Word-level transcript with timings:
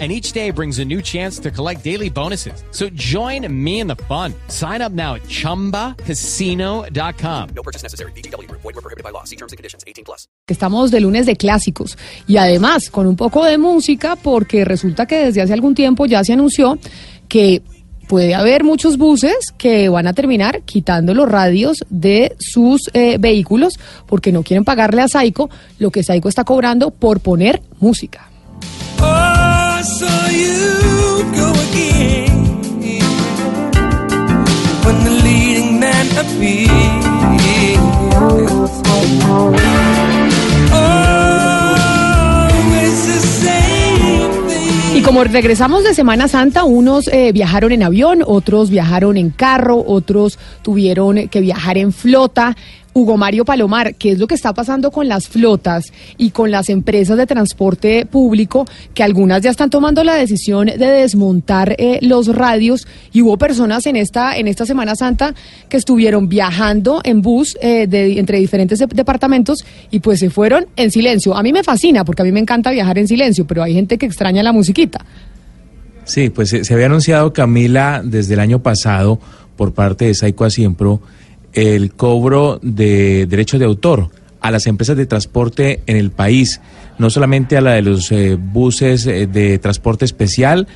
and 0.00 0.10
each 0.10 0.32
day 0.32 0.50
brings 0.50 0.80
a 0.80 0.84
new 0.84 1.00
chance 1.00 1.38
to 1.38 1.52
collect 1.52 1.84
daily 1.84 2.10
bonuses. 2.10 2.64
So 2.72 2.88
join 2.94 3.46
me 3.48 3.78
in 3.78 3.86
the 3.86 3.94
fun. 4.08 4.34
Sign 4.48 4.82
up 4.82 4.90
now 4.90 5.14
at 5.14 5.22
ChumbaCasino.com. 5.28 7.48
No 7.54 7.62
purchase 7.62 7.84
necessary. 7.84 8.10
BGW. 8.16 8.50
Void 8.50 8.64
were 8.64 8.72
prohibited 8.72 9.04
by 9.04 9.10
law. 9.10 9.22
See 9.22 9.36
terms 9.36 9.52
and 9.52 9.56
conditions. 9.56 9.84
18 9.86 10.04
plus. 10.04 10.26
Estamos 10.46 10.90
de 10.90 11.00
lunes 11.00 11.24
de 11.26 11.36
clásicos 11.36 11.96
y 12.26 12.38
además 12.38 12.90
con 12.90 13.06
un 13.06 13.16
poco 13.16 13.44
de 13.44 13.56
música 13.56 14.16
porque 14.16 14.64
resulta 14.64 15.06
que 15.06 15.26
desde 15.26 15.42
hace 15.42 15.52
algún 15.52 15.74
tiempo 15.74 16.06
ya 16.06 16.24
se 16.24 16.32
anunció 16.32 16.78
que 17.28 17.62
puede 18.08 18.34
haber 18.34 18.64
muchos 18.64 18.98
buses 18.98 19.52
que 19.56 19.88
van 19.88 20.06
a 20.06 20.12
terminar 20.12 20.62
quitando 20.62 21.14
los 21.14 21.28
radios 21.28 21.84
de 21.88 22.36
sus 22.38 22.90
eh, 22.92 23.16
vehículos 23.18 23.78
porque 24.06 24.32
no 24.32 24.42
quieren 24.42 24.64
pagarle 24.64 25.02
a 25.02 25.08
Saico 25.08 25.50
lo 25.78 25.90
que 25.90 26.02
Saico 26.02 26.28
está 26.28 26.44
cobrando 26.44 26.90
por 26.90 27.20
poner 27.20 27.62
música. 27.80 28.30
Y 44.94 45.02
como 45.02 45.24
regresamos 45.24 45.82
de 45.82 45.92
Semana 45.92 46.28
Santa, 46.28 46.62
unos 46.64 47.08
eh, 47.08 47.32
viajaron 47.32 47.72
en 47.72 47.82
avión, 47.82 48.22
otros 48.24 48.70
viajaron 48.70 49.16
en 49.16 49.30
carro, 49.30 49.82
otros 49.84 50.38
tuvieron 50.62 51.28
que 51.28 51.40
viajar 51.40 51.78
en 51.78 51.92
flota. 51.92 52.56
Hugo 52.94 53.16
Mario 53.16 53.44
Palomar, 53.44 53.96
¿qué 53.96 54.12
es 54.12 54.18
lo 54.18 54.26
que 54.26 54.36
está 54.36 54.54
pasando 54.54 54.90
con 54.90 55.08
las 55.08 55.28
flotas 55.28 55.92
y 56.16 56.30
con 56.30 56.50
las 56.50 56.68
empresas 56.68 57.18
de 57.18 57.26
transporte 57.26 58.06
público, 58.06 58.66
que 58.94 59.02
algunas 59.02 59.42
ya 59.42 59.50
están 59.50 59.68
tomando 59.68 60.04
la 60.04 60.14
decisión 60.14 60.66
de 60.66 60.86
desmontar 60.86 61.74
eh, 61.78 61.98
los 62.02 62.34
radios 62.34 62.86
y 63.12 63.22
hubo 63.22 63.36
personas 63.36 63.86
en 63.86 63.96
esta, 63.96 64.36
en 64.36 64.46
esta 64.46 64.64
Semana 64.64 64.94
Santa 64.94 65.34
que 65.68 65.76
estuvieron 65.76 66.28
viajando 66.28 67.00
en 67.04 67.20
bus 67.20 67.58
eh, 67.60 67.86
de, 67.86 68.18
entre 68.18 68.38
diferentes 68.38 68.78
departamentos 68.78 69.64
y 69.90 70.00
pues 70.00 70.20
se 70.20 70.30
fueron 70.30 70.66
en 70.76 70.90
silencio. 70.90 71.36
A 71.36 71.42
mí 71.42 71.52
me 71.52 71.64
fascina 71.64 72.04
porque 72.04 72.22
a 72.22 72.24
mí 72.24 72.32
me 72.32 72.40
encanta 72.40 72.70
viajar 72.70 72.98
en 72.98 73.08
silencio, 73.08 73.46
pero 73.46 73.62
hay 73.62 73.74
gente 73.74 73.98
que 73.98 74.06
extraña 74.06 74.42
la 74.42 74.52
musiquita. 74.52 75.04
Sí, 76.04 76.30
pues 76.30 76.50
se, 76.50 76.74
había 76.74 76.86
anunciado 76.86 77.32
Camila 77.32 78.02
desde 78.04 78.34
el 78.34 78.40
año 78.40 78.62
pasado 78.62 79.18
por 79.56 79.72
parte 79.72 80.04
de 80.04 80.14
Saico 80.14 80.44
Asiempro 80.44 81.00
el 81.54 81.92
cobro 81.92 82.58
de 82.62 83.26
derechos 83.26 83.60
de 83.60 83.66
autor 83.66 84.10
a 84.40 84.50
las 84.50 84.66
empresas 84.66 84.96
de 84.96 85.06
transporte 85.06 85.80
en 85.86 85.96
el 85.96 86.10
país, 86.10 86.60
no 86.98 87.08
solamente 87.08 87.56
a 87.56 87.62
la 87.62 87.72
de 87.72 87.82
los 87.82 88.12
eh, 88.12 88.36
buses 88.38 89.06
eh, 89.06 89.26
de 89.26 89.58
transporte 89.58 90.04
especial, 90.04 90.68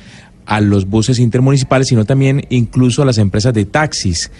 a 0.47 0.61
los 0.61 0.89
buses 0.89 1.19
intermunicipales, 1.19 1.87
sino 1.87 2.05
también 2.05 2.45
incluso 2.49 3.03
a 3.03 3.05
las 3.05 3.19
empresas 3.19 3.53
de 3.53 3.65
taxis. 3.65 4.31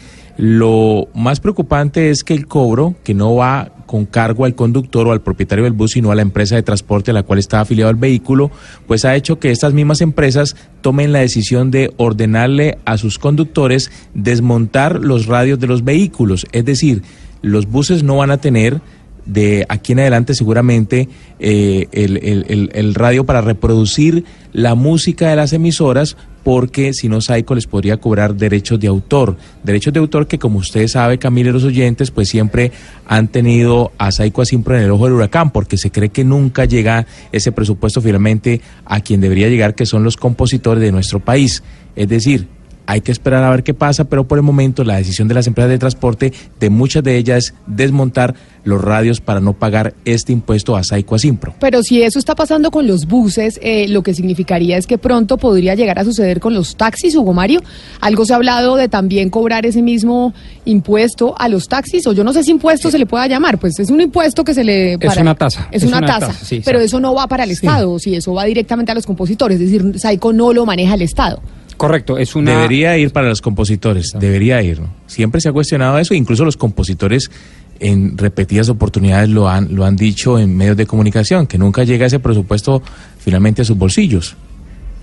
Lo 0.42 1.10
más 1.14 1.42
preocupante 1.42 2.12
es 2.12 2.24
que 2.24 2.34
el 2.34 2.48
cobro, 2.48 2.96
que 3.04 3.14
no 3.14 3.36
va 3.36 3.74
con 3.86 4.06
cargo 4.06 4.46
al 4.46 4.56
conductor 4.56 5.06
o 5.06 5.12
al 5.12 5.20
propietario 5.20 5.66
del 5.66 5.74
bus, 5.74 5.92
sino 5.92 6.12
a 6.12 6.16
la 6.16 6.22
empresa 6.22 6.56
de 6.56 6.64
transporte 6.64 7.12
a 7.12 7.14
la 7.14 7.24
cual 7.24 7.40
está 7.40 7.60
afiliado 7.60 7.92
el 7.92 7.98
vehículo, 7.98 8.50
pues 8.88 9.04
ha 9.04 9.18
hecho 9.18 9.38
que 9.38 9.52
estas 9.52 9.74
mismas 9.74 10.00
empresas 10.00 10.56
tomen 10.80 11.12
la 11.12 11.20
decisión 11.20 11.72
de 11.72 11.94
ordenarle 11.98 12.78
a 12.86 12.98
sus 12.98 13.20
conductores 13.20 13.92
desmontar 14.14 15.02
los 15.02 15.26
radios 15.26 15.60
de 15.60 15.68
los 15.68 15.84
vehículos. 15.84 16.48
Es 16.54 16.64
decir, 16.64 17.04
los 17.42 17.70
buses 17.70 18.04
no 18.04 18.16
van 18.16 18.32
a 18.32 18.38
tener 18.38 18.80
de 19.26 19.66
aquí 19.70 19.92
en 19.92 20.00
adelante 20.00 20.34
seguramente 20.34 21.08
eh, 21.40 21.88
el, 21.92 22.96
radio 22.96 23.26
para 23.26 23.42
reproducir 23.42 24.24
la 24.54 24.76
música 24.76 25.30
de 25.30 25.36
las 25.36 25.54
emisoras 25.54 26.18
porque 26.44 26.94
si 26.94 27.10
no 27.10 27.22
Saico 27.22 27.56
les 27.56 27.68
podría 27.68 27.98
cobrar 27.98 28.36
derechos 28.36 28.80
de 28.80 28.88
autor, 28.88 29.38
derechos 29.64 29.94
de 29.94 30.00
autor 30.00 30.28
que 30.28 30.40
como 30.40 30.60
usted 30.60 30.88
sabe 30.88 31.18
Camila 31.18 31.50
y 31.50 31.54
los 31.54 31.64
oyentes 31.64 32.12
pues 32.12 32.30
siempre 32.30 32.72
han 33.06 33.28
tenido 33.28 33.92
a 33.98 34.12
Saico 34.12 34.46
siempre 34.46 34.78
en 34.78 34.84
el 34.84 34.92
ojo 34.92 35.06
del 35.06 35.14
huracán 35.14 35.52
porque 35.52 35.78
se 35.78 35.92
cree 35.92 36.10
que 36.10 36.24
nunca 36.24 36.66
llega 36.66 37.06
ese 37.32 37.52
presupuesto 37.52 38.02
finalmente 38.02 38.62
a 38.86 39.02
quien 39.02 39.22
debería 39.22 39.50
llegar 39.50 39.76
que 39.76 39.86
son 39.86 40.04
los 40.04 40.18
compositores 40.18 40.82
de 40.82 40.92
nuestro 40.92 41.20
país, 41.20 41.64
es 41.96 42.08
decir, 42.08 42.48
hay 42.90 43.02
que 43.02 43.12
esperar 43.12 43.44
a 43.44 43.52
ver 43.52 43.62
qué 43.62 43.76
pasa, 43.76 44.06
pero 44.06 44.28
por 44.28 44.40
el 44.40 44.44
momento 44.44 44.84
la 44.84 44.96
decisión 44.96 45.28
de 45.28 45.36
las 45.36 45.46
empresas 45.46 45.70
de 45.70 45.78
transporte, 45.78 46.34
de 46.60 46.70
muchas 46.72 47.04
de 47.04 47.18
ellas, 47.18 47.38
es 47.38 47.54
desmontar 47.68 48.34
los 48.64 48.82
radios 48.82 49.22
para 49.22 49.40
no 49.40 49.54
pagar 49.54 49.94
este 50.06 50.34
impuesto 50.34 50.76
a 50.76 50.84
Saico 50.84 51.14
a 51.14 51.20
Simpro. 51.20 51.54
Pero 51.60 51.84
si 51.84 52.02
eso 52.02 52.18
está 52.18 52.34
pasando 52.34 52.72
con 52.72 52.88
los 52.88 53.06
buses, 53.06 53.60
eh, 53.62 53.88
lo 53.90 54.02
que 54.02 54.16
significaría 54.16 54.76
es 54.76 54.88
que 54.88 54.98
pronto 54.98 55.38
podría 55.38 55.76
llegar 55.76 56.00
a 56.00 56.04
suceder 56.04 56.40
con 56.40 56.56
los 56.56 56.78
taxis, 56.78 57.16
Hugo 57.16 57.32
Mario. 57.32 57.62
Algo 58.02 58.26
se 58.26 58.34
ha 58.34 58.38
hablado 58.38 58.76
de 58.76 58.90
también 58.90 59.30
cobrar 59.30 59.68
ese 59.68 59.84
mismo 59.84 60.34
impuesto 60.66 61.36
a 61.38 61.48
los 61.48 61.68
taxis, 61.68 62.08
o 62.08 62.14
yo 62.14 62.24
no 62.24 62.34
sé 62.34 62.44
si 62.44 62.50
impuesto 62.50 62.90
se 62.90 62.98
le 62.98 63.06
pueda 63.06 63.28
llamar, 63.28 63.60
pues 63.60 63.78
es 63.78 63.92
un 63.92 64.02
impuesto 64.02 64.44
que 64.44 64.56
se 64.56 64.64
le... 64.64 64.94
es 64.94 65.18
una 65.18 65.36
tasa. 65.36 65.68
Es, 65.72 65.84
una, 65.84 66.02
tasa, 66.02 66.34
pero 66.66 66.80
eso 66.80 67.00
no 67.00 67.14
va 67.14 67.28
para 67.28 67.44
el 67.44 67.52
Estado, 67.52 68.00
si 68.00 68.16
eso 68.16 68.34
va 68.34 68.46
directamente 68.46 68.92
a 68.92 68.96
los 68.96 69.06
compositores, 69.06 69.62
es 69.62 69.72
decir, 69.72 70.00
Saico 70.00 70.34
no 70.34 70.54
lo 70.54 70.66
maneja 70.66 70.96
el 70.96 71.04
Estado. 71.04 71.40
Correcto, 71.80 72.18
es 72.18 72.36
una... 72.36 72.52
Debería 72.52 72.98
ir 72.98 73.12
para 73.12 73.30
los 73.30 73.40
compositores, 73.40 74.14
debería 74.20 74.62
ir. 74.62 74.82
Siempre 75.08 75.40
se 75.40 75.48
ha 75.48 75.54
cuestionado 75.54 75.98
eso, 75.98 76.14
incluso 76.14 76.44
los 76.44 76.58
compositores 76.58 77.32
en 77.80 78.18
repetidas 78.18 78.68
oportunidades 78.68 79.30
lo 79.30 79.48
han, 79.48 79.74
lo 79.74 79.86
han 79.86 79.96
dicho 79.96 80.38
en 80.38 80.58
medios 80.58 80.76
de 80.76 80.86
comunicación, 80.86 81.48
que 81.48 81.58
nunca 81.58 81.86
llega 81.86 82.06
ese 82.06 82.20
presupuesto 82.20 82.84
finalmente 83.18 83.62
a 83.62 83.66
sus 83.66 83.78
bolsillos. 83.78 84.36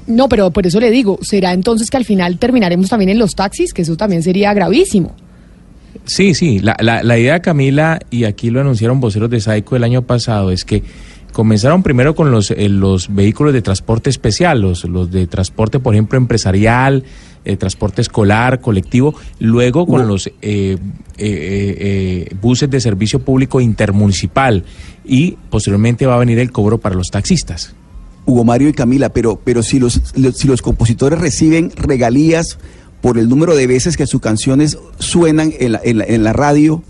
No, 0.07 0.29
pero 0.29 0.51
por 0.51 0.67
eso 0.67 0.79
le 0.79 0.91
digo, 0.91 1.19
¿será 1.23 1.55
entonces 1.55 1.89
que 1.89 1.97
al 1.97 2.05
final 2.05 2.39
terminaremos 2.39 2.91
también 2.91 3.09
en 3.09 3.19
los 3.21 3.35
taxis? 3.35 3.73
Que 3.73 3.81
eso 3.81 3.97
también 3.97 4.23
sería 4.23 4.53
gravísimo. 4.53 5.17
Sí, 6.05 6.35
sí, 6.35 6.59
la, 6.59 6.77
la, 6.81 7.03
la 7.03 7.19
idea, 7.19 7.41
Camila, 7.41 8.01
y 8.11 8.25
aquí 8.25 8.51
lo 8.51 8.61
anunciaron 8.61 9.01
voceros 9.01 9.31
de 9.31 9.41
Saico 9.41 9.77
el 9.77 9.83
año 9.83 10.03
pasado, 10.03 10.51
es 10.51 10.67
que 10.67 10.83
Comenzaron 11.37 11.83
primero 11.83 12.15
con 12.15 12.31
los, 12.31 12.51
eh, 12.51 12.71
los 12.71 13.15
vehículos 13.15 13.53
de 13.53 13.61
transporte 13.61 14.09
especial, 14.09 14.63
los, 14.63 14.85
los 14.85 15.11
de 15.11 15.27
transporte, 15.27 15.79
por 15.79 15.93
ejemplo, 15.93 16.17
empresarial, 16.17 17.05
eh, 17.45 17.59
transporte 17.59 18.01
escolar, 18.01 18.63
colectivo, 18.63 19.15
luego 19.39 19.87
con 19.87 20.09
los 20.09 20.31
eh, 20.41 20.79
buses 22.41 22.71
de 22.71 22.81
servicio 22.81 23.19
público 23.19 23.61
intermunicipal 23.61 24.65
y 25.05 25.33
posteriormente 25.51 26.07
va 26.07 26.15
a 26.15 26.21
venir 26.21 26.39
el 26.39 26.53
cobro 26.53 26.79
para 26.79 26.95
los 26.95 27.11
taxistas. 27.11 27.75
Hugo 28.25 28.43
Mario 28.45 28.71
y 28.71 28.73
Camila, 28.73 29.11
pero, 29.11 29.39
pero 29.45 29.63
si, 29.63 29.79
los, 29.79 30.01
si 30.33 30.49
los 30.49 30.63
compositores 30.63 31.19
reciben 31.19 31.71
regalías 31.77 32.59
por 33.03 33.19
el 33.19 33.29
número 33.29 33.55
de 33.55 33.67
veces 33.67 33.99
que 33.99 34.07
sus 34.07 34.23
canciones 34.23 34.79
suenan 34.99 35.53
en 35.61 35.73
la, 35.73 35.81
en 35.85 36.25
la 36.25 36.33
radio, 36.33 36.83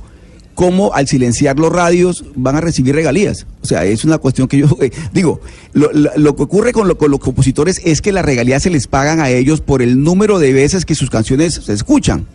cómo 0.57 0.95
al 0.95 1.07
silenciar 1.07 1.59
los 1.59 1.71
radios 1.71 2.25
van 2.35 2.57
a 2.57 2.61
recibir 2.61 2.95
regalías. 2.95 3.47
O 3.63 3.67
sea, 3.67 3.85
es 3.85 4.05
una 4.05 4.19
cuestión 4.19 4.49
que 4.49 4.59
yo 4.59 4.67
eh, 4.81 4.91
digo, 5.13 5.41
lo, 5.75 6.35
que 6.35 6.43
ocurre 6.43 6.73
con, 6.73 6.89
los 6.89 7.21
compositores 7.21 7.81
es 7.85 8.01
que 8.01 8.11
las 8.11 8.25
regalías 8.25 8.65
se 8.65 8.71
les 8.71 8.89
pagan 8.89 9.21
a 9.21 9.29
ellos 9.29 9.61
por 9.61 9.83
el 9.83 10.03
número 10.03 10.41
de 10.41 10.53
veces 10.53 10.85
que 10.85 10.97
sus 10.97 11.11
canciones 11.11 11.55
se 11.55 11.73
escuchan. 11.73 12.27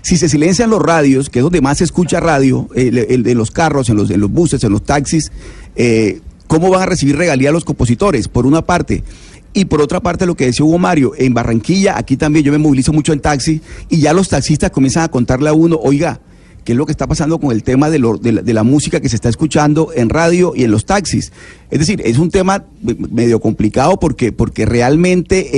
Si 0.00 0.16
se 0.16 0.28
silencian 0.28 0.70
los 0.70 0.80
radios, 0.80 1.28
que 1.28 1.40
es 1.40 1.42
donde 1.42 1.60
más 1.60 1.78
se 1.78 1.84
escucha 1.84 2.18
radio, 2.20 2.68
el, 2.74 3.48
carros, 3.52 3.90
en 3.90 3.96
los, 3.96 4.10
en 4.10 4.20
los 4.20 4.30
buses, 4.30 4.64
en 4.64 4.72
los 4.72 4.82
taxis, 4.82 5.30
eh, 5.76 6.20
¿cómo 6.46 6.70
van 6.70 6.82
a 6.82 6.86
recibir 6.86 7.16
regalías 7.16 7.52
los 7.52 7.66
compositores? 7.66 8.28
Por 8.28 8.46
una 8.46 8.62
parte. 8.62 9.04
Y 9.52 9.66
por 9.66 9.82
otra 9.82 10.00
parte, 10.00 10.24
lo 10.24 10.36
que 10.36 10.46
decía 10.46 10.64
Hugo 10.64 10.78
Mario, 10.78 11.12
en 11.18 11.34
Barranquilla, 11.34 11.98
aquí 11.98 12.16
también 12.16 12.46
yo 12.46 12.52
me 12.52 12.58
movilizo 12.58 12.94
mucho 12.94 13.12
en 13.12 13.20
taxi, 13.20 13.60
y 13.90 14.00
ya 14.00 14.14
los 14.14 14.30
taxistas 14.30 14.70
comienzan 14.70 15.02
a 15.02 15.08
contarle 15.08 15.50
a 15.50 15.52
uno, 15.52 15.76
oiga, 15.82 16.20
qué 16.68 16.72
es 16.72 16.76
lo 16.76 16.84
que 16.84 16.92
está 16.92 17.06
pasando 17.06 17.38
con 17.38 17.50
el 17.50 17.62
tema 17.62 17.88
de, 17.88 17.98
la, 17.98 18.62
música 18.62 19.00
que 19.00 19.08
se 19.08 19.16
está 19.16 19.30
escuchando 19.30 19.90
en 19.94 20.10
radio 20.10 20.52
y 20.54 20.64
en 20.64 20.70
los 20.70 20.84
taxis. 20.84 21.32
Es 21.70 21.78
decir, 21.78 22.02
es 22.04 22.18
un 22.18 22.30
tema 22.30 22.66
medio 22.82 23.40
complicado 23.40 23.98
porque, 23.98 24.32
porque 24.32 24.66
realmente 24.66 25.50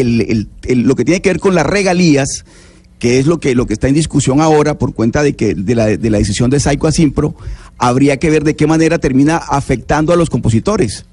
lo 0.69 0.95
que 0.95 1.05
tiene 1.05 1.21
que 1.21 1.31
ver 1.31 1.41
con 1.41 1.57
las 1.57 1.67
regalías, 1.67 2.45
que 3.01 3.19
es 3.19 3.27
lo 3.27 3.41
que, 3.41 3.57
lo 3.57 3.67
que 3.67 3.73
está 3.73 3.89
en 3.89 3.95
discusión 3.95 4.41
ahora 4.41 4.79
por 4.79 4.95
cuenta 4.95 5.25
de, 5.25 5.35
que, 5.35 5.57
de, 5.57 5.75
la, 5.75 5.87
de 5.87 6.11
la 6.11 6.19
decisión 6.19 6.49
de 6.49 6.61
Saico 6.61 6.87
a 6.87 6.93
Simpro, 6.93 7.35
habría 7.77 8.19
que 8.19 8.31
ver 8.31 8.45
de 8.45 8.55
qué 8.55 8.69
manera 8.69 8.99
termina 8.99 9.37
afectando 9.37 10.13
a 10.13 10.17
los 10.17 10.31
compositores. 10.31 11.07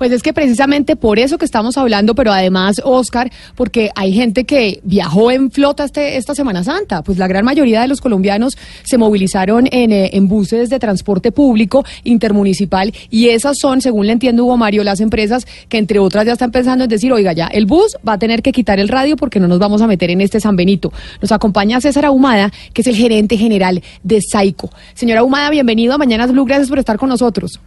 Pues 0.00 0.12
es 0.12 0.22
que 0.22 0.32
precisamente 0.32 0.96
por 0.96 1.18
eso 1.18 1.36
que 1.36 1.44
estamos 1.44 1.76
hablando, 1.76 2.14
pero 2.14 2.32
además, 2.32 2.80
Oscar, 2.82 3.30
porque 3.54 3.90
hay 3.94 4.14
gente 4.14 4.44
que 4.44 4.80
viajó 4.82 5.30
en 5.30 5.50
flota 5.50 5.84
este, 5.84 6.16
esta 6.16 6.34
Semana 6.34 6.64
Santa. 6.64 7.02
Pues 7.02 7.18
la 7.18 7.28
gran 7.28 7.44
mayoría 7.44 7.82
de 7.82 7.88
los 7.88 8.00
colombianos 8.00 8.56
se 8.82 8.96
movilizaron 8.96 9.68
en, 9.70 9.92
eh, 9.92 10.08
en 10.14 10.26
buses 10.26 10.70
de 10.70 10.78
transporte 10.78 11.32
público 11.32 11.84
intermunicipal 12.02 12.94
y 13.10 13.28
esas 13.28 13.58
son, 13.58 13.82
según 13.82 14.06
le 14.06 14.12
entiendo 14.12 14.46
Hugo 14.46 14.56
Mario, 14.56 14.84
las 14.84 15.00
empresas 15.00 15.46
que 15.68 15.76
entre 15.76 15.98
otras 15.98 16.24
ya 16.24 16.32
están 16.32 16.50
pensando 16.50 16.84
en 16.84 16.88
decir, 16.88 17.12
oiga, 17.12 17.34
ya 17.34 17.48
el 17.48 17.66
bus 17.66 17.98
va 18.08 18.14
a 18.14 18.18
tener 18.18 18.40
que 18.40 18.52
quitar 18.52 18.80
el 18.80 18.88
radio 18.88 19.16
porque 19.16 19.38
no 19.38 19.48
nos 19.48 19.58
vamos 19.58 19.82
a 19.82 19.86
meter 19.86 20.08
en 20.08 20.22
este 20.22 20.40
San 20.40 20.56
Benito. 20.56 20.94
Nos 21.20 21.30
acompaña 21.30 21.78
César 21.78 22.06
Ahumada, 22.06 22.50
que 22.72 22.80
es 22.80 22.86
el 22.86 22.96
gerente 22.96 23.36
general 23.36 23.82
de 24.02 24.22
Saico. 24.22 24.70
Señora 24.94 25.20
Ahumada, 25.20 25.50
bienvenido 25.50 25.92
a 25.92 25.98
Mañanas 25.98 26.32
Blue, 26.32 26.46
gracias 26.46 26.70
por 26.70 26.78
estar 26.78 26.96
con 26.96 27.10
nosotros. 27.10 27.60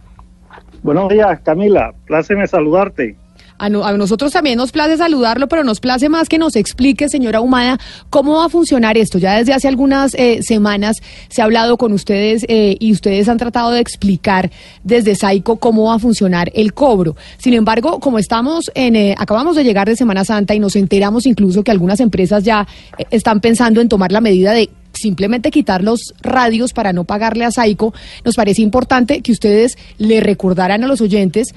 Buenos 0.84 1.08
días, 1.08 1.40
Camila. 1.42 1.92
Pláceme 2.06 2.46
saludarte. 2.46 3.16
A, 3.56 3.68
no- 3.68 3.84
a 3.84 3.92
nosotros 3.96 4.32
también 4.32 4.58
nos 4.58 4.70
place 4.72 4.96
saludarlo, 4.98 5.46
pero 5.48 5.64
nos 5.64 5.78
place 5.80 6.08
más 6.08 6.28
que 6.28 6.38
nos 6.38 6.56
explique, 6.56 7.08
señora 7.08 7.40
Humada, 7.40 7.78
cómo 8.10 8.34
va 8.34 8.46
a 8.46 8.48
funcionar 8.48 8.98
esto. 8.98 9.16
Ya 9.18 9.38
desde 9.38 9.54
hace 9.54 9.66
algunas 9.68 10.12
eh, 10.14 10.42
semanas 10.42 10.96
se 11.30 11.40
ha 11.40 11.44
hablado 11.46 11.76
con 11.78 11.92
ustedes 11.92 12.44
eh, 12.48 12.76
y 12.80 12.92
ustedes 12.92 13.28
han 13.28 13.38
tratado 13.38 13.70
de 13.70 13.80
explicar 13.80 14.50
desde 14.82 15.14
Saico 15.14 15.56
cómo 15.56 15.84
va 15.84 15.94
a 15.94 15.98
funcionar 16.00 16.50
el 16.54 16.74
cobro. 16.74 17.16
Sin 17.38 17.54
embargo, 17.54 18.00
como 18.00 18.18
estamos 18.18 18.70
en, 18.74 18.96
eh, 18.96 19.14
acabamos 19.16 19.56
de 19.56 19.64
llegar 19.64 19.88
de 19.88 19.96
Semana 19.96 20.24
Santa 20.24 20.54
y 20.54 20.58
nos 20.58 20.76
enteramos 20.76 21.24
incluso 21.24 21.62
que 21.62 21.70
algunas 21.70 22.00
empresas 22.00 22.42
ya 22.44 22.66
eh, 22.98 23.04
están 23.10 23.40
pensando 23.40 23.80
en 23.80 23.88
tomar 23.88 24.10
la 24.12 24.20
medida 24.20 24.52
de 24.52 24.68
simplemente 25.04 25.50
quitar 25.50 25.82
los 25.82 26.14
radios 26.22 26.72
para 26.72 26.92
no 26.94 27.04
pagarle 27.04 27.44
a 27.44 27.50
Saico, 27.50 27.92
nos 28.24 28.34
parece 28.36 28.62
importante 28.62 29.20
que 29.20 29.32
ustedes 29.32 29.76
le 29.98 30.20
recordaran 30.20 30.82
a 30.82 30.86
los 30.86 31.00
oyentes 31.02 31.54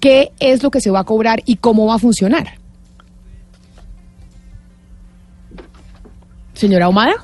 qué 0.00 0.32
es 0.38 0.62
lo 0.62 0.70
que 0.70 0.80
se 0.82 0.90
va 0.90 1.00
a 1.00 1.04
cobrar 1.04 1.42
y 1.46 1.56
cómo 1.56 1.86
va 1.86 1.94
a 1.94 1.98
funcionar. 1.98 2.58
Señora 6.54 6.88
Humada, 6.88 7.14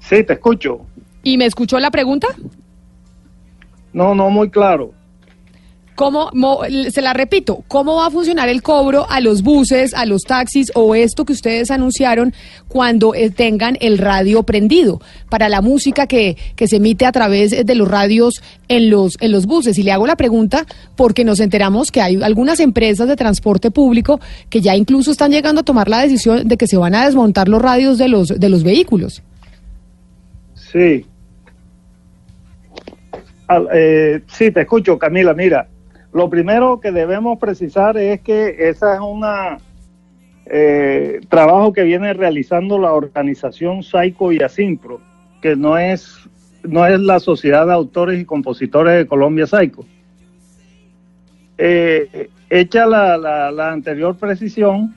Sí, 0.00 0.22
te 0.22 0.34
escucho. 0.34 0.80
¿y 1.22 1.38
me 1.38 1.46
escuchó 1.46 1.78
la 1.80 1.90
pregunta? 1.90 2.28
No, 3.94 4.14
no, 4.14 4.28
muy 4.28 4.50
claro. 4.50 4.92
¿Cómo, 5.94 6.28
mo- 6.34 6.62
se 6.90 7.02
la 7.02 7.12
repito, 7.12 7.62
¿cómo 7.68 7.94
va 7.94 8.06
a 8.06 8.10
funcionar 8.10 8.48
el 8.48 8.62
cobro 8.62 9.06
a 9.08 9.20
los 9.20 9.42
buses, 9.42 9.94
a 9.94 10.06
los 10.06 10.22
taxis 10.22 10.72
o 10.74 10.96
esto 10.96 11.24
que 11.24 11.32
ustedes 11.32 11.70
anunciaron 11.70 12.34
cuando 12.66 13.14
eh, 13.14 13.30
tengan 13.30 13.76
el 13.80 13.98
radio 13.98 14.42
prendido 14.42 15.00
para 15.30 15.48
la 15.48 15.60
música 15.62 16.08
que, 16.08 16.36
que 16.56 16.66
se 16.66 16.76
emite 16.76 17.06
a 17.06 17.12
través 17.12 17.64
de 17.64 17.74
los 17.76 17.86
radios 17.86 18.42
en 18.66 18.90
los, 18.90 19.12
en 19.20 19.30
los 19.30 19.46
buses? 19.46 19.78
Y 19.78 19.84
le 19.84 19.92
hago 19.92 20.04
la 20.08 20.16
pregunta 20.16 20.66
porque 20.96 21.24
nos 21.24 21.38
enteramos 21.38 21.92
que 21.92 22.02
hay 22.02 22.20
algunas 22.20 22.58
empresas 22.58 23.06
de 23.06 23.14
transporte 23.14 23.70
público 23.70 24.18
que 24.50 24.60
ya 24.60 24.74
incluso 24.74 25.12
están 25.12 25.30
llegando 25.30 25.60
a 25.60 25.64
tomar 25.64 25.88
la 25.88 26.00
decisión 26.00 26.48
de 26.48 26.56
que 26.56 26.66
se 26.66 26.76
van 26.76 26.96
a 26.96 27.04
desmontar 27.06 27.48
los 27.48 27.62
radios 27.62 27.98
de 27.98 28.08
los, 28.08 28.28
de 28.28 28.48
los 28.48 28.64
vehículos. 28.64 29.22
Sí. 30.72 31.06
Eh, 33.72 34.22
sí, 34.26 34.50
te 34.50 34.62
escucho, 34.62 34.98
Camila. 34.98 35.34
Mira, 35.34 35.68
lo 36.14 36.30
primero 36.30 36.80
que 36.80 36.92
debemos 36.92 37.38
precisar 37.38 37.96
es 37.98 38.20
que 38.22 38.56
esa 38.70 38.94
es 38.94 39.00
una 39.00 39.58
eh, 40.46 41.20
trabajo 41.28 41.72
que 41.72 41.82
viene 41.82 42.12
realizando 42.14 42.78
la 42.78 42.92
organización 42.92 43.82
Saico 43.82 44.32
y 44.32 44.38
Asimpro, 44.38 45.00
que 45.42 45.56
no 45.56 45.76
es 45.76 46.16
no 46.62 46.86
es 46.86 46.98
la 47.00 47.20
Sociedad 47.20 47.66
de 47.66 47.74
Autores 47.74 48.18
y 48.18 48.24
Compositores 48.24 48.96
de 48.96 49.06
Colombia 49.06 49.46
Saico. 49.46 49.84
Eh, 51.58 52.30
hecha 52.50 52.86
la, 52.86 53.16
la- 53.18 53.70
anterior 53.72 54.16
precisión, 54.16 54.94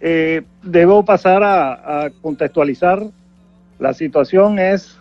eh, 0.00 0.42
debo 0.62 1.04
pasar 1.04 1.42
a, 1.42 2.04
a 2.06 2.10
contextualizar. 2.10 3.02
La 3.78 3.94
situación 3.94 4.58
es, 4.58 4.98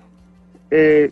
eh, 0.70 1.12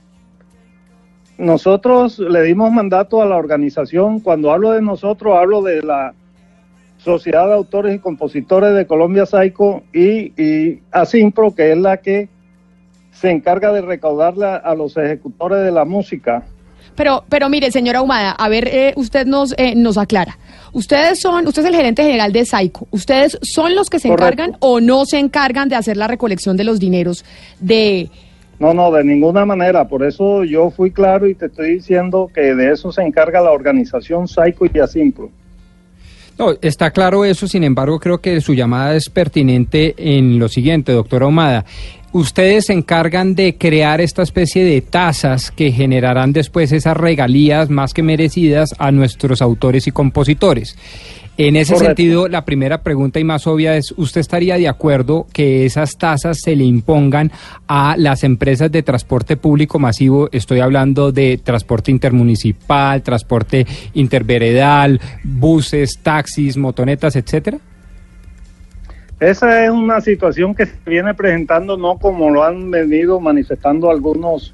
nosotros 1.38 2.20
le 2.20 2.42
dimos 2.44 2.72
mandato 2.72 3.22
a 3.22 3.26
la 3.26 3.38
organización, 3.38 4.20
cuando 4.20 4.52
hablo 4.52 4.72
de 4.72 4.82
nosotros, 4.82 5.36
hablo 5.38 5.62
de 5.62 5.82
la 5.82 6.14
Sociedad 6.98 7.48
de 7.48 7.54
Autores 7.54 7.96
y 7.96 8.00
Compositores 8.00 8.74
de 8.76 8.88
Colombia 8.88 9.26
Saico 9.26 9.84
y, 9.94 10.32
y 10.42 10.82
Asimpro, 10.92 11.54
que 11.54 11.72
es 11.72 11.78
la 11.78 11.98
que 11.98 12.30
se 13.12 13.30
encarga 13.30 13.72
de 13.74 13.82
recaudarle 13.82 14.46
a, 14.46 14.56
a 14.56 14.76
los 14.76 14.96
ejecutores 14.96 15.64
de 15.64 15.72
la 15.72 15.86
música. 15.86 16.44
Pero, 16.96 17.24
pero 17.28 17.50
mire, 17.50 17.72
señora 17.72 18.02
Humada, 18.02 18.32
a 18.32 18.50
ver, 18.50 18.68
eh, 18.68 18.94
usted 18.96 19.26
nos, 19.26 19.54
eh, 19.58 19.74
nos 19.76 19.98
aclara. 19.98 20.38
Ustedes 20.74 21.20
son, 21.20 21.48
usted 21.48 21.64
es 21.64 21.70
el 21.70 21.76
gerente 21.76 22.04
general 22.04 22.32
de 22.32 22.46
Saico. 22.46 22.88
¿Ustedes 22.92 23.38
son 23.42 23.76
los 23.76 23.90
que 23.90 24.00
se 24.00 24.10
Correcto. 24.10 24.44
encargan 24.44 24.58
o 24.60 24.80
no 24.80 25.06
se 25.06 25.18
encargan 25.20 25.70
de 25.70 25.76
hacer 25.76 25.98
la 25.98 26.08
recolección 26.08 26.58
de 26.58 26.64
los 26.64 26.80
dineros 26.80 27.26
de... 27.60 28.10
No, 28.64 28.74
no, 28.74 28.92
de 28.94 29.04
ninguna 29.04 29.46
manera. 29.46 29.90
Por 29.90 30.04
eso 30.04 30.46
yo 30.46 30.70
fui 30.72 30.92
claro 30.92 31.28
y 31.28 31.36
te 31.36 31.48
estoy 31.48 31.74
diciendo 31.74 32.32
que 32.34 32.56
de 32.56 32.72
eso 32.72 32.94
se 32.94 33.02
encarga 33.02 33.42
la 33.42 33.52
organización 33.52 34.26
Saico 34.26 34.66
y 34.74 34.80
Asimpro. 34.80 35.30
No, 36.40 36.54
está 36.62 36.92
claro 36.92 37.26
eso, 37.26 37.46
sin 37.46 37.66
embargo, 37.66 38.00
creo 38.00 38.20
que 38.20 38.40
su 38.40 38.54
llamada 38.54 38.96
es 38.96 39.10
pertinente 39.10 39.96
en 39.98 40.40
lo 40.40 40.48
siguiente, 40.48 40.94
doctora 40.94 41.26
Ahumada. 41.26 41.66
Ustedes 42.14 42.68
se 42.68 42.74
encargan 42.74 43.36
de 43.36 43.58
crear 43.58 44.00
esta 44.00 44.24
especie 44.24 44.64
de 44.64 44.80
tasas 44.80 45.52
que 45.52 45.74
generarán 45.74 46.32
después 46.32 46.72
esas 46.72 46.96
regalías 46.96 47.70
más 47.70 47.94
que 47.94 48.02
merecidas 48.02 48.74
a 48.78 48.92
nuestros 48.92 49.42
autores 49.42 49.88
y 49.88 49.92
compositores. 49.92 50.78
En 51.36 51.56
ese 51.56 51.74
Correcto. 51.74 51.96
sentido, 51.96 52.28
la 52.28 52.46
primera 52.46 52.84
pregunta 52.84 53.20
y 53.20 53.24
más 53.24 53.48
obvia 53.48 53.76
es, 53.76 53.92
¿usted 53.98 54.22
estaría 54.22 54.56
de 54.58 54.68
acuerdo 54.68 55.26
que 55.34 55.66
esas 55.66 55.98
tasas 55.98 56.40
se 56.40 56.56
le 56.56 56.64
impongan 56.64 57.32
a 57.68 57.96
las 57.98 58.24
empresas 58.24 58.72
de 58.72 58.84
transporte 58.84 59.36
público 59.36 59.80
masivo? 59.80 60.30
Estoy 60.32 60.60
hablando 60.60 61.12
de 61.12 61.40
transporte 61.44 61.90
intermunicipal, 61.90 63.02
transporte 63.02 63.66
interveredal, 63.96 65.02
buses, 65.24 66.00
taxis, 66.04 66.56
motonetas, 66.56 67.16
etcétera. 67.16 67.58
Esa 69.20 69.66
es 69.66 69.72
una 69.72 70.02
situación 70.02 70.54
que 70.54 70.68
se 70.68 70.78
viene 70.86 71.16
presentando, 71.16 71.78
no 71.78 71.98
como 71.98 72.30
lo 72.30 72.44
han 72.44 72.70
venido 72.70 73.20
manifestando 73.20 73.90
algunos 73.90 74.54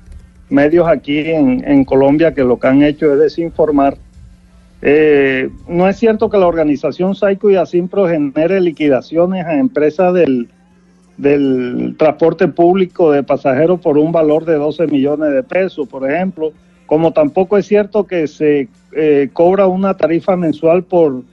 medios 0.49 0.87
aquí 0.87 1.19
en, 1.19 1.61
en 1.67 1.83
Colombia, 1.83 2.33
que 2.33 2.43
lo 2.43 2.57
que 2.57 2.67
han 2.67 2.83
hecho 2.83 3.11
es 3.13 3.19
desinformar. 3.19 3.97
Eh, 4.81 5.49
no 5.67 5.87
es 5.87 5.97
cierto 5.97 6.29
que 6.29 6.37
la 6.37 6.47
organización 6.47 7.15
Saico 7.15 7.49
y 7.49 7.55
Asimpro 7.55 8.07
genere 8.07 8.61
liquidaciones 8.61 9.45
a 9.45 9.57
empresas 9.57 10.13
del, 10.13 10.49
del 11.17 11.95
transporte 11.97 12.47
público 12.47 13.11
de 13.11 13.23
pasajeros 13.23 13.81
por 13.81 13.97
un 13.97 14.11
valor 14.11 14.45
de 14.45 14.55
12 14.55 14.87
millones 14.87 15.33
de 15.33 15.43
pesos, 15.43 15.87
por 15.87 16.09
ejemplo, 16.09 16.53
como 16.85 17.11
tampoco 17.11 17.57
es 17.57 17.67
cierto 17.67 18.05
que 18.05 18.25
se 18.27 18.69
eh, 18.95 19.29
cobra 19.33 19.67
una 19.67 19.95
tarifa 19.95 20.37
mensual 20.37 20.83
por, 20.83 21.23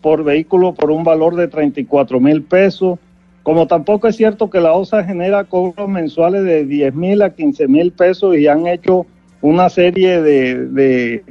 por 0.00 0.22
vehículo 0.22 0.72
por 0.72 0.92
un 0.92 1.02
valor 1.02 1.34
de 1.34 1.48
34 1.48 2.20
mil 2.20 2.42
pesos, 2.42 2.98
como 3.42 3.66
tampoco 3.66 4.06
es 4.06 4.16
cierto 4.16 4.48
que 4.48 4.60
la 4.60 4.72
OSA 4.72 5.04
genera 5.04 5.44
cobros 5.44 5.88
mensuales 5.88 6.44
de 6.44 6.64
10 6.64 6.94
mil 6.94 7.22
a 7.22 7.34
15 7.34 7.66
mil 7.68 7.90
pesos 7.92 8.36
y 8.36 8.46
han 8.46 8.66
hecho 8.68 9.04
una 9.42 9.68
serie 9.68 10.22
de, 10.22 10.68
de 10.68 11.24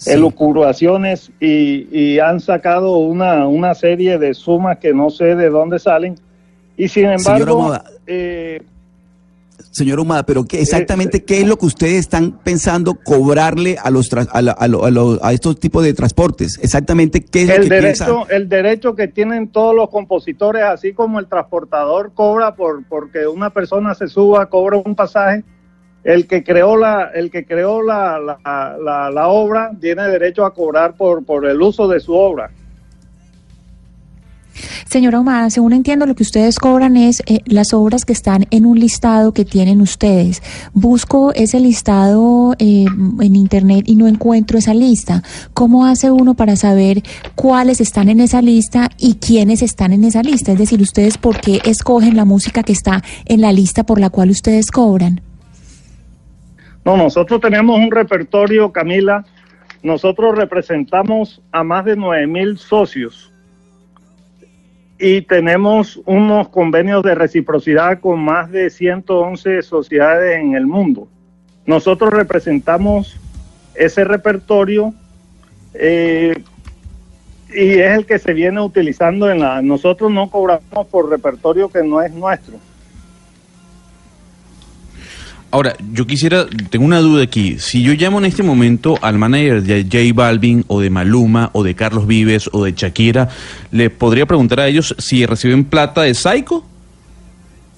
Sí. 0.00 0.12
elucubraciones 0.12 1.30
y, 1.40 1.86
y 1.92 2.18
han 2.20 2.40
sacado 2.40 2.96
una, 2.98 3.46
una 3.46 3.74
serie 3.74 4.18
de 4.18 4.32
sumas 4.34 4.78
que 4.78 4.94
no 4.94 5.10
sé 5.10 5.36
de 5.36 5.50
dónde 5.50 5.78
salen. 5.78 6.14
Y 6.76 6.88
sin 6.88 7.04
embargo, 7.04 7.76
eh, 8.06 8.62
Señor 9.72 10.00
Humada, 10.00 10.24
pero 10.24 10.44
¿qué, 10.46 10.60
exactamente 10.60 11.22
qué 11.22 11.42
es 11.42 11.46
lo 11.46 11.58
que 11.58 11.66
ustedes 11.66 12.00
están 12.00 12.32
pensando 12.42 12.94
cobrarle 12.94 13.76
a 13.82 13.90
los 13.90 14.10
a, 14.12 14.40
la- 14.42 14.52
a 14.52 14.66
lo- 14.68 14.84
a 14.86 14.90
lo- 14.90 15.22
a 15.22 15.32
estos 15.34 15.60
tipos 15.60 15.84
de 15.84 15.92
transportes? 15.92 16.58
Exactamente 16.62 17.20
qué 17.22 17.42
es 17.42 17.48
lo 17.48 17.54
el 17.56 17.62
que 17.68 17.68
piensan. 17.68 18.08
derecho, 18.08 18.30
el 18.30 18.48
derecho 18.48 18.94
que 18.94 19.06
tienen 19.08 19.48
todos 19.48 19.74
los 19.76 19.90
compositores, 19.90 20.62
así 20.62 20.92
como 20.94 21.18
el 21.20 21.26
transportador 21.26 22.12
cobra 22.14 22.54
por 22.56 22.82
porque 22.88 23.26
una 23.26 23.50
persona 23.50 23.94
se 23.94 24.08
suba, 24.08 24.46
cobra 24.48 24.78
un 24.78 24.94
pasaje, 24.94 25.44
el 26.04 26.26
que 26.26 26.42
creó 26.42 26.76
la, 26.76 27.10
el 27.14 27.30
que 27.30 27.44
creó 27.44 27.82
la, 27.82 28.18
la, 28.18 29.10
la- 29.10 29.28
obra 29.28 29.70
tiene 29.80 30.02
derecho 30.04 30.44
a 30.44 30.54
cobrar 30.54 30.94
por, 30.94 31.24
por 31.24 31.46
el 31.46 31.60
uso 31.60 31.88
de 31.88 32.00
su 32.00 32.14
obra. 32.14 32.50
Señora 34.88 35.20
Humada, 35.20 35.50
según 35.50 35.72
entiendo, 35.72 36.04
lo 36.04 36.16
que 36.16 36.24
ustedes 36.24 36.58
cobran 36.58 36.96
es 36.96 37.22
eh, 37.26 37.38
las 37.46 37.72
obras 37.72 38.04
que 38.04 38.12
están 38.12 38.46
en 38.50 38.66
un 38.66 38.80
listado 38.80 39.32
que 39.32 39.44
tienen 39.44 39.80
ustedes. 39.80 40.42
Busco 40.72 41.32
ese 41.34 41.60
listado 41.60 42.54
eh, 42.58 42.86
en 43.20 43.36
internet 43.36 43.84
y 43.86 43.94
no 43.94 44.08
encuentro 44.08 44.58
esa 44.58 44.74
lista. 44.74 45.22
¿Cómo 45.54 45.86
hace 45.86 46.10
uno 46.10 46.34
para 46.34 46.56
saber 46.56 47.02
cuáles 47.36 47.80
están 47.80 48.08
en 48.08 48.18
esa 48.18 48.42
lista 48.42 48.90
y 48.98 49.14
quiénes 49.14 49.62
están 49.62 49.92
en 49.92 50.02
esa 50.02 50.22
lista? 50.22 50.52
Es 50.52 50.58
decir, 50.58 50.82
ustedes 50.82 51.18
por 51.18 51.40
qué 51.40 51.60
escogen 51.64 52.16
la 52.16 52.24
música 52.24 52.64
que 52.64 52.72
está 52.72 53.02
en 53.26 53.42
la 53.42 53.52
lista 53.52 53.84
por 53.84 54.00
la 54.00 54.10
cual 54.10 54.30
ustedes 54.30 54.72
cobran. 54.72 55.20
No, 56.84 56.96
nosotros 56.96 57.40
tenemos 57.40 57.78
un 57.78 57.90
repertorio, 57.90 58.72
Camila, 58.72 59.24
nosotros 59.82 60.36
representamos 60.36 61.42
a 61.52 61.64
más 61.64 61.84
de 61.84 61.96
9 61.96 62.26
mil 62.26 62.58
socios 62.58 63.32
y 64.98 65.22
tenemos 65.22 65.98
unos 66.04 66.48
convenios 66.50 67.02
de 67.02 67.14
reciprocidad 67.14 68.00
con 68.00 68.20
más 68.20 68.50
de 68.50 68.68
111 68.68 69.62
sociedades 69.62 70.38
en 70.38 70.54
el 70.54 70.66
mundo. 70.66 71.08
Nosotros 71.64 72.12
representamos 72.12 73.18
ese 73.74 74.04
repertorio 74.04 74.92
eh, 75.72 76.42
y 77.48 77.78
es 77.78 77.96
el 77.96 78.04
que 78.04 78.18
se 78.18 78.34
viene 78.34 78.60
utilizando 78.60 79.30
en 79.30 79.40
la... 79.40 79.62
Nosotros 79.62 80.10
no 80.10 80.30
cobramos 80.30 80.86
por 80.88 81.08
repertorio 81.08 81.70
que 81.70 81.82
no 81.82 82.02
es 82.02 82.12
nuestro. 82.12 82.58
Ahora, 85.52 85.74
yo 85.92 86.06
quisiera, 86.06 86.46
tengo 86.70 86.84
una 86.84 87.00
duda 87.00 87.24
aquí. 87.24 87.58
Si 87.58 87.82
yo 87.82 87.92
llamo 87.94 88.18
en 88.18 88.26
este 88.26 88.44
momento 88.44 88.94
al 89.02 89.18
manager 89.18 89.62
de 89.62 89.82
J 89.82 90.14
Balvin 90.14 90.64
o 90.68 90.80
de 90.80 90.90
Maluma 90.90 91.50
o 91.52 91.64
de 91.64 91.74
Carlos 91.74 92.06
Vives 92.06 92.48
o 92.52 92.64
de 92.64 92.72
Shakira, 92.72 93.28
¿le 93.72 93.90
podría 93.90 94.26
preguntar 94.26 94.60
a 94.60 94.68
ellos 94.68 94.94
si 94.98 95.26
reciben 95.26 95.64
plata 95.64 96.02
de 96.02 96.14
Psycho? 96.14 96.64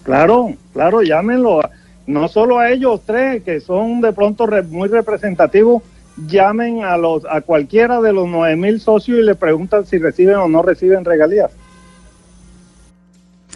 Claro, 0.03 0.53
claro, 0.75 1.03
llámenlo. 1.03 1.63
No 2.07 2.29
solo 2.29 2.59
a 2.59 2.71
ellos 2.71 3.01
tres, 3.07 3.43
que 3.43 3.61
son 3.61 4.03
de 4.03 4.13
pronto 4.13 4.47
muy 4.69 4.89
representativos, 4.89 5.83
llamen 6.27 6.85
a, 6.85 6.99
los, 6.99 7.25
a 7.25 7.41
cualquiera 7.41 8.03
de 8.03 8.13
los 8.13 8.29
nueve 8.29 8.55
mil 8.55 8.81
socios 8.81 9.19
y 9.19 9.23
le 9.23 9.35
preguntan 9.35 9.87
si 9.87 9.97
reciben 9.97 10.37
o 10.37 10.49
no 10.49 10.61
reciben 10.61 11.07
regalías. 11.07 11.53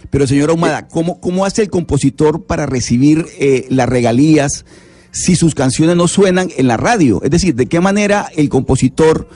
Pero 0.09 0.27
señora 0.27 0.53
Humada, 0.53 0.87
¿cómo, 0.87 1.19
cómo 1.19 1.45
hace 1.45 1.63
el 1.63 1.69
compositor 1.69 2.45
para 2.45 2.65
recibir 2.65 3.25
eh, 3.39 3.65
las 3.69 3.89
regalías 3.89 4.65
si 5.11 5.35
sus 5.35 5.55
canciones 5.55 5.95
no 5.95 6.07
suenan 6.07 6.49
en 6.55 6.67
la 6.67 6.77
radio? 6.77 7.21
Es 7.23 7.31
decir, 7.31 7.55
¿de 7.55 7.65
qué 7.65 7.79
manera 7.79 8.27
el 8.35 8.49
compositor, 8.49 9.27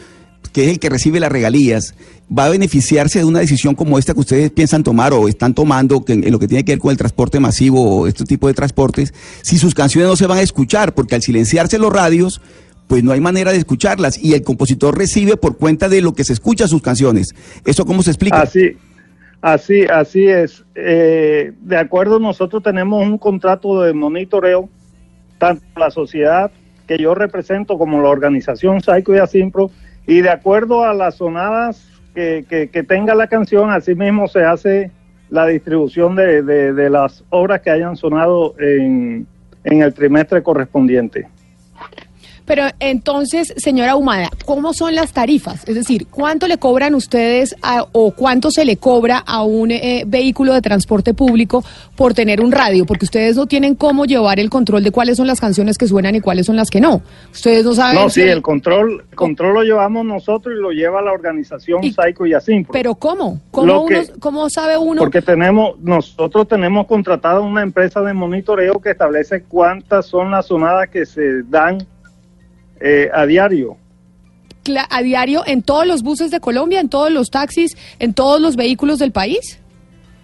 que 0.53 0.65
es 0.65 0.69
el 0.69 0.79
que 0.79 0.89
recibe 0.89 1.19
las 1.19 1.31
regalías, 1.31 1.95
va 2.37 2.45
a 2.45 2.49
beneficiarse 2.49 3.19
de 3.19 3.25
una 3.25 3.39
decisión 3.39 3.75
como 3.75 3.99
esta 3.99 4.13
que 4.13 4.21
ustedes 4.21 4.51
piensan 4.51 4.83
tomar 4.83 5.13
o 5.13 5.27
están 5.27 5.53
tomando 5.53 6.05
que, 6.05 6.13
en 6.13 6.31
lo 6.31 6.39
que 6.39 6.47
tiene 6.47 6.63
que 6.63 6.73
ver 6.73 6.79
con 6.79 6.91
el 6.91 6.97
transporte 6.97 7.39
masivo 7.39 7.83
o 7.83 8.07
este 8.07 8.23
tipo 8.23 8.47
de 8.47 8.53
transportes, 8.53 9.13
si 9.41 9.57
sus 9.57 9.73
canciones 9.73 10.09
no 10.09 10.15
se 10.15 10.27
van 10.27 10.37
a 10.37 10.41
escuchar? 10.41 10.93
Porque 10.93 11.15
al 11.15 11.21
silenciarse 11.21 11.77
los 11.77 11.91
radios, 11.91 12.41
pues 12.87 13.03
no 13.03 13.11
hay 13.11 13.19
manera 13.19 13.51
de 13.51 13.57
escucharlas 13.57 14.17
y 14.17 14.33
el 14.33 14.43
compositor 14.43 14.97
recibe 14.97 15.35
por 15.35 15.57
cuenta 15.57 15.89
de 15.89 16.01
lo 16.01 16.13
que 16.13 16.23
se 16.23 16.33
escucha 16.33 16.67
sus 16.67 16.81
canciones. 16.81 17.35
¿Eso 17.65 17.85
cómo 17.85 18.03
se 18.03 18.11
explica? 18.11 18.41
Así. 18.41 18.77
Así, 19.41 19.86
así 19.86 20.27
es. 20.27 20.63
Eh, 20.75 21.53
de 21.62 21.77
acuerdo, 21.77 22.19
nosotros 22.19 22.62
tenemos 22.62 23.03
un 23.03 23.17
contrato 23.17 23.81
de 23.81 23.93
monitoreo, 23.93 24.69
tanto 25.39 25.63
la 25.75 25.89
sociedad 25.89 26.51
que 26.88 26.98
yo 26.98 27.15
represento 27.15 27.77
como 27.77 28.01
la 28.01 28.10
organización 28.10 28.81
Psycho 28.81 29.15
y 29.15 29.17
Asimpro, 29.17 29.71
y 30.05 30.21
de 30.21 30.29
acuerdo 30.29 30.83
a 30.83 30.93
las 30.93 31.15
sonadas 31.15 31.88
que, 32.13 32.45
que, 32.71 32.83
tenga 32.83 33.15
la 33.15 33.27
canción, 33.27 33.71
así 33.71 33.95
mismo 33.95 34.27
se 34.27 34.43
hace 34.43 34.91
la 35.29 35.48
distribución 35.48 36.15
de, 36.15 36.43
de, 36.43 36.89
las 36.89 37.24
obras 37.29 37.62
que 37.62 37.69
hayan 37.69 37.95
sonado 37.95 38.53
en, 38.60 39.25
en 39.63 39.81
el 39.81 39.93
trimestre 39.93 40.43
correspondiente. 40.43 41.29
Pero 42.45 42.63
entonces, 42.79 43.53
señora 43.57 43.95
Humada, 43.95 44.29
¿cómo 44.45 44.74
son 44.74 44.95
las 44.95 45.13
tarifas? 45.13 45.67
Es 45.67 45.75
decir, 45.75 46.07
¿cuánto 46.07 46.48
le 46.48 46.57
cobran 46.57 46.95
ustedes 46.95 47.55
o 47.91 48.12
cuánto 48.12 48.51
se 48.51 48.65
le 48.65 48.77
cobra 48.77 49.19
a 49.19 49.43
un 49.43 49.71
eh, 49.71 50.03
vehículo 50.07 50.53
de 50.53 50.62
transporte 50.62 51.13
público 51.13 51.63
por 51.95 52.13
tener 52.13 52.41
un 52.41 52.51
radio? 52.51 52.86
Porque 52.86 53.05
ustedes 53.05 53.36
no 53.36 53.45
tienen 53.45 53.75
cómo 53.75 54.05
llevar 54.05 54.39
el 54.39 54.50
control 54.50 54.83
de 54.83 54.91
cuáles 54.91 55.17
son 55.17 55.27
las 55.27 55.39
canciones 55.39 55.77
que 55.77 55.88
suenan 55.88 56.15
y 56.15 56.21
cuáles 56.21 56.45
son 56.45 56.55
las 56.55 56.69
que 56.69 56.81
no. 56.81 57.01
Ustedes 57.31 57.63
no 57.63 57.74
saben. 57.74 57.95
No, 57.95 58.10
sí, 58.10 58.21
el 58.21 58.41
control, 58.41 59.05
control 59.15 59.53
lo 59.53 59.63
llevamos 59.63 60.05
nosotros 60.05 60.55
y 60.57 60.62
lo 60.62 60.71
lleva 60.71 61.01
la 61.01 61.12
organización 61.12 61.81
Psycho 61.83 62.25
y 62.25 62.33
así. 62.33 62.65
Pero 62.71 62.95
¿cómo? 62.95 63.39
¿Cómo, 63.51 63.88
¿Cómo 64.19 64.50
sabe 64.50 64.77
uno? 64.77 65.00
Porque 65.00 65.21
tenemos, 65.21 65.79
nosotros 65.79 66.48
tenemos 66.48 66.88
contratado 66.88 67.43
una 67.43 67.62
empresa 67.62 68.01
de 68.01 68.13
monitoreo 68.13 68.79
que 68.79 68.91
establece 68.91 69.43
cuántas 69.43 70.05
son 70.05 70.31
las 70.31 70.48
sonadas 70.48 70.89
que 70.89 71.05
se 71.05 71.43
dan 71.43 71.86
eh, 72.81 73.09
a 73.13 73.25
diario. 73.25 73.77
¿A 74.89 75.01
diario 75.01 75.43
en 75.47 75.63
todos 75.63 75.88
los 75.88 76.03
buses 76.03 76.29
de 76.29 76.39
Colombia, 76.39 76.79
en 76.79 76.89
todos 76.89 77.11
los 77.11 77.31
taxis, 77.31 77.75
en 78.00 78.13
todos 78.13 78.39
los 78.39 78.55
vehículos 78.55 79.00
del 79.00 79.11
país? 79.11 79.59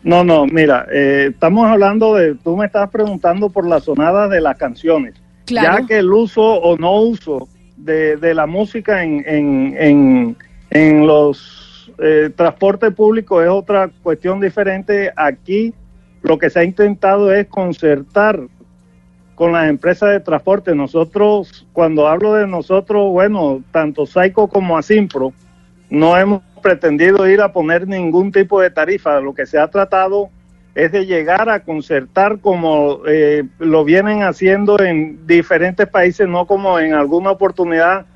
No, 0.03 0.23
no, 0.23 0.45
mira, 0.45 0.85
eh, 0.91 1.29
estamos 1.31 1.67
hablando 1.67 2.15
de, 2.15 2.35
tú 2.35 2.55
me 2.55 2.67
estás 2.67 2.89
preguntando 2.89 3.49
por 3.49 3.67
la 3.67 3.79
sonada 3.79 4.27
de 4.27 4.39
las 4.41 4.57
canciones. 4.57 5.15
Ya 5.47 5.85
que 5.87 5.97
el 5.99 6.11
uso 6.11 6.43
o 6.43 6.77
no 6.77 7.01
uso 7.01 7.47
de, 7.77 8.33
la 8.33 8.45
música 8.45 9.03
en, 9.03 9.23
en, 9.25 10.37
en, 10.69 11.07
los 11.07 11.91
eh, 11.99 12.29
transportes 12.35 12.93
públicos 12.93 13.43
es 13.43 13.49
otra 13.49 13.89
cuestión 14.03 14.39
diferente. 14.39 15.11
Aquí 15.15 15.73
lo 16.21 16.37
que 16.37 16.49
se 16.49 16.59
ha 16.59 16.63
intentado 16.63 17.31
es 17.31 17.47
concertar 17.47 18.41
con 19.37 19.51
las 19.51 19.69
empresas 19.69 20.09
de 20.09 20.19
transporte. 20.19 20.73
Nosotros, 20.73 21.67
cuando 21.71 22.07
hablo 22.07 22.33
de 22.33 22.47
nosotros, 22.47 23.11
bueno, 23.11 23.61
tanto 23.71 24.07
Saico 24.07 24.47
como 24.47 24.79
Asimpro, 24.79 25.31
no 25.91 26.17
hemos 26.17 26.41
pretendido 26.63 27.29
ir 27.29 27.41
a 27.41 27.53
poner 27.53 27.87
ningún 27.87 28.31
tipo 28.31 28.59
de 28.59 28.71
tarifa. 28.71 29.19
Lo 29.19 29.35
que 29.35 29.45
se 29.45 29.59
ha 29.59 29.67
tratado 29.67 30.31
es 30.73 30.91
de 30.91 31.05
llegar 31.05 31.49
a 31.49 31.59
concertar 31.59 32.39
como 32.39 33.01
eh, 33.07 33.43
lo 33.59 33.83
vienen 33.83 34.23
haciendo 34.23 34.79
en 34.79 35.27
diferentes 35.27 35.87
países, 35.87 36.27
no 36.27 36.47
como 36.47 36.79
en 36.79 36.95
alguna 36.95 37.29
oportunidad 37.29 38.07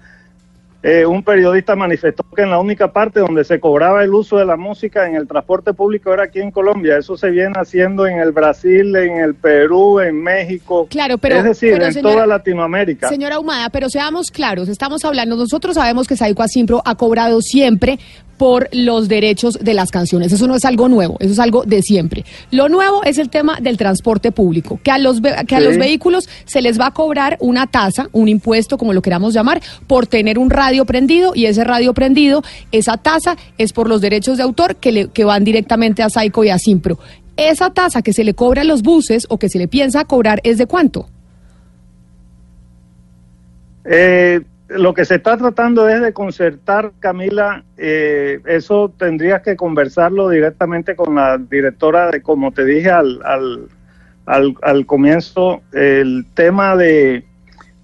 eh, 0.84 1.06
un 1.06 1.24
periodista 1.24 1.76
manifestó 1.76 2.24
que 2.36 2.42
en 2.42 2.50
la 2.50 2.60
única 2.60 2.92
parte 2.92 3.20
donde 3.20 3.44
se 3.44 3.60
cobraba 3.60 4.04
el 4.04 4.14
uso 4.14 4.38
de 4.38 4.46
la 4.46 4.58
música 4.58 5.08
en 5.08 5.16
el 5.16 5.28
transporte 5.28 5.74
público 5.74 6.12
era 6.12 6.24
aquí 6.24 6.40
en 6.40 6.50
Colombia. 6.50 6.98
Eso 6.98 7.16
se 7.18 7.30
viene 7.30 7.54
haciendo 7.56 8.08
en 8.08 8.20
el 8.20 8.32
Brasil, 8.32 8.96
en 8.96 9.18
el 9.18 9.36
Perú, 9.36 10.00
en 10.00 10.22
México. 10.22 10.88
Claro, 10.90 11.18
pero. 11.20 11.36
Es 11.36 11.44
decir, 11.44 11.80
en 11.82 12.02
toda 12.02 12.26
Latinoamérica. 12.26 13.10
Señora 13.10 13.40
Humada, 13.40 13.70
pero 13.70 13.90
seamos 13.90 14.32
claros, 14.32 14.70
estamos 14.70 15.06
hablando, 15.06 15.36
nosotros 15.36 15.76
sabemos 15.76 16.08
que 16.08 16.16
Saico 16.16 16.42
Asimpro 16.42 16.82
ha 16.84 16.96
cobrado 16.96 17.42
siempre 17.42 18.00
por 18.42 18.70
los 18.72 19.08
derechos 19.08 19.60
de 19.62 19.76
las 19.76 19.92
canciones. 19.92 20.34
Eso 20.34 20.48
no 20.48 20.56
es 20.56 20.66
algo 20.66 20.90
nuevo, 20.90 21.16
eso 21.20 21.32
es 21.32 21.38
algo 21.38 21.62
de 21.64 21.84
siempre. 21.84 22.26
Lo 22.50 22.70
nuevo 22.70 23.04
es 23.04 23.20
el 23.20 23.30
tema 23.30 23.60
del 23.62 23.78
transporte 23.78 24.32
público, 24.32 24.80
que 24.82 24.90
a 24.90 24.98
los, 24.98 25.22
que 25.46 25.56
a 25.56 25.60
los 25.60 25.78
vehículos 25.78 26.28
se 26.46 26.64
les 26.64 26.80
va 26.80 26.88
a 26.88 26.92
cobrar 26.92 27.38
una 27.40 27.68
tasa, 27.68 28.10
un 28.14 28.30
impuesto, 28.30 28.80
como 28.80 28.94
lo 28.94 29.04
queramos 29.04 29.36
llamar, 29.36 29.62
por 29.86 30.08
tener 30.08 30.40
un 30.40 30.50
radio 30.50 30.86
prendido 30.86 31.34
y 31.36 31.46
ese 31.46 31.64
radio 31.64 31.94
prendido, 31.94 32.42
esa 32.72 32.98
tasa 32.98 33.38
es 33.60 33.74
por 33.74 33.88
los 33.88 34.02
derechos 34.02 34.38
de 34.38 34.44
autor 34.44 34.76
que, 34.78 34.92
le, 34.92 35.10
que 35.10 35.24
van 35.24 35.44
directamente 35.44 36.02
a 36.02 36.10
Saico 36.10 36.44
y 36.44 36.50
a 36.50 36.58
Simpro. 36.58 36.98
Esa 37.38 37.70
tasa 37.70 38.02
que 38.02 38.12
se 38.12 38.24
le 38.24 38.34
cobra 38.34 38.64
a 38.64 38.66
los 38.66 38.82
buses 38.82 39.28
o 39.30 39.38
que 39.38 39.50
se 39.50 39.60
le 39.60 39.68
piensa 39.68 40.04
cobrar 40.06 40.42
es 40.44 40.58
de 40.58 40.66
cuánto? 40.66 41.08
Eh, 43.86 44.42
lo 44.78 44.94
que 44.94 45.06
se 45.06 45.16
está 45.16 45.38
tratando 45.38 45.88
es 45.90 46.02
de 46.02 46.14
concertar, 46.14 46.92
Camila, 47.00 47.64
eh, 47.78 48.40
eso 48.46 48.94
tendrías 48.98 49.42
que 49.42 49.56
conversarlo 49.56 50.30
directamente 50.30 50.96
con 50.96 51.16
la 51.16 51.38
directora 51.38 52.12
de, 52.12 52.22
como 52.22 52.52
te 52.52 52.64
dije 52.64 52.90
al, 52.90 53.22
al, 53.26 53.68
al, 54.26 54.56
al 54.62 54.86
comienzo, 54.86 55.62
el 55.74 56.26
tema 56.34 56.76
de 56.76 57.26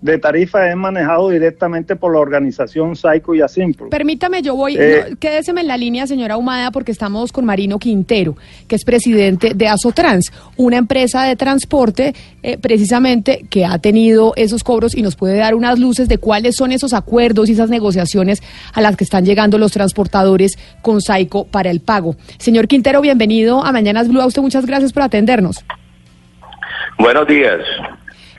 de 0.01 0.19
tarifa 0.19 0.69
es 0.69 0.75
manejado 0.75 1.29
directamente 1.29 1.95
por 1.95 2.13
la 2.13 2.19
organización 2.19 2.95
Saico 2.95 3.33
y 3.33 3.41
Asimpro. 3.41 3.89
Permítame, 3.89 4.41
yo 4.43 4.55
voy, 4.55 4.77
eh, 4.77 5.15
quédeseme 5.19 5.61
en 5.61 5.67
la 5.67 5.77
línea, 5.77 6.05
señora 6.05 6.37
Humada, 6.37 6.71
porque 6.71 6.91
estamos 6.91 7.31
con 7.31 7.45
Marino 7.45 7.79
Quintero, 7.79 8.35
que 8.67 8.75
es 8.75 8.85
presidente 8.85 9.53
de 9.55 9.67
Asotrans, 9.67 10.31
una 10.55 10.77
empresa 10.77 11.23
de 11.23 11.35
transporte 11.35 12.13
eh, 12.43 12.57
precisamente 12.59 13.45
que 13.49 13.65
ha 13.65 13.79
tenido 13.79 14.33
esos 14.35 14.63
cobros 14.63 14.95
y 14.95 15.01
nos 15.01 15.15
puede 15.15 15.37
dar 15.37 15.55
unas 15.55 15.79
luces 15.79 16.07
de 16.07 16.19
cuáles 16.19 16.55
son 16.55 16.71
esos 16.71 16.93
acuerdos 16.93 17.49
y 17.49 17.53
esas 17.53 17.69
negociaciones 17.71 18.43
a 18.73 18.81
las 18.81 18.95
que 18.97 19.03
están 19.03 19.25
llegando 19.25 19.57
los 19.57 19.71
transportadores 19.71 20.59
con 20.83 21.01
Saico 21.01 21.45
para 21.47 21.71
el 21.71 21.79
pago. 21.79 22.15
Señor 22.37 22.67
Quintero, 22.67 23.01
bienvenido 23.01 23.65
a 23.65 23.71
Mañanas 23.71 24.07
Blue. 24.07 24.21
A 24.21 24.27
usted 24.27 24.43
muchas 24.43 24.65
gracias 24.67 24.93
por 24.93 25.01
atendernos. 25.03 25.65
Buenos 26.99 27.27
días. 27.27 27.59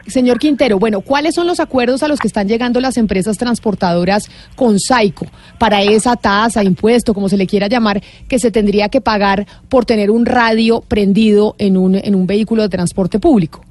Señor 0.09 0.39
Quintero, 0.39 0.79
bueno, 0.79 1.01
¿cuáles 1.01 1.35
son 1.35 1.47
los 1.47 1.61
acuerdos 1.61 2.03
a 2.03 2.09
los 2.09 2.19
que 2.19 2.29
están 2.29 2.49
llegando 2.49 2.81
las 2.81 2.97
empresas 2.97 3.37
transportadoras 3.39 4.31
con 4.57 4.79
Saico 4.79 5.27
para 5.59 5.83
esa 5.83 6.17
tasa, 6.17 6.65
impuesto, 6.65 7.15
como 7.15 7.29
se 7.29 7.37
le 7.37 7.47
quiera 7.47 7.69
llamar, 7.69 8.01
que 8.29 8.39
se 8.39 8.51
tendría 8.51 8.89
que 8.89 9.01
pagar 9.01 9.47
por 9.69 9.85
tener 9.85 10.11
un 10.11 10.27
radio 10.27 10.81
prendido 10.81 11.55
en 11.59 11.77
un, 11.77 11.95
en 11.95 12.15
un 12.15 12.27
vehículo 12.27 12.63
de 12.63 12.69
transporte 12.69 13.19
público? 13.19 13.65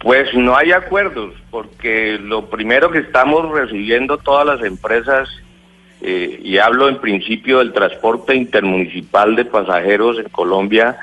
Pues 0.00 0.34
no 0.34 0.54
hay 0.56 0.72
acuerdos, 0.72 1.32
porque 1.50 2.18
lo 2.18 2.50
primero 2.50 2.90
que 2.90 2.98
estamos 2.98 3.50
recibiendo 3.50 4.18
todas 4.18 4.46
las 4.46 4.62
empresas, 4.62 5.28
eh, 6.02 6.40
y 6.42 6.58
hablo 6.58 6.90
en 6.90 6.98
principio 6.98 7.60
del 7.60 7.72
transporte 7.72 8.34
intermunicipal 8.34 9.34
de 9.34 9.46
pasajeros 9.46 10.18
en 10.18 10.28
Colombia, 10.28 10.98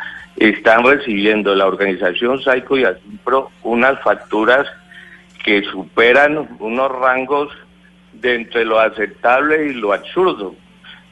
están 0.50 0.84
recibiendo 0.84 1.54
la 1.56 1.68
organización 1.68 2.42
Saico 2.42 2.78
y 2.78 2.84
Asimpro 2.84 3.52
unas 3.64 4.00
facturas 4.02 4.68
que 5.44 5.64
superan 5.64 6.48
unos 6.60 6.92
rangos 6.92 7.50
de 8.14 8.36
entre 8.36 8.66
lo 8.66 8.80
aceptable 8.80 9.68
y 9.68 9.74
lo 9.74 9.94
absurdo. 9.94 10.56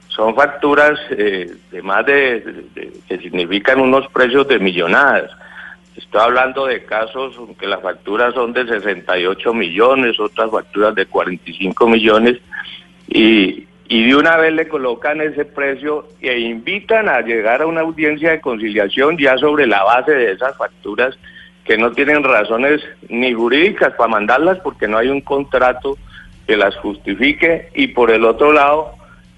Son 0.07 0.35
facturas 0.35 0.99
eh, 1.11 1.51
de 1.71 1.81
más 1.81 2.05
de, 2.05 2.41
de- 2.75 2.93
que 3.07 3.17
significan 3.19 3.79
unos 3.79 4.07
precios 4.09 4.47
de 4.47 4.59
millonadas. 4.59 5.31
Estoy 5.95 6.21
hablando 6.21 6.65
de 6.65 6.83
casos 6.85 7.35
que 7.59 7.67
las 7.67 7.81
facturas 7.81 8.33
son 8.33 8.53
de 8.53 8.65
68 8.65 9.53
millones, 9.53 10.19
otras 10.19 10.49
facturas 10.49 10.95
de 10.95 11.05
45 11.05 11.87
millones, 11.87 12.37
y, 13.07 13.65
y 13.91 14.07
de 14.07 14.15
una 14.15 14.37
vez 14.37 14.53
le 14.53 14.67
colocan 14.67 15.19
ese 15.19 15.45
precio 15.45 16.07
e 16.21 16.39
invitan 16.39 17.09
a 17.09 17.21
llegar 17.21 17.63
a 17.63 17.65
una 17.65 17.81
audiencia 17.81 18.29
de 18.29 18.39
conciliación 18.39 19.17
ya 19.17 19.35
sobre 19.39 19.65
la 19.65 19.83
base 19.83 20.11
de 20.11 20.31
esas 20.31 20.55
facturas 20.55 21.17
que 21.65 21.75
no 21.75 21.91
tienen 21.91 22.23
razones 22.23 22.81
ni 23.09 23.33
jurídicas 23.33 23.93
para 23.95 24.07
mandarlas 24.07 24.59
porque 24.59 24.87
no 24.87 24.99
hay 24.99 25.07
un 25.09 25.21
contrato 25.21 25.97
que 26.45 26.55
las 26.55 26.75
justifique 26.77 27.69
y 27.73 27.87
por 27.87 28.11
el 28.11 28.25
otro 28.25 28.53
lado 28.53 28.93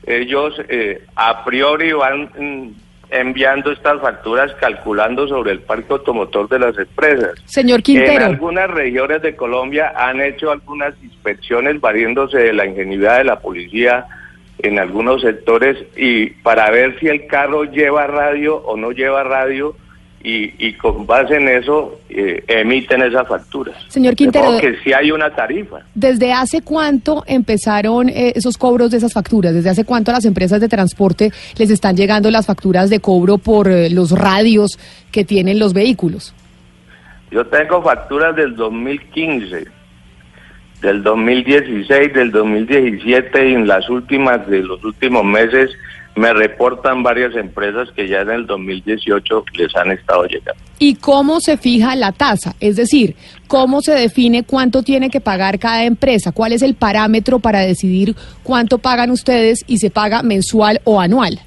ellos 0.05 0.61
eh, 0.67 1.01
a 1.15 1.45
priori 1.45 1.93
van 1.93 2.29
mm, 2.37 2.71
enviando 3.09 3.71
estas 3.71 4.01
facturas 4.01 4.53
calculando 4.59 5.29
sobre 5.29 5.53
el 5.53 5.59
parque 5.61 5.93
automotor 5.93 6.49
de 6.49 6.59
las 6.59 6.77
empresas. 6.77 7.35
Señor 7.45 7.79
En 7.79 7.83
Quintero. 7.83 8.25
algunas 8.25 8.69
regiones 8.69 9.21
de 9.21 9.33
Colombia 9.33 9.93
han 9.95 10.19
hecho 10.19 10.51
algunas 10.51 10.93
inspecciones 11.01 11.79
valiéndose 11.79 12.37
de 12.37 12.53
la 12.53 12.65
ingenuidad 12.65 13.19
de 13.19 13.23
la 13.23 13.39
policía 13.39 14.05
en 14.63 14.79
algunos 14.79 15.21
sectores 15.21 15.77
y 15.95 16.27
para 16.27 16.69
ver 16.71 16.99
si 16.99 17.07
el 17.07 17.27
carro 17.27 17.63
lleva 17.65 18.07
radio 18.07 18.57
o 18.57 18.77
no 18.77 18.91
lleva 18.91 19.23
radio 19.23 19.75
y, 20.23 20.53
y 20.67 20.73
con 20.73 21.05
base 21.07 21.35
en 21.35 21.47
eso 21.47 21.99
eh, 22.09 22.43
emiten 22.47 23.01
esas 23.01 23.27
facturas. 23.27 23.75
Señor 23.87 24.15
Quintero, 24.15 24.57
que 24.59 24.77
sí 24.83 24.93
hay 24.93 25.11
una 25.11 25.33
tarifa. 25.33 25.79
¿Desde 25.95 26.31
hace 26.31 26.61
cuánto 26.61 27.23
empezaron 27.25 28.09
eh, 28.09 28.33
esos 28.35 28.57
cobros 28.57 28.91
de 28.91 28.97
esas 28.97 29.13
facturas? 29.13 29.53
¿Desde 29.53 29.69
hace 29.69 29.83
cuánto 29.83 30.11
a 30.11 30.15
las 30.15 30.25
empresas 30.25 30.61
de 30.61 30.69
transporte 30.69 31.31
les 31.57 31.69
están 31.69 31.95
llegando 31.95 32.29
las 32.29 32.45
facturas 32.45 32.89
de 32.89 32.99
cobro 32.99 33.37
por 33.37 33.69
eh, 33.69 33.89
los 33.89 34.11
radios 34.11 34.77
que 35.11 35.25
tienen 35.25 35.59
los 35.59 35.73
vehículos? 35.73 36.33
Yo 37.31 37.45
tengo 37.47 37.81
facturas 37.81 38.35
del 38.35 38.55
2015, 38.55 39.65
del 40.81 41.03
2016, 41.03 42.13
del 42.13 42.31
2017 42.31 43.49
y 43.49 43.53
en 43.53 43.67
las 43.67 43.89
últimas 43.89 44.47
de 44.47 44.63
los 44.63 44.83
últimos 44.83 45.23
meses 45.23 45.71
me 46.15 46.33
reportan 46.33 47.03
varias 47.03 47.35
empresas 47.35 47.89
que 47.95 48.07
ya 48.07 48.21
en 48.21 48.31
el 48.31 48.45
2018 48.45 49.45
les 49.53 49.75
han 49.75 49.91
estado 49.91 50.25
llegando. 50.25 50.61
¿Y 50.77 50.95
cómo 50.95 51.39
se 51.39 51.57
fija 51.57 51.95
la 51.95 52.11
tasa? 52.11 52.55
Es 52.59 52.75
decir, 52.75 53.15
¿cómo 53.47 53.81
se 53.81 53.93
define 53.93 54.43
cuánto 54.43 54.83
tiene 54.83 55.09
que 55.09 55.21
pagar 55.21 55.59
cada 55.59 55.85
empresa? 55.85 56.31
¿Cuál 56.31 56.53
es 56.53 56.63
el 56.63 56.75
parámetro 56.75 57.39
para 57.39 57.59
decidir 57.59 58.15
cuánto 58.43 58.79
pagan 58.79 59.11
ustedes 59.11 59.63
y 59.67 59.77
se 59.77 59.89
paga 59.89 60.23
mensual 60.23 60.81
o 60.83 60.99
anual? 60.99 61.39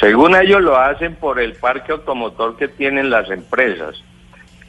Según 0.00 0.34
ellos 0.34 0.62
lo 0.62 0.78
hacen 0.78 1.14
por 1.16 1.38
el 1.38 1.52
parque 1.54 1.92
automotor 1.92 2.56
que 2.56 2.68
tienen 2.68 3.10
las 3.10 3.30
empresas. 3.30 4.02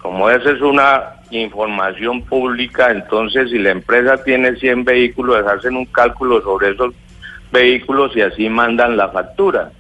Como 0.04 0.30
esa 0.30 0.52
es 0.52 0.60
una 0.60 1.14
información 1.32 2.24
pública, 2.24 2.92
entonces 2.92 3.50
si 3.50 3.58
la 3.58 3.72
empresa 3.72 4.22
tiene 4.22 4.54
100 4.58 4.84
vehículos, 4.84 5.48
hacen 5.48 5.78
un 5.78 5.86
cálculo 5.86 6.42
sobre 6.42 6.72
esos 6.72 6.94
vehículos 7.54 8.14
y 8.14 8.22
así 8.22 8.50
mandan 8.50 8.98
la 8.98 9.08
factura. 9.08 9.72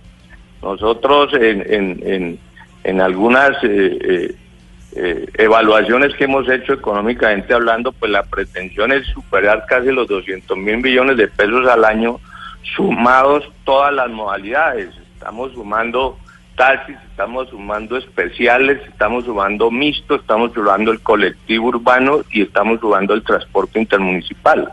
Nosotros 0.62 1.34
en, 1.34 1.62
en, 1.70 2.00
en, 2.08 2.40
en 2.86 3.02
algunas 3.02 3.52
eh, 3.64 4.00
eh, 4.02 4.36
eh, 4.96 5.26
evaluaciones 5.40 6.16
que 6.16 6.24
hemos 6.24 6.48
hecho 6.50 6.72
económicamente 6.72 7.54
hablando, 7.54 7.92
pues 7.92 8.10
la 8.10 8.24
pretensión 8.24 8.94
es 8.94 9.06
superar 9.08 9.66
casi 9.68 9.92
los 9.92 10.08
200 10.08 10.58
mil 10.58 10.78
millones 10.78 11.18
de 11.18 11.28
pesos 11.28 11.68
al 11.68 11.84
año, 11.84 12.22
sumados 12.78 13.44
todas 13.66 13.94
las 13.94 14.10
modalidades. 14.10 14.88
Estamos 15.16 15.52
sumando 15.52 16.18
taxis, 16.56 16.96
estamos 17.10 17.50
sumando 17.50 17.98
especiales, 17.98 18.80
estamos 18.88 19.26
sumando 19.26 19.72
mixto, 19.72 20.16
estamos 20.16 20.52
sumando 20.54 20.92
el 20.92 21.00
colectivo 21.02 21.68
urbano 21.68 22.22
y 22.32 22.42
estamos 22.44 22.80
sumando 22.80 23.14
el 23.14 23.24
transporte 23.24 23.80
intermunicipal. 23.80 24.70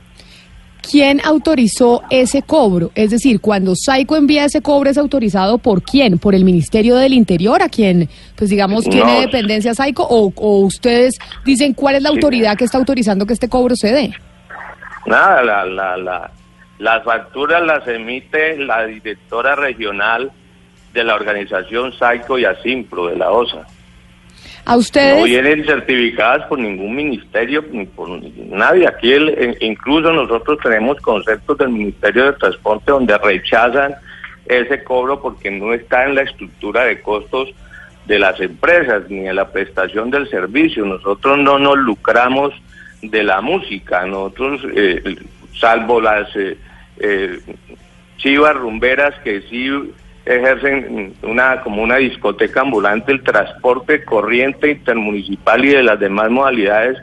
¿Quién 0.91 1.21
autorizó 1.25 2.03
ese 2.11 2.43
cobro? 2.43 2.91
Es 2.95 3.11
decir, 3.11 3.41
cuando 3.41 3.75
Saico 3.77 4.17
envía 4.17 4.47
ese 4.47 4.63
cobro, 4.63 4.89
¿es 4.91 4.97
autorizado 4.99 5.59
por 5.59 5.83
quién? 5.83 6.19
¿Por 6.19 6.35
el 6.35 6.45
Ministerio 6.45 6.97
del 6.97 7.13
Interior? 7.13 7.63
¿A 7.63 7.69
quién, 7.69 8.09
pues 8.35 8.49
digamos, 8.51 8.85
tiene 8.85 9.15
No. 9.15 9.21
dependencia 9.21 9.75
Saico? 9.75 10.07
O, 10.09 10.33
¿O 10.37 10.61
ustedes 10.61 11.19
dicen 11.45 11.75
cuál 11.75 11.97
es 11.97 12.03
la 12.03 12.09
autoridad 12.09 12.57
que 12.57 12.65
está 12.65 12.79
autorizando 12.79 13.27
que 13.27 13.35
este 13.35 13.49
cobro 13.49 13.77
se 13.77 13.93
dé? 13.93 14.15
Nada, 15.07 15.43
la, 15.43 15.65
la, 15.67 15.97
la, 15.99 16.31
las 16.79 17.05
facturas 17.05 17.63
las 17.63 17.87
emite 17.87 18.57
la 18.59 18.85
directora 18.87 19.55
regional 19.57 20.33
de 20.93 21.05
la 21.05 21.15
organización 21.15 21.93
Saico 21.93 22.39
y 22.39 22.45
Asimpro 22.45 23.07
de 23.09 23.17
la 23.17 23.31
OSA. 23.31 23.67
¿A 24.67 24.73
No 24.73 24.79
ustedes? 24.79 25.25
vienen 25.25 25.65
certificadas 25.65 26.47
por 26.47 26.59
ningún 26.59 26.95
ministerio 26.95 27.65
ni 27.73 27.87
por 27.87 28.09
nadie. 28.49 28.87
Aquí 28.87 29.13
el- 29.13 29.57
incluso 29.61 30.13
nosotros 30.13 30.59
tenemos 30.63 30.99
conceptos 31.01 31.57
del 31.59 31.71
Ministerio 31.71 32.27
de 32.27 32.33
Transporte 32.35 32.91
donde 32.93 33.17
rechazan 33.19 33.95
ese 34.47 34.83
cobro 34.85 35.21
porque 35.21 35.51
no 35.51 35.73
está 35.73 36.05
en 36.05 36.15
la 36.17 36.23
estructura 36.23 36.85
de 36.85 37.01
costos 37.01 37.49
de 38.07 38.19
las 38.19 38.39
empresas 38.41 39.09
ni 39.09 39.27
en 39.29 39.37
la 39.37 39.49
prestación 39.51 40.11
del 40.11 40.29
servicio. 40.29 40.85
Nosotros 40.85 41.39
no 41.39 41.59
nos 41.59 41.79
lucramos 41.79 42.53
de 43.03 43.23
la 43.23 43.41
música. 43.41 44.05
Nosotros, 44.07 44.61
eh, 44.75 45.17
salvo 45.59 46.01
las 46.01 46.29
eh, 46.37 46.57
eh, 46.99 47.39
chivas 48.19 48.55
rumberas 48.57 49.15
que 49.23 49.43
sí 49.43 49.71
ejercen 50.25 51.15
una 51.23 51.63
como 51.63 51.83
una 51.83 51.97
discoteca 51.97 52.61
ambulante 52.61 53.13
el 53.13 53.23
transporte 53.23 54.05
corriente 54.05 54.71
intermunicipal 54.71 55.65
y 55.65 55.69
de 55.71 55.83
las 55.83 55.99
demás 55.99 56.31
modalidades 56.31 56.99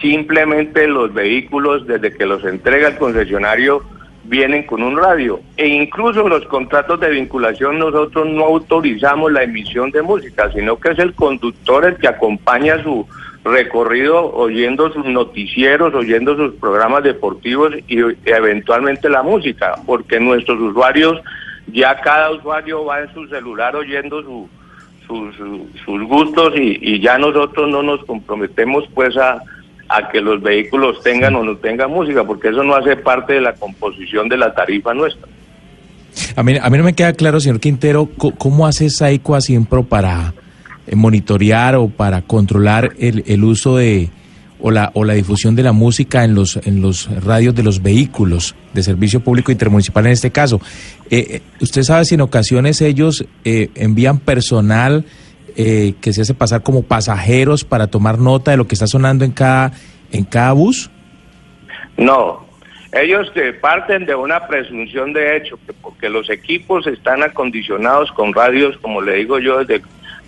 simplemente 0.00 0.86
los 0.86 1.12
vehículos 1.12 1.86
desde 1.86 2.12
que 2.12 2.26
los 2.26 2.44
entrega 2.44 2.88
el 2.88 2.96
concesionario 2.96 3.82
vienen 4.24 4.64
con 4.64 4.82
un 4.82 4.96
radio. 4.96 5.40
E 5.56 5.68
incluso 5.68 6.28
los 6.28 6.46
contratos 6.46 6.98
de 7.00 7.10
vinculación 7.10 7.78
nosotros 7.78 8.26
no 8.26 8.44
autorizamos 8.44 9.30
la 9.30 9.42
emisión 9.42 9.90
de 9.90 10.02
música 10.02 10.50
sino 10.52 10.78
que 10.78 10.92
es 10.92 10.98
el 10.98 11.14
conductor 11.14 11.84
el 11.84 11.96
que 11.96 12.08
acompaña 12.08 12.82
su 12.82 13.06
recorrido 13.44 14.32
oyendo 14.32 14.90
sus 14.90 15.04
noticieros, 15.04 15.94
oyendo 15.94 16.34
sus 16.36 16.54
programas 16.54 17.02
deportivos 17.02 17.74
y 17.86 17.98
eventualmente 18.24 19.10
la 19.10 19.22
música, 19.22 19.74
porque 19.86 20.18
nuestros 20.18 20.58
usuarios, 20.60 21.20
ya 21.72 21.94
cada 22.00 22.30
usuario 22.32 22.84
va 22.84 23.00
en 23.00 23.12
su 23.14 23.26
celular 23.28 23.74
oyendo 23.76 24.22
su, 24.22 24.48
su- 25.06 25.32
su- 25.32 25.66
sus 25.84 26.02
gustos 26.08 26.52
y, 26.56 27.00
ya 27.00 27.18
nosotros 27.18 27.68
no 27.70 27.82
nos 27.82 28.04
comprometemos 28.04 28.84
pues 28.94 29.16
a, 29.16 29.38
a 29.88 30.08
que 30.10 30.20
los 30.20 30.40
vehículos 30.42 31.02
tengan 31.02 31.34
o 31.36 31.42
no 31.44 31.56
tengan 31.56 31.90
música, 31.90 32.24
porque 32.24 32.48
eso 32.48 32.62
no 32.62 32.74
hace 32.74 32.96
parte 32.96 33.34
de 33.34 33.40
la 33.40 33.54
composición 33.54 34.28
de 34.28 34.36
la 34.38 34.54
tarifa 34.54 34.94
nuestra. 34.94 35.28
A 36.36 36.42
mí, 36.42 36.56
a 36.60 36.70
mí 36.70 36.78
no 36.78 36.84
me 36.84 36.94
queda 36.94 37.12
claro, 37.12 37.40
señor 37.40 37.60
Quintero, 37.60 38.08
cómo 38.38 38.66
hace 38.66 38.88
Saico 38.88 39.34
a 39.34 39.40
Siempro 39.40 39.82
para 39.82 40.32
eh, 40.86 40.94
monitorear 40.96 41.74
o 41.76 41.88
para 41.88 42.22
controlar 42.22 42.92
el, 42.98 43.24
el 43.26 43.42
uso 43.44 43.76
de 43.76 44.10
o 44.60 44.70
la, 44.70 44.90
o 44.94 45.04
la 45.04 45.14
difusión 45.14 45.56
de 45.56 45.62
la 45.62 45.72
música 45.72 46.24
en 46.24 46.34
los, 46.34 46.58
en 46.64 46.80
los 46.80 47.08
radios 47.24 47.54
de 47.54 47.62
los 47.62 47.82
vehículos 47.82 48.54
de 48.72 48.82
servicio 48.82 49.20
público 49.20 49.52
intermunicipal 49.52 50.06
en 50.06 50.12
este 50.12 50.30
caso. 50.30 50.60
Eh, 51.10 51.26
eh, 51.28 51.42
¿Usted 51.60 51.82
sabe 51.82 52.04
si 52.04 52.14
en 52.14 52.20
ocasiones 52.20 52.80
ellos 52.80 53.24
eh, 53.44 53.70
envían 53.74 54.18
personal 54.18 55.04
eh, 55.56 55.94
que 56.00 56.12
se 56.12 56.22
hace 56.22 56.34
pasar 56.34 56.62
como 56.62 56.82
pasajeros 56.82 57.64
para 57.64 57.88
tomar 57.88 58.18
nota 58.18 58.52
de 58.52 58.56
lo 58.56 58.66
que 58.66 58.74
está 58.74 58.86
sonando 58.86 59.24
en 59.24 59.32
cada, 59.32 59.72
en 60.12 60.24
cada 60.24 60.52
bus? 60.52 60.90
No, 61.96 62.44
ellos 62.92 63.30
parten 63.60 64.06
de 64.06 64.14
una 64.14 64.46
presunción 64.46 65.12
de 65.12 65.36
hecho, 65.36 65.58
que 65.66 65.72
porque 65.72 66.08
los 66.08 66.30
equipos 66.30 66.86
están 66.86 67.22
acondicionados 67.22 68.10
con 68.12 68.32
radios, 68.32 68.76
como 68.78 69.00
le 69.00 69.16
digo 69.16 69.38
yo, 69.38 69.64
desde, 69.64 69.82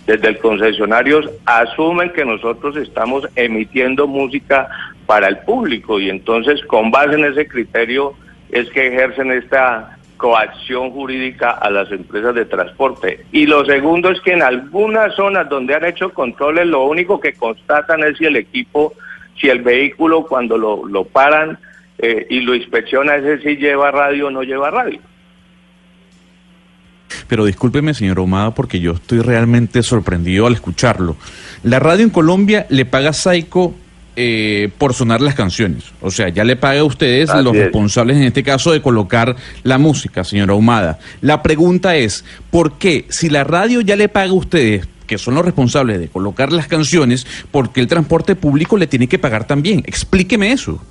desde 0.07 0.29
el 0.29 0.39
concesionario, 0.39 1.19
asumen 1.45 2.11
que 2.11 2.23
nosotros 2.23 2.77
estamos 2.77 3.27
emitiendo 3.35 4.07
música 4.07 4.69
para 5.05 5.27
el 5.27 5.39
público 5.39 5.99
y 5.99 6.09
entonces 6.09 6.63
con 6.65 6.89
base 6.91 7.15
en 7.15 7.25
ese 7.25 7.45
criterio 7.45 8.13
es 8.49 8.69
que 8.69 8.87
ejercen 8.87 9.31
esta 9.33 9.97
coacción 10.15 10.91
jurídica 10.91 11.51
a 11.51 11.69
las 11.69 11.91
empresas 11.91 12.33
de 12.33 12.45
transporte. 12.45 13.25
Y 13.33 13.45
lo 13.47 13.65
segundo 13.65 14.09
es 14.09 14.21
que 14.21 14.31
en 14.31 14.41
algunas 14.41 15.13
zonas 15.13 15.49
donde 15.49 15.75
han 15.75 15.85
hecho 15.85 16.13
controles, 16.13 16.65
lo 16.67 16.85
único 16.85 17.19
que 17.19 17.33
constatan 17.33 18.01
es 18.03 18.17
si 18.17 18.25
el 18.25 18.37
equipo, 18.37 18.93
si 19.39 19.49
el 19.49 19.61
vehículo 19.61 20.23
cuando 20.25 20.57
lo, 20.57 20.85
lo 20.85 21.03
paran 21.03 21.59
eh, 21.97 22.25
y 22.29 22.39
lo 22.39 22.55
inspecciona, 22.55 23.17
ese 23.17 23.39
si 23.39 23.57
lleva 23.57 23.91
radio 23.91 24.27
o 24.27 24.31
no 24.31 24.41
lleva 24.43 24.71
radio. 24.71 24.99
Pero 27.27 27.45
discúlpeme, 27.45 27.93
señor 27.93 28.19
Omada, 28.19 28.53
porque 28.53 28.79
yo 28.79 28.93
estoy 28.93 29.19
realmente 29.19 29.83
sorprendido 29.83 30.47
al 30.47 30.53
escucharlo. 30.53 31.15
La 31.63 31.79
radio 31.79 32.03
en 32.03 32.09
Colombia 32.09 32.65
le 32.69 32.85
paga 32.85 33.09
a 33.09 33.13
Saico 33.13 33.73
eh, 34.15 34.69
por 34.77 34.93
sonar 34.93 35.21
las 35.21 35.35
canciones. 35.35 35.83
O 36.01 36.09
sea, 36.09 36.29
ya 36.29 36.43
le 36.43 36.55
paga 36.55 36.79
a 36.79 36.83
ustedes 36.83 37.29
Así 37.29 37.43
los 37.43 37.53
es. 37.55 37.63
responsables 37.63 38.17
en 38.17 38.23
este 38.23 38.41
caso 38.43 38.71
de 38.71 38.81
colocar 38.81 39.35
la 39.63 39.77
música, 39.77 40.23
señora 40.23 40.53
Ahumada. 40.53 40.97
La 41.21 41.43
pregunta 41.43 41.95
es, 41.95 42.25
¿por 42.49 42.79
qué 42.79 43.05
si 43.09 43.29
la 43.29 43.43
radio 43.43 43.81
ya 43.81 43.95
le 43.95 44.09
paga 44.09 44.31
a 44.31 44.33
ustedes, 44.33 44.87
que 45.05 45.17
son 45.17 45.35
los 45.35 45.45
responsables 45.45 45.99
de 45.99 46.07
colocar 46.07 46.51
las 46.51 46.67
canciones, 46.67 47.27
por 47.51 47.71
qué 47.71 47.79
el 47.79 47.87
transporte 47.87 48.35
público 48.35 48.75
le 48.77 48.87
tiene 48.87 49.07
que 49.07 49.19
pagar 49.19 49.45
también? 49.45 49.83
Explíqueme 49.85 50.51
eso. 50.51 50.81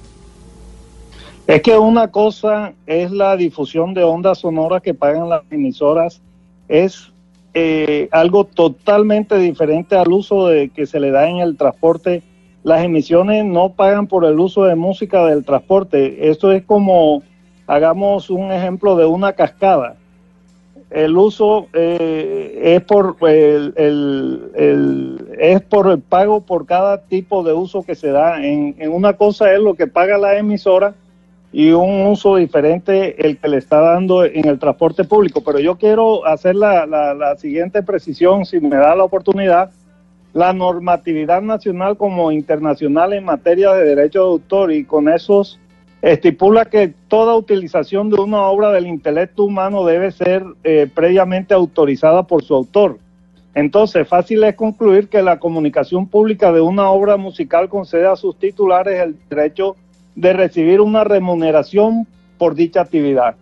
Es 1.46 1.62
que 1.62 1.77
una 1.79 2.09
cosa 2.09 2.72
es 2.87 3.11
la 3.11 3.37
difusión 3.37 3.94
de 3.94 4.03
ondas 4.03 4.38
sonoras 4.38 4.83
que 4.83 4.94
pagan 4.94 5.29
las 5.29 5.42
emisoras, 5.51 6.20
es 6.68 7.12
eh, 7.55 8.09
algo 8.12 8.44
totalmente 8.44 9.38
diferente 9.38 9.96
al 9.96 10.12
uso 10.12 10.48
de, 10.48 10.68
que 10.68 10.87
se 10.87 11.00
le 11.00 11.11
da 11.11 11.29
en 11.29 11.38
el 11.38 11.57
transporte. 11.57 12.22
Las 12.62 12.85
emisiones 12.85 13.44
no 13.44 13.70
pagan 13.70 14.07
por 14.09 14.24
el 14.26 14.38
uso 14.38 14.64
de 14.64 14.74
música 14.74 15.24
del 15.24 15.44
transporte. 15.44 16.29
Esto 16.29 16.52
es 16.52 16.64
como, 16.64 17.22
hagamos 17.66 18.29
un 18.29 18.52
ejemplo 18.52 18.96
de 18.96 19.07
una 19.07 19.33
cascada. 19.33 19.96
El 20.90 21.16
uso 21.16 21.66
eh, 21.72 22.61
es 22.62 22.83
por 22.83 23.16
el, 23.26 23.72
es 25.38 25.61
por 25.62 25.90
el 25.90 26.00
pago 26.00 26.42
por 26.42 26.66
cada 26.66 27.02
tipo 27.02 27.42
de 27.42 27.55
uso 27.55 27.83
que 27.83 27.94
se 27.94 28.11
da. 28.11 28.44
En, 28.44 28.76
en 28.79 28.92
una 28.92 29.14
cosa 29.14 29.52
es 29.52 29.61
lo 29.61 29.74
que 29.74 29.87
paga 29.87 30.18
la 30.18 30.37
emisora 30.37 30.94
y 31.52 31.70
un 31.70 32.06
uso 32.06 32.37
diferente 32.37 33.26
el 33.26 33.38
que 33.38 33.48
le 33.48 33.59
está 33.59 33.80
dando 33.80 34.24
en 34.24 34.46
el 34.46 34.59
transporte 34.59 35.04
público. 35.04 35.42
Pero 35.44 35.59
yo 35.59 35.76
quiero 35.76 36.26
hacer 36.26 36.54
la, 36.56 36.87
la- 36.87 37.37
siguiente 37.37 37.82
precisión, 37.82 38.44
si 38.44 38.61
me 38.61 38.76
da 38.76 38.94
la 38.94 39.04
oportunidad. 39.04 39.70
La 40.35 40.52
normatividad 40.52 41.40
nacional 41.40 41.96
como 41.96 42.30
internacional 42.30 43.14
en 43.14 43.24
materia 43.24 43.72
de 43.72 43.85
derecho 43.85 44.18
de 44.20 44.28
autor 44.32 44.72
y 44.72 44.85
con 44.85 45.09
esos 45.09 45.59
estipula 46.02 46.66
que 46.66 46.92
toda 47.09 47.35
utilización 47.37 48.11
de 48.11 48.20
una 48.20 48.42
obra 48.42 48.70
del 48.70 48.87
intelecto 48.87 49.44
humano 49.44 49.85
debe 49.87 50.11
ser 50.12 50.44
eh, 50.62 50.88
previamente 50.94 51.54
autorizada 51.54 52.24
por 52.24 52.44
su 52.44 52.54
autor. 52.54 52.98
Entonces, 53.54 54.06
fácil 54.06 54.44
es 54.44 54.54
concluir 54.56 55.09
que 55.09 55.22
la 55.22 55.38
comunicación 55.38 56.06
pública 56.06 56.52
de 56.52 56.61
una 56.61 56.90
obra 56.90 57.16
musical 57.16 57.70
concede 57.70 58.06
a 58.06 58.14
sus 58.16 58.37
titulares 58.38 59.00
el 59.00 59.16
derecho 59.30 59.74
de 60.16 60.33
recibir 60.33 60.81
una 60.81 61.05
remuneración 61.05 62.07
por 62.38 62.55
dicha 62.55 62.81
actividad. 62.81 63.37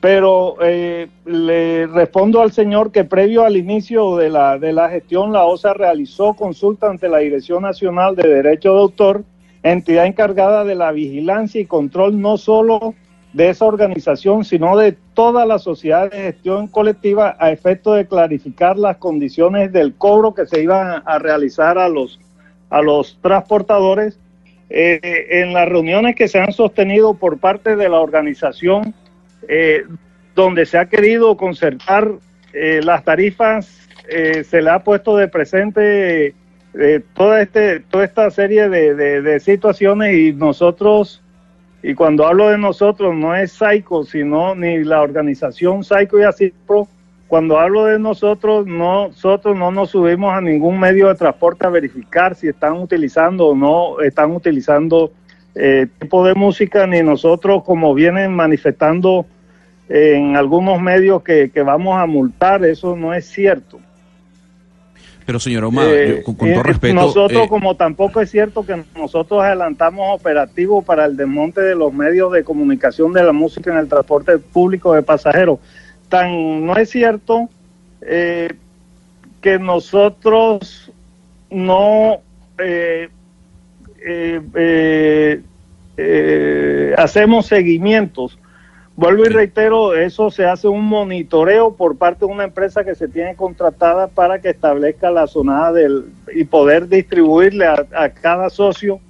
Pero 0.00 0.56
eh, 0.60 1.08
le 1.24 1.86
respondo 1.86 2.42
al 2.42 2.50
señor 2.50 2.90
que 2.90 3.04
previo 3.04 3.44
al 3.44 3.56
inicio 3.56 4.16
de 4.16 4.30
la, 4.30 4.58
de 4.58 4.72
la 4.72 4.88
gestión, 4.88 5.32
la 5.32 5.44
OSA 5.44 5.74
realizó 5.74 6.34
consulta 6.34 6.90
ante 6.90 7.08
la 7.08 7.18
Dirección 7.18 7.62
Nacional 7.62 8.16
de 8.16 8.28
Derecho 8.28 8.74
de 8.74 8.80
Autor, 8.80 9.24
entidad 9.62 10.06
encargada 10.06 10.64
de 10.64 10.74
la 10.74 10.90
vigilancia 10.90 11.60
y 11.60 11.66
control 11.66 12.20
no 12.20 12.36
solo 12.36 12.94
de 13.32 13.50
esa 13.50 13.64
organización, 13.64 14.44
sino 14.44 14.76
de 14.76 14.96
toda 15.14 15.46
la 15.46 15.58
sociedad 15.58 16.10
de 16.10 16.18
gestión 16.18 16.66
colectiva 16.66 17.36
a 17.38 17.50
efecto 17.50 17.94
de 17.94 18.06
clarificar 18.06 18.76
las 18.76 18.96
condiciones 18.98 19.72
del 19.72 19.94
cobro 19.94 20.34
que 20.34 20.46
se 20.46 20.62
iban 20.62 21.02
a 21.04 21.18
realizar 21.18 21.78
a 21.78 21.88
los, 21.88 22.18
a 22.70 22.82
los 22.82 23.18
transportadores. 23.22 24.18
Eh, 24.74 25.42
en 25.42 25.52
las 25.52 25.68
reuniones 25.68 26.16
que 26.16 26.28
se 26.28 26.38
han 26.38 26.52
sostenido 26.54 27.12
por 27.12 27.36
parte 27.36 27.76
de 27.76 27.90
la 27.90 28.00
organización, 28.00 28.94
eh, 29.46 29.84
donde 30.34 30.64
se 30.64 30.78
ha 30.78 30.86
querido 30.86 31.36
concertar 31.36 32.10
eh, 32.54 32.80
las 32.82 33.04
tarifas, 33.04 33.86
eh, 34.08 34.44
se 34.44 34.62
le 34.62 34.70
ha 34.70 34.82
puesto 34.82 35.14
de 35.16 35.28
presente 35.28 36.34
toda, 37.12 37.42
este, 37.42 37.80
toda 37.80 38.04
esta 38.06 38.30
serie 38.30 38.70
de, 38.70 39.40
situaciones 39.40 40.16
y 40.16 40.32
nosotros, 40.32 41.22
y 41.82 41.92
cuando 41.92 42.26
hablo 42.26 42.48
de 42.48 42.56
nosotros, 42.56 43.14
no 43.14 43.36
es 43.36 43.52
Saico, 43.52 44.04
sino 44.04 44.54
ni 44.54 44.82
la 44.84 45.02
organización 45.02 45.84
Saico 45.84 46.18
y 46.18 46.22
Asipro, 46.22 46.88
cuando 47.32 47.58
hablo 47.58 47.86
de 47.86 47.98
nosotros, 47.98 48.66
no- 48.66 49.08
nosotros 49.08 49.56
no 49.56 49.70
nos 49.70 49.88
subimos 49.88 50.34
a 50.34 50.42
ningún 50.42 50.78
medio 50.78 51.08
de 51.08 51.14
transporte 51.14 51.64
a 51.64 51.70
verificar 51.70 52.34
si 52.34 52.46
están 52.48 52.74
utilizando 52.74 53.46
o 53.46 53.54
no 53.56 54.02
están 54.02 54.32
utilizando 54.32 55.12
eh, 55.54 55.86
tipo 55.98 56.26
de 56.26 56.34
música, 56.34 56.86
ni 56.86 57.00
nosotros 57.02 57.64
como 57.64 57.94
vienen 57.94 58.34
manifestando 58.34 59.24
en 59.88 60.36
algunos 60.36 60.78
medios 60.82 61.22
que, 61.22 61.50
que 61.50 61.62
vamos 61.62 61.98
a 61.98 62.04
multar, 62.04 62.66
eso 62.66 62.96
no 62.96 63.14
es 63.14 63.24
cierto. 63.30 63.80
Pero, 65.24 65.40
señora 65.40 65.64
Ahumada, 65.64 65.90
Eh, 65.90 66.22
con, 66.22 66.34
con 66.34 66.48
eh, 66.50 66.52
todo 66.52 66.62
respeto... 66.64 66.94
Nosotros, 66.94 67.44
eh, 67.44 67.48
como 67.48 67.76
tampoco 67.76 68.20
es 68.20 68.30
cierto 68.30 68.66
que 68.66 68.84
nosotros 68.94 69.42
adelantamos 69.42 70.20
operativos 70.20 70.84
para 70.84 71.06
el 71.06 71.16
desmonte 71.16 71.62
de 71.62 71.76
los 71.76 71.94
medios 71.94 72.30
de 72.32 72.44
comunicación 72.44 73.14
de 73.14 73.22
la 73.24 73.32
música 73.32 73.72
en 73.72 73.78
el 73.78 73.88
transporte 73.88 74.36
público 74.36 74.92
de 74.92 75.00
pasajeros. 75.00 75.60
Tan 76.12 76.66
no 76.66 76.76
es 76.76 76.90
cierto 76.90 77.48
eh, 78.02 78.50
que 79.40 79.58
nosotros 79.58 80.92
no 81.48 82.18
eh, 82.58 83.08
eh, 84.04 84.42
eh, 84.54 85.42
eh, 85.96 86.94
hacemos 86.98 87.46
seguimientos. 87.46 88.38
Vuelvo 88.94 89.24
y 89.24 89.28
reitero, 89.28 89.94
eso 89.94 90.30
se 90.30 90.44
hace 90.44 90.68
un 90.68 90.84
monitoreo 90.84 91.76
por 91.76 91.96
parte 91.96 92.26
de 92.26 92.30
una 92.30 92.44
empresa 92.44 92.84
que 92.84 92.94
se 92.94 93.08
tiene 93.08 93.34
contratada 93.34 94.08
para 94.08 94.38
que 94.38 94.50
establezca 94.50 95.10
la 95.10 95.26
zonada 95.26 95.72
del 95.72 96.12
y 96.34 96.44
poder 96.44 96.88
distribuirle 96.88 97.64
a, 97.64 97.86
a 97.96 98.10
cada 98.10 98.50
socio 98.50 99.00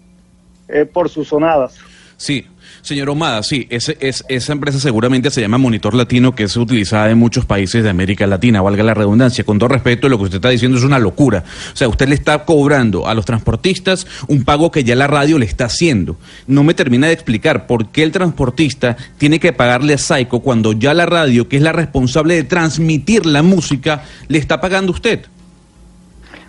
por 0.93 1.09
sus 1.09 1.31
zonadas. 1.31 1.81
Sí, 2.23 2.47
señor 2.83 3.11
Omada, 3.11 3.43
sí, 3.43 3.67
ese, 3.69 3.97
es, 3.99 4.25
esa 4.29 4.53
empresa 4.53 4.79
seguramente 4.79 5.29
se 5.33 5.41
llama 5.41 5.59
Monitor 5.59 5.93
Latino, 5.93 6.37
que 6.37 6.45
es 6.45 6.57
utilizada 6.57 7.11
en 7.11 7.19
muchos 7.19 7.47
países 7.47 7.83
de 7.83 7.91
América 7.91 8.29
Latina, 8.29 8.63
valga 8.63 8.85
la 8.85 8.95
redundancia. 8.95 9.43
Con 9.43 9.59
todo 9.59 9.71
respeto, 9.71 10.09
lo 10.09 10.19
que 10.19 10.25
usted 10.25 10.37
está 10.37 10.51
diciendo 10.51 10.79
es 10.79 10.85
una 10.85 11.01
locura. 11.01 11.43
O 11.73 11.77
sea, 11.77 11.89
usted 11.89 12.09
le 12.09 12.15
está 12.15 12.45
cobrando 12.45 13.09
a 13.09 13.15
los 13.15 13.25
transportistas 13.25 14.07
un 14.29 14.45
pago 14.45 14.71
que 14.71 14.85
ya 14.85 14.95
la 14.95 15.09
radio 15.09 15.37
le 15.37 15.47
está 15.47 15.65
haciendo. 15.65 16.17
No 16.47 16.63
me 16.63 16.75
termina 16.75 17.09
de 17.09 17.13
explicar 17.13 17.67
por 17.67 17.89
qué 17.89 18.05
el 18.05 18.13
transportista 18.13 18.97
tiene 19.19 19.41
que 19.41 19.53
pagarle 19.53 19.95
a 19.95 19.99
Saico 19.99 20.43
cuando 20.43 20.75
ya 20.75 20.95
la 20.95 21.07
radio, 21.07 21.49
que 21.49 21.57
es 21.57 21.63
la 21.63 21.73
responsable 21.73 22.37
de 22.37 22.45
transmitir 22.45 23.27
la 23.27 23.43
música, 23.43 24.05
le 24.29 24.39
está 24.39 24.61
pagando 24.61 24.93
a 24.93 24.95
usted. 24.95 25.27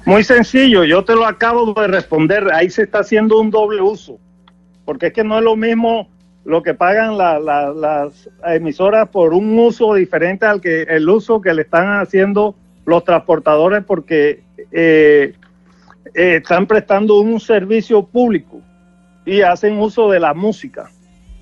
Muy 0.05 0.23
sencillo, 0.23 0.83
yo 0.83 1.03
te 1.03 1.15
lo 1.15 1.25
acabo 1.25 1.73
de 1.73 1.87
responder, 1.87 2.51
ahí 2.53 2.69
se 2.69 2.83
está 2.83 2.99
haciendo 2.99 3.39
un 3.39 3.49
doble 3.49 3.81
uso, 3.81 4.19
porque 4.85 5.07
es 5.07 5.13
que 5.13 5.23
no 5.23 5.37
es 5.37 5.43
lo 5.43 5.55
mismo 5.55 6.07
lo 6.45 6.61
que 6.61 6.73
pagan 6.73 7.17
la- 7.17 7.39
la- 7.39 7.71
las 7.71 8.29
emisoras 8.45 9.07
por 9.09 9.33
un 9.33 9.57
uso 9.57 9.93
diferente 9.93 10.45
al 10.45 10.59
que 10.59 10.83
el 10.83 11.07
uso 11.07 11.39
que 11.41 11.53
le 11.53 11.61
están 11.61 12.01
haciendo 12.01 12.55
los 12.85 13.03
transportadores 13.05 13.83
porque 13.85 14.43
eh, 14.71 15.33
están 16.13 16.67
prestando 16.67 17.19
un 17.21 17.39
servicio 17.39 18.03
público 18.03 18.59
y 19.25 19.41
hacen 19.41 19.79
uso 19.79 20.11
de 20.11 20.19
la 20.19 20.33
música. 20.33 20.89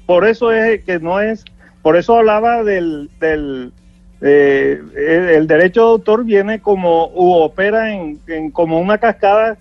Por 0.05 0.27
eso 0.27 0.51
es 0.51 0.83
que 0.83 0.99
no 0.99 1.19
es, 1.19 1.43
por 1.81 1.95
eso 1.97 2.15
hablaba 2.17 2.63
del, 2.63 3.09
del 3.19 3.73
eh, 4.21 4.79
el, 5.35 5.47
derecho 5.47 5.81
de 5.81 5.91
autor 5.93 6.23
viene 6.25 6.61
como 6.61 7.07
u 7.07 7.33
opera 7.33 7.91
en 7.91 8.19
como 8.51 8.79
una 8.79 8.99
cascada. 8.99 9.57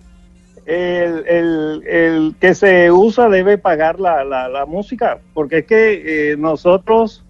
El, 0.70 1.24
el- 1.26 1.82
el 1.88 2.34
que 2.40 2.54
se 2.54 2.92
usa 2.92 3.28
debe 3.28 3.58
pagar 3.58 3.98
la, 3.98 4.22
la, 4.22 4.48
la 4.48 4.66
música, 4.66 5.18
porque 5.34 5.58
es 5.58 5.66
que 5.66 6.32
eh, 6.32 6.36
nosotros 6.36 7.24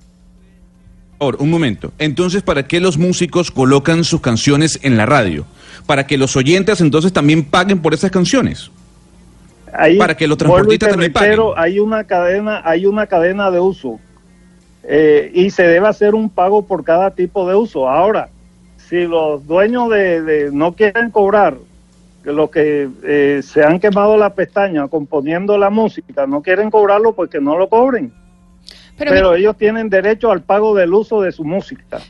Ahora, 1.18 1.37
un 1.40 1.50
momento. 1.50 1.92
Entonces, 1.98 2.42
¿para 2.42 2.66
qué 2.66 2.81
los 2.81 2.96
músicos 2.98 3.50
colocan 3.50 4.05
sus 4.05 4.20
canciones 4.20 4.79
en 4.83 4.96
la 4.96 5.07
radio? 5.07 5.44
Para 5.87 6.07
que 6.07 6.16
los 6.18 6.35
oyentes 6.37 6.81
entonces 6.81 7.12
también 7.12 7.44
paguen 7.44 7.81
por 7.81 7.92
esas 7.94 8.11
canciones. 8.11 8.70
Ahí, 9.72 9.96
Para 9.98 10.16
que 10.16 10.26
los 10.26 10.37
transportistas 10.37 10.90
también 10.90 11.12
reitero, 11.14 11.57
hay 11.59 11.79
una 11.79 12.05
cadena, 12.05 12.61
hay 12.64 12.85
una 12.87 13.07
cadena 13.07 13.50
de 13.50 13.61
uso 13.61 14.00
eh, 14.83 15.31
y 15.35 15.50
se 15.50 15.62
debe 15.62 15.87
hacer 15.88 16.14
un 16.14 16.29
pago 16.29 16.66
por 16.66 16.85
cada 16.85 17.11
tipo 17.12 17.48
de 17.48 17.55
uso. 17.55 17.88
Ahora, 17.88 18.29
si 18.88 19.07
los 19.07 19.46
dueños 19.46 19.88
de, 19.90 20.22
de 20.22 20.50
no 20.53 20.72
quieren 20.72 21.11
cobrar, 21.11 21.55
los 22.24 22.50
que 22.50 22.88
eh, 23.02 23.40
se 23.42 23.64
han 23.64 23.80
quemado 23.80 24.16
la 24.16 24.35
pestaña 24.35 24.88
componiendo 24.88 25.56
la 25.56 25.70
música, 25.70 26.26
no 26.26 26.42
quieren 26.42 26.70
cobrarlo, 26.70 27.14
pues 27.14 27.30
que 27.30 27.40
no 27.40 27.56
lo 27.56 27.68
cobren. 27.68 28.12
Pero, 28.98 29.12
Pero 29.12 29.35
ellos 29.35 29.56
tienen 29.56 29.88
derecho 29.88 30.30
al 30.30 30.42
pago 30.42 30.74
del 30.74 30.92
uso 30.92 31.22
de 31.22 31.33
su 31.33 31.44
música. 31.44 32.00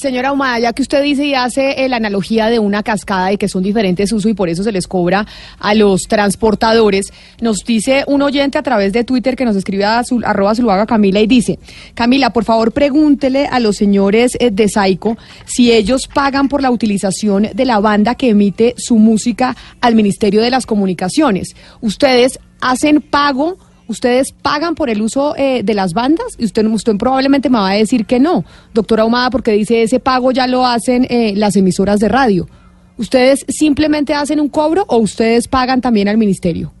Señora 0.00 0.32
Humada, 0.32 0.58
ya 0.58 0.72
que 0.72 0.80
usted 0.80 1.02
dice 1.02 1.26
y 1.26 1.34
hace 1.34 1.84
eh, 1.84 1.88
la 1.90 1.96
analogía 1.96 2.46
de 2.46 2.58
una 2.58 2.82
cascada 2.82 3.32
y 3.34 3.36
que 3.36 3.48
son 3.48 3.62
diferentes 3.62 4.10
usos 4.12 4.30
y 4.30 4.34
por 4.34 4.48
eso 4.48 4.64
se 4.64 4.72
les 4.72 4.86
cobra 4.86 5.26
a 5.58 5.74
los 5.74 6.04
transportadores, 6.08 7.12
nos 7.42 7.58
dice 7.66 8.04
un 8.06 8.22
oyente 8.22 8.56
a 8.56 8.62
través 8.62 8.94
de 8.94 9.04
Twitter 9.04 9.36
que 9.36 9.44
nos 9.44 9.56
escribe 9.56 9.84
a 9.84 10.02
su, 10.02 10.22
arroba 10.24 10.54
Zuluaga 10.54 10.86
Camila 10.86 11.20
y 11.20 11.26
dice, 11.26 11.58
Camila, 11.92 12.30
por 12.30 12.44
favor 12.44 12.72
pregúntele 12.72 13.46
a 13.46 13.60
los 13.60 13.76
señores 13.76 14.38
eh, 14.40 14.50
de 14.50 14.70
Saico 14.70 15.18
si 15.44 15.70
ellos 15.70 16.08
pagan 16.08 16.48
por 16.48 16.62
la 16.62 16.70
utilización 16.70 17.50
de 17.52 17.64
la 17.66 17.78
banda 17.78 18.14
que 18.14 18.30
emite 18.30 18.74
su 18.78 18.96
música 18.96 19.54
al 19.82 19.94
Ministerio 19.94 20.40
de 20.40 20.48
las 20.48 20.64
Comunicaciones. 20.64 21.54
¿Ustedes 21.82 22.38
hacen 22.62 23.02
pago? 23.02 23.58
¿Ustedes 23.90 24.30
pagan 24.30 24.76
por 24.76 24.88
el 24.88 25.02
uso 25.02 25.34
eh, 25.36 25.64
de 25.64 25.74
las 25.74 25.94
bandas? 25.94 26.36
Y 26.38 26.44
usted, 26.44 26.64
usted 26.66 26.96
probablemente 26.96 27.50
me 27.50 27.58
va 27.58 27.70
a 27.70 27.74
decir 27.74 28.06
que 28.06 28.20
no, 28.20 28.44
doctora 28.72 29.04
Humada, 29.04 29.30
porque 29.30 29.50
dice 29.50 29.82
ese 29.82 29.98
pago 29.98 30.30
ya 30.30 30.46
lo 30.46 30.64
hacen 30.64 31.08
eh, 31.10 31.32
las 31.34 31.56
emisoras 31.56 31.98
de 31.98 32.08
radio. 32.08 32.46
¿Ustedes 32.98 33.44
simplemente 33.48 34.14
hacen 34.14 34.38
un 34.38 34.48
cobro 34.48 34.84
o 34.86 34.98
ustedes 34.98 35.48
pagan 35.48 35.80
también 35.80 36.06
al 36.06 36.18
ministerio? 36.18 36.72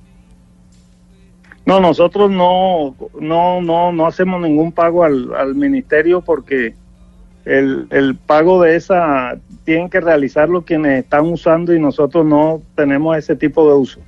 No, 1.66 1.80
nosotros 1.80 2.30
no, 2.30 2.94
no, 3.20 3.60
no, 3.60 3.90
no 3.90 4.06
hacemos 4.06 4.40
ningún 4.40 4.70
pago 4.70 5.02
al, 5.02 5.34
al 5.34 5.56
ministerio 5.56 6.20
porque 6.20 6.74
el, 7.44 7.88
el 7.90 8.14
pago 8.14 8.62
de 8.62 8.76
esa 8.76 9.36
tienen 9.64 9.90
que 9.90 10.00
realizarlo 10.00 10.62
quienes 10.62 11.02
están 11.02 11.26
usando 11.26 11.74
y 11.74 11.80
nosotros 11.80 12.24
no 12.24 12.62
tenemos 12.76 13.16
ese 13.16 13.34
tipo 13.34 13.68
de 13.68 13.74
uso. 13.74 14.00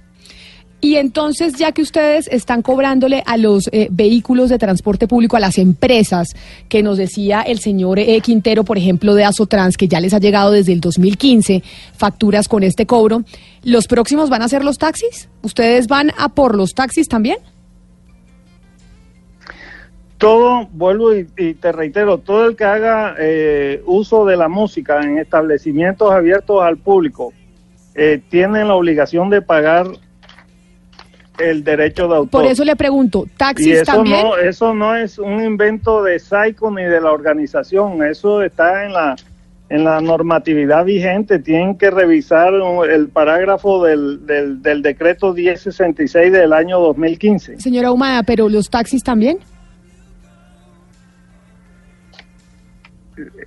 Y 0.84 0.96
entonces, 0.96 1.54
ya 1.54 1.70
que 1.70 1.80
ustedes 1.80 2.26
están 2.26 2.60
cobrándole 2.60 3.22
a 3.24 3.36
los 3.36 3.68
eh, 3.70 3.86
vehículos 3.92 4.50
de 4.50 4.58
transporte 4.58 5.06
público, 5.06 5.36
a 5.36 5.40
las 5.40 5.58
empresas, 5.58 6.34
que 6.68 6.82
nos 6.82 6.98
decía 6.98 7.40
el 7.42 7.60
señor 7.60 8.00
eh, 8.00 8.20
Quintero, 8.20 8.64
por 8.64 8.78
ejemplo, 8.78 9.14
de 9.14 9.22
Asotrans, 9.22 9.76
que 9.76 9.86
ya 9.86 10.00
les 10.00 10.12
ha 10.12 10.18
llegado 10.18 10.50
desde 10.50 10.72
el 10.72 10.80
2015 10.80 11.62
facturas 11.96 12.48
con 12.48 12.64
este 12.64 12.84
cobro, 12.84 13.22
¿los 13.62 13.86
próximos 13.86 14.28
van 14.28 14.42
a 14.42 14.48
ser 14.48 14.64
los 14.64 14.78
taxis? 14.78 15.28
¿Ustedes 15.42 15.86
van 15.86 16.10
a 16.18 16.30
por 16.30 16.56
los 16.56 16.74
taxis 16.74 17.06
también? 17.06 17.38
Todo, 20.18 20.66
vuelvo 20.72 21.14
y, 21.14 21.28
y 21.38 21.54
te 21.54 21.70
reitero, 21.70 22.18
todo 22.18 22.48
el 22.48 22.56
que 22.56 22.64
haga 22.64 23.14
eh, 23.20 23.84
uso 23.86 24.24
de 24.24 24.36
la 24.36 24.48
música 24.48 25.00
en 25.00 25.18
establecimientos 25.18 26.10
abiertos 26.10 26.60
al 26.60 26.76
público 26.76 27.32
eh, 27.94 28.20
tiene 28.30 28.64
la 28.64 28.74
obligación 28.74 29.28
de 29.28 29.42
pagar 29.42 29.86
el 31.38 31.64
derecho 31.64 32.08
de 32.08 32.16
autor. 32.16 32.42
Por 32.42 32.50
eso 32.50 32.64
le 32.64 32.76
pregunto, 32.76 33.24
y 33.26 33.36
¿taxis 33.36 33.74
eso 33.76 33.84
también? 33.84 34.22
no, 34.22 34.36
eso 34.36 34.74
no 34.74 34.96
es 34.96 35.18
un 35.18 35.42
invento 35.42 36.02
de 36.02 36.18
Saico 36.18 36.70
ni 36.70 36.84
de 36.84 37.00
la 37.00 37.12
organización, 37.12 38.02
eso 38.02 38.42
está 38.42 38.84
en 38.84 38.92
la 38.92 39.16
en 39.68 39.84
la 39.84 40.02
normatividad 40.02 40.84
vigente, 40.84 41.38
tienen 41.38 41.78
que 41.78 41.90
revisar 41.90 42.52
el 42.90 43.08
parágrafo 43.08 43.82
del, 43.82 44.26
del, 44.26 44.60
del 44.60 44.82
decreto 44.82 45.32
1066 45.32 46.30
del 46.30 46.52
año 46.52 46.78
2015. 46.78 47.58
Señora 47.58 47.90
Humada, 47.90 48.22
¿pero 48.22 48.50
los 48.50 48.68
taxis 48.68 49.02
también? 49.02 49.38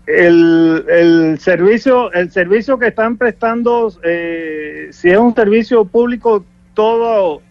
el, 0.07 0.85
el 0.87 1.39
servicio 1.39 2.11
el 2.13 2.31
servicio 2.31 2.77
que 2.77 2.87
están 2.87 3.17
prestando 3.17 3.91
eh, 4.03 4.89
si 4.91 5.09
es 5.09 5.17
un 5.17 5.33
servicio 5.33 5.85
público 5.85 6.45
todo 6.73 7.41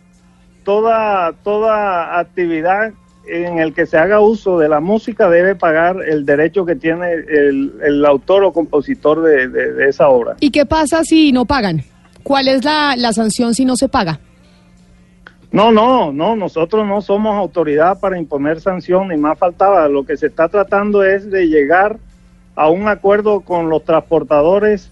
toda 0.64 1.32
toda 1.44 2.18
actividad 2.18 2.92
en 3.26 3.58
el 3.58 3.72
que 3.72 3.86
se 3.86 3.96
haga 3.96 4.20
uso 4.20 4.58
de 4.58 4.68
la 4.68 4.80
música 4.80 5.30
debe 5.30 5.54
pagar 5.54 5.96
el 6.06 6.26
derecho 6.26 6.66
que 6.66 6.76
tiene 6.76 7.12
el, 7.12 7.72
el 7.82 8.04
autor 8.04 8.44
o 8.44 8.52
compositor 8.52 9.22
de, 9.22 9.48
de- 9.48 9.72
de 9.72 9.88
esa 9.88 10.08
obra 10.08 10.36
¿Y 10.40 10.50
qué 10.50 10.66
pasa 10.66 11.04
si 11.04 11.32
no 11.32 11.44
pagan? 11.46 11.82
¿Cuál 12.22 12.48
es 12.48 12.64
la, 12.64 12.96
la 12.96 13.12
sanción 13.12 13.54
si 13.54 13.64
no 13.64 13.76
se 13.76 13.88
paga? 13.88 14.18
No, 15.52 15.70
no, 15.70 16.12
no, 16.12 16.34
nosotros 16.36 16.86
no 16.86 17.00
somos 17.00 17.36
autoridad 17.36 18.00
para 18.00 18.18
imponer 18.18 18.60
sanción, 18.60 19.08
ni 19.08 19.16
más 19.16 19.38
faltaba. 19.38 19.86
Lo 19.88 20.04
que 20.04 20.16
se 20.16 20.26
está 20.26 20.48
tratando 20.48 21.04
es 21.04 21.30
de 21.30 21.46
llegar 21.46 21.98
a 22.56 22.68
un 22.70 22.88
acuerdo 22.88 23.40
con 23.40 23.68
los 23.70 23.84
transportadores 23.84 24.90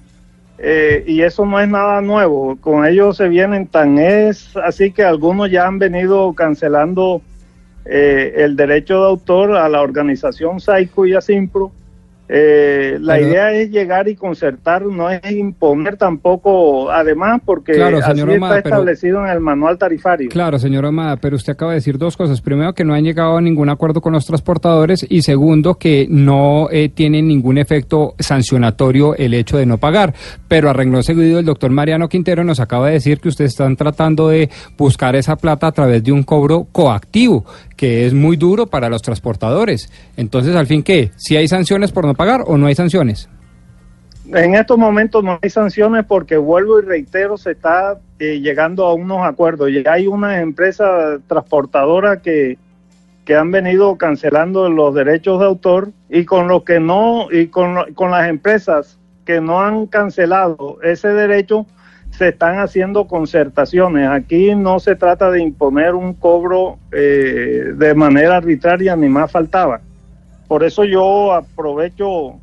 eh, 0.64 1.02
y 1.08 1.22
eso 1.22 1.44
no 1.44 1.58
es 1.60 1.68
nada 1.68 2.00
nuevo. 2.00 2.56
Con 2.60 2.86
ellos 2.86 3.16
se 3.16 3.28
vienen 3.28 3.66
tan 3.66 3.98
es 3.98 4.56
así 4.56 4.92
que 4.92 5.02
algunos 5.02 5.50
ya 5.50 5.66
han 5.66 5.80
venido 5.80 6.32
cancelando 6.34 7.20
eh, 7.84 8.32
el 8.36 8.54
derecho 8.54 9.00
de 9.00 9.06
autor 9.08 9.56
a 9.56 9.68
la 9.68 9.82
organización 9.82 10.60
Saico 10.60 11.04
y 11.04 11.14
a 11.14 11.20
Simpro. 11.20 11.72
Eh, 12.34 12.96
la 12.98 13.16
Pero- 13.16 13.26
idea 13.28 13.52
es 13.52 13.70
llegar 13.70 14.08
y 14.08 14.14
concertar, 14.16 14.86
no 14.86 15.10
es 15.10 15.20
imponer 15.30 15.98
tampoco, 15.98 16.90
además, 16.90 17.42
porque 17.44 17.72
Claro, 17.74 17.98
así 17.98 18.12
está 18.20 18.24
pero- 18.24 18.56
establecido 18.56 19.26
en 19.26 19.30
el 19.32 19.40
manual 19.40 19.76
tarifario. 19.76 20.30
Claro, 20.30 20.58
señor 20.58 20.86
Amada, 20.86 21.16
pero 21.16 21.36
usted 21.36 21.52
acaba 21.52 21.72
de 21.72 21.76
decir 21.78 21.98
dos 21.98 22.16
cosas. 22.16 22.40
Primero, 22.40 22.72
que 22.72 22.84
no 22.86 22.94
han 22.94 23.04
llegado 23.04 23.36
a 23.36 23.40
ningún 23.42 23.68
acuerdo 23.68 24.00
con 24.00 24.14
los 24.14 24.24
transportadores 24.24 25.04
y 25.06 25.20
segundo, 25.20 25.74
que 25.74 26.06
no 26.08 26.68
eh, 26.70 26.88
tiene 26.88 27.20
ningún 27.20 27.58
efecto 27.58 28.14
sancionatorio 28.18 29.14
el 29.14 29.34
hecho 29.34 29.58
de 29.58 29.66
no 29.66 29.76
pagar. 29.76 30.14
Pero 30.48 30.70
a 30.70 30.72
renglón 30.72 31.02
seguido, 31.02 31.38
el 31.38 31.44
doctor 31.44 31.70
Mariano 31.70 32.08
Quintero 32.08 32.44
nos 32.44 32.60
acaba 32.60 32.86
de 32.86 32.94
decir 32.94 33.20
que 33.20 33.28
ustedes 33.28 33.50
están 33.50 33.76
tratando 33.76 34.28
de 34.30 34.48
buscar 34.78 35.16
esa 35.16 35.36
plata 35.36 35.66
a 35.66 35.72
través 35.72 36.02
de 36.02 36.12
un 36.12 36.22
cobro 36.22 36.66
coactivo, 36.72 37.44
que 37.82 38.06
es 38.06 38.14
muy 38.14 38.36
duro 38.36 38.68
para 38.68 38.88
los 38.88 39.02
transportadores. 39.02 39.90
Entonces, 40.16 40.54
al 40.54 40.68
fin, 40.68 40.84
¿qué? 40.84 41.10
¿Si 41.16 41.36
hay 41.36 41.48
sanciones 41.48 41.90
por 41.90 42.06
no 42.06 42.14
pagar 42.14 42.44
o 42.46 42.56
no 42.56 42.68
hay 42.68 42.76
sanciones? 42.76 43.28
En 44.32 44.54
estos 44.54 44.78
momentos 44.78 45.24
no 45.24 45.40
hay 45.42 45.50
sanciones 45.50 46.04
porque 46.06 46.36
vuelvo 46.36 46.78
y 46.78 46.84
reitero, 46.84 47.36
se 47.36 47.50
está 47.50 47.98
eh, 48.20 48.38
llegando 48.38 48.86
a 48.86 48.94
unos 48.94 49.26
acuerdos. 49.26 49.68
Y 49.70 49.82
hay 49.84 50.06
unas 50.06 50.40
empresas 50.40 51.18
transportadoras 51.26 52.22
que, 52.22 52.56
que 53.24 53.34
han 53.34 53.50
venido 53.50 53.96
cancelando 53.96 54.70
los 54.70 54.94
derechos 54.94 55.40
de 55.40 55.46
autor 55.46 55.90
y 56.08 56.24
con 56.24 56.46
los 56.46 56.62
que 56.62 56.78
no, 56.78 57.32
y 57.32 57.48
con, 57.48 57.94
con 57.94 58.12
las 58.12 58.28
empresas 58.28 58.96
que 59.24 59.40
no 59.40 59.60
han 59.60 59.88
cancelado 59.88 60.78
ese 60.84 61.08
derecho, 61.08 61.66
se 62.12 62.28
están 62.28 62.58
haciendo 62.58 63.06
concertaciones. 63.06 64.08
Aquí 64.08 64.54
no 64.54 64.78
se 64.78 64.94
trata 64.96 65.30
de 65.30 65.42
imponer 65.42 65.94
un 65.94 66.14
cobro 66.14 66.78
eh, 66.92 67.72
de 67.74 67.94
manera 67.94 68.36
arbitraria, 68.36 68.94
ni 68.96 69.08
más 69.08 69.30
faltaba. 69.30 69.80
Por 70.46 70.62
eso 70.62 70.84
yo 70.84 71.32
aprovecho 71.32 72.34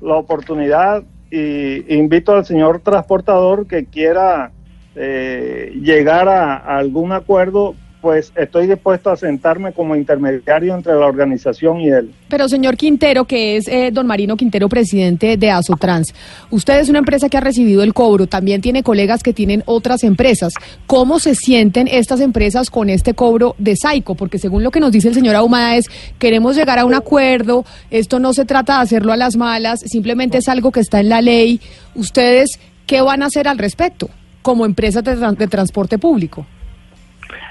la 0.00 0.14
oportunidad 0.14 1.02
y 1.30 1.94
invito 1.94 2.32
al 2.32 2.46
señor 2.46 2.80
transportador 2.80 3.66
que 3.66 3.84
quiera 3.84 4.52
eh, 4.94 5.72
llegar 5.82 6.28
a, 6.28 6.56
a 6.56 6.78
algún 6.78 7.12
acuerdo, 7.12 7.74
pues 8.08 8.32
estoy 8.36 8.66
dispuesto 8.66 9.10
a 9.10 9.18
sentarme 9.18 9.74
como 9.74 9.94
intermediario 9.94 10.74
entre 10.74 10.94
la 10.94 11.04
organización 11.04 11.78
y 11.78 11.90
él. 11.90 12.10
Pero 12.30 12.48
señor 12.48 12.78
Quintero, 12.78 13.26
que 13.26 13.58
es 13.58 13.68
eh, 13.68 13.90
don 13.92 14.06
Marino 14.06 14.34
Quintero, 14.34 14.66
presidente 14.70 15.36
de 15.36 15.50
Asotrans, 15.50 16.14
usted 16.48 16.80
es 16.80 16.88
una 16.88 17.00
empresa 17.00 17.28
que 17.28 17.36
ha 17.36 17.42
recibido 17.42 17.82
el 17.82 17.92
cobro, 17.92 18.26
también 18.26 18.62
tiene 18.62 18.82
colegas 18.82 19.22
que 19.22 19.34
tienen 19.34 19.62
otras 19.66 20.04
empresas. 20.04 20.54
¿Cómo 20.86 21.18
se 21.18 21.34
sienten 21.34 21.86
estas 21.86 22.22
empresas 22.22 22.70
con 22.70 22.88
este 22.88 23.12
cobro 23.12 23.54
de 23.58 23.76
Saico? 23.76 24.14
Porque 24.14 24.38
según 24.38 24.64
lo 24.64 24.70
que 24.70 24.80
nos 24.80 24.90
dice 24.90 25.08
el 25.08 25.14
señor 25.14 25.36
Ahumada 25.36 25.76
es, 25.76 25.84
queremos 26.18 26.56
llegar 26.56 26.78
a 26.78 26.86
un 26.86 26.94
acuerdo, 26.94 27.66
esto 27.90 28.20
no 28.20 28.32
se 28.32 28.46
trata 28.46 28.76
de 28.76 28.84
hacerlo 28.84 29.12
a 29.12 29.18
las 29.18 29.36
malas, 29.36 29.80
simplemente 29.80 30.38
es 30.38 30.48
algo 30.48 30.72
que 30.72 30.80
está 30.80 31.00
en 31.00 31.10
la 31.10 31.20
ley. 31.20 31.60
¿Ustedes 31.94 32.58
qué 32.86 33.02
van 33.02 33.22
a 33.22 33.26
hacer 33.26 33.48
al 33.48 33.58
respecto 33.58 34.08
como 34.40 34.64
empresas 34.64 35.04
de, 35.04 35.14
de 35.14 35.46
transporte 35.46 35.98
público? 35.98 36.46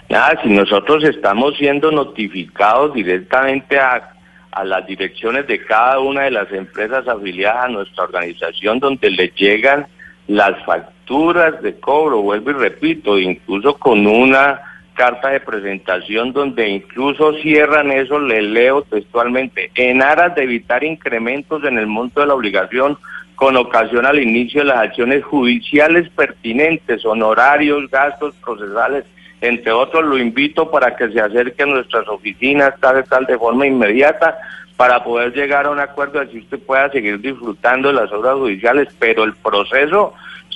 Nada, 0.10 0.40
si 0.42 0.50
nosotros 0.50 1.04
estamos 1.04 1.58
siendo 1.58 1.92
notificados 1.92 2.94
directamente 2.94 3.78
a, 3.80 4.10
a 4.52 4.64
las 4.64 4.86
direcciones 4.88 5.48
de 5.48 5.64
cada 5.64 6.00
una 6.00 6.24
de 6.24 6.32
las 6.32 6.52
empresas 6.52 7.08
afiliadas 7.08 7.66
a 7.66 7.70
nuestra 7.70 8.06
organización 8.06 8.80
donde 8.80 9.10
les 9.12 9.34
llegan 9.36 9.88
las 10.28 10.64
facturas 10.66 11.62
de 11.62 11.80
cobro, 11.80 12.22
vuelvo 12.22 12.52
y 12.52 12.54
repito, 12.54 13.18
incluso 13.18 13.78
con 13.78 14.06
una 14.08 14.62
carta 14.94 15.30
de 15.30 15.40
presentación 15.40 16.34
donde 16.34 16.68
incluso 16.68 17.34
cierran 17.34 17.92
eso, 17.92 18.20
le 18.20 18.42
leo 18.42 18.82
textualmente, 18.82 19.72
en 19.76 20.02
aras 20.02 20.34
de 20.36 20.44
evitar 20.44 20.84
incrementos 20.84 21.64
en 21.64 21.78
el 21.78 21.86
monto 21.86 22.22
de 22.22 22.28
la 22.28 22.34
obligación 22.34 22.98
con 23.36 23.56
ocasión 23.56 24.08
al 24.08 24.20
inicio 24.20 24.62
de 24.62 24.70
las 24.70 24.80
acciones 24.80 25.24
judiciales 25.24 26.10
pertinentes, 26.10 27.06
honorarios, 27.06 27.90
gastos 27.92 28.34
procesales, 28.44 29.06
entre 29.42 29.72
otros, 29.72 30.04
lo 30.04 30.18
invito 30.18 30.72
para 30.72 30.96
que 30.96 31.10
se 31.10 31.20
acerque 31.20 31.64
a 31.64 31.68
nuestras 31.68 32.08
oficinas, 32.08 32.74
tal 32.80 33.04
tal 33.06 33.26
de 33.26 33.38
forma 33.38 33.68
inmediata, 33.68 34.38
para 34.78 35.04
poder 35.04 35.34
llegar 35.34 35.66
a 35.66 35.72
un 35.72 35.80
acuerdo 35.80 36.20
así 36.20 36.40
usted 36.40 36.60
pueda 36.60 36.90
seguir 36.92 37.20
disfrutando 37.20 37.90
de 37.90 37.96
las 37.96 38.12
obras 38.12 38.36
judiciales, 38.36 38.88
pero 39.00 39.24
el 39.24 39.34
proceso 39.34 40.14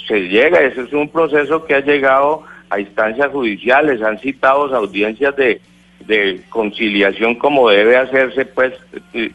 se 0.07 0.27
llega, 0.27 0.61
ese 0.61 0.81
es 0.81 0.93
un 0.93 1.09
proceso 1.09 1.65
que 1.65 1.75
ha 1.75 1.79
llegado 1.79 2.43
a 2.69 2.79
instancias 2.79 3.31
judiciales, 3.31 4.01
han 4.01 4.19
citado 4.19 4.73
audiencias 4.75 5.35
de, 5.35 5.59
de 6.05 6.41
conciliación 6.49 7.35
como 7.35 7.69
debe 7.69 7.97
hacerse, 7.97 8.45
pues, 8.45 8.73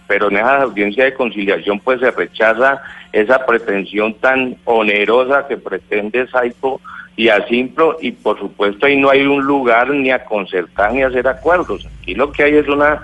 pero 0.07 0.29
en 0.29 0.39
esa 0.39 0.63
audiencia 0.63 1.05
de 1.05 1.15
conciliación 1.15 1.81
pues 1.81 2.01
se 2.01 2.11
rechaza 2.11 2.81
esa 3.13 3.45
pretensión 3.45 4.15
tan 4.15 4.57
onerosa 4.65 5.47
que 5.49 5.57
pretende 5.57 6.27
Saico 6.29 6.81
y 7.17 7.29
a 7.29 7.47
Simpro 7.49 7.97
y 8.01 8.13
por 8.13 8.39
supuesto 8.39 8.87
ahí 8.87 8.97
no 8.97 9.09
hay 9.09 9.23
un 9.23 9.45
lugar 9.45 9.91
ni 9.91 10.11
a 10.11 10.25
concertar 10.25 10.93
ni 10.93 11.03
a 11.03 11.09
hacer 11.09 11.27
acuerdos. 11.27 11.89
Aquí 12.01 12.15
lo 12.15 12.31
que 12.31 12.45
hay 12.45 12.57
es 12.57 12.69
una 12.69 13.03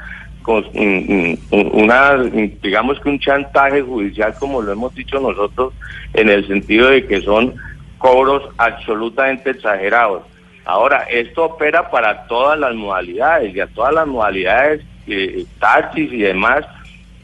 una 1.50 2.16
digamos 2.62 2.98
que 3.00 3.08
un 3.08 3.18
chantaje 3.18 3.80
judicial 3.80 4.34
como 4.38 4.60
lo 4.60 4.72
hemos 4.72 4.94
dicho 4.94 5.20
nosotros 5.20 5.72
en 6.14 6.28
el 6.28 6.46
sentido 6.46 6.88
de 6.88 7.06
que 7.06 7.20
son 7.22 7.54
cobros 7.98 8.42
absolutamente 8.58 9.50
exagerados. 9.50 10.24
Ahora, 10.64 11.06
esto 11.10 11.44
opera 11.44 11.90
para 11.90 12.26
todas 12.26 12.58
las 12.58 12.74
modalidades 12.74 13.54
y 13.54 13.60
a 13.60 13.66
todas 13.68 13.94
las 13.94 14.06
modalidades, 14.06 14.82
eh, 15.06 15.44
taxis 15.58 16.12
y 16.12 16.18
demás, 16.18 16.64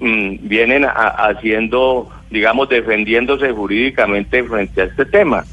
mm, 0.01 0.37
vienen 0.43 0.85
haciendo, 0.85 2.09
digamos, 2.31 2.69
defendiéndose 2.69 3.53
jurídicamente 3.53 4.43
frente 4.45 4.83
a 4.83 4.85
este 4.85 5.05
tema. 5.05 5.45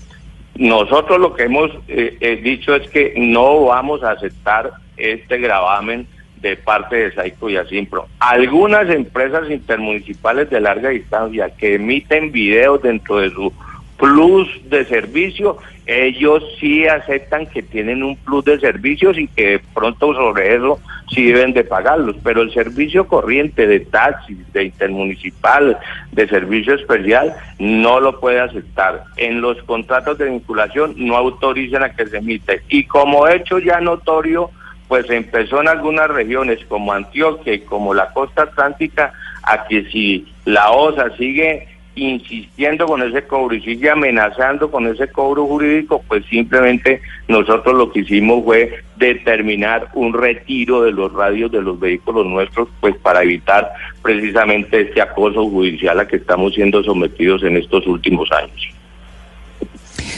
Nosotros 0.56 1.20
lo 1.20 1.34
que 1.36 1.44
hemos 1.44 1.72
eh, 1.88 2.18
eh, 2.20 2.38
dicho 2.38 2.76
es 2.76 2.90
que 2.90 3.14
no 3.18 3.66
vamos 3.66 4.04
a 4.04 4.12
aceptar 4.12 4.72
este 4.96 5.38
gravamen 5.38 6.08
de 6.40 6.56
parte 6.56 6.96
de 6.96 7.12
Saico 7.12 7.50
y 7.50 7.58
Asimpro. 7.58 8.08
Algunas 8.20 8.90
empresas 8.90 9.50
intermunicipales 9.50 10.50
de 10.50 10.62
larga 10.62 10.90
distancia 10.90 11.50
que 11.50 11.76
emiten 11.76 12.32
videos 12.32 12.82
dentro 12.82 13.18
de 13.18 13.32
su 13.32 13.52
plus 13.98 14.48
de 14.70 14.86
servicio, 14.86 15.58
ellos 15.86 16.44
sí 16.60 16.88
aceptan 16.88 17.46
que 17.46 17.62
tienen 17.62 18.04
un 18.04 18.16
plus 18.16 18.44
de 18.46 18.60
servicios 18.60 19.18
y 19.18 19.28
que 19.28 19.62
pronto 19.74 20.14
sobre 20.14 20.56
eso 20.56 20.80
sí 21.10 21.26
deben 21.26 21.54
de 21.54 21.64
pagarlos, 21.64 22.16
pero 22.24 22.42
el 22.42 22.52
servicio 22.52 23.08
corriente 23.08 23.68
de 23.68 23.82
taxis, 23.82 24.52
de 24.54 24.66
intermunicipal, 24.66 25.78
de 26.12 26.28
servicio 26.28 26.74
especial, 26.74 27.36
no 27.60 28.00
lo 28.00 28.20
puede 28.20 28.40
aceptar. 28.40 29.04
En 29.18 29.42
los 29.42 29.62
contratos 29.64 30.18
de 30.18 30.30
vinculación 30.30 30.96
no 30.98 31.16
autorizan 31.16 31.84
a 31.84 31.94
que 31.96 32.08
se 32.08 32.18
emite. 32.18 32.64
Y 32.70 32.86
como 32.86 33.28
hecho 33.28 33.60
ya 33.60 33.80
notorio, 33.80 34.50
pues 34.88 35.10
empezó 35.10 35.62
en 35.62 35.68
algunas 35.68 36.10
regiones 36.10 36.64
como 36.68 36.94
Antioquia 36.94 37.54
y 37.54 37.60
como 37.60 37.94
la 37.94 38.12
costa 38.12 38.44
atlántica 38.44 39.14
a 39.44 39.68
que 39.68 39.86
si 39.92 40.28
la 40.46 40.72
OSA 40.72 41.16
sigue 41.18 41.68
insistiendo 41.96 42.86
con 42.86 43.02
ese 43.02 43.26
cobro 43.26 43.56
y 43.56 43.62
sigue 43.62 43.90
amenazando 43.90 44.70
con 44.70 44.86
ese 44.88 45.08
cobro 45.08 45.46
jurídico, 45.46 46.04
pues 46.08 46.26
simplemente 46.26 47.02
nosotros 47.28 47.76
lo 47.76 47.92
que 47.92 48.02
hicimos 48.02 48.44
fue 48.44 48.84
determinar 48.98 49.90
un 49.94 50.14
retiro 50.14 50.84
de 50.84 50.92
los 50.92 51.12
radios 51.14 51.52
de 51.52 51.62
los 51.62 51.80
vehículos 51.80 52.26
nuestros, 52.26 52.68
pues 52.82 52.96
para 52.98 53.24
evitar 53.24 53.72
precisamente 54.02 54.82
este 54.82 55.02
acoso 55.02 55.50
judicial 55.50 56.00
a 56.00 56.08
que 56.08 56.18
estamos 56.18 56.54
siendo 56.54 56.84
sometidos 56.84 57.44
en 57.44 57.58
estos 57.58 57.88
últimos 57.88 58.30
años. 58.32 58.76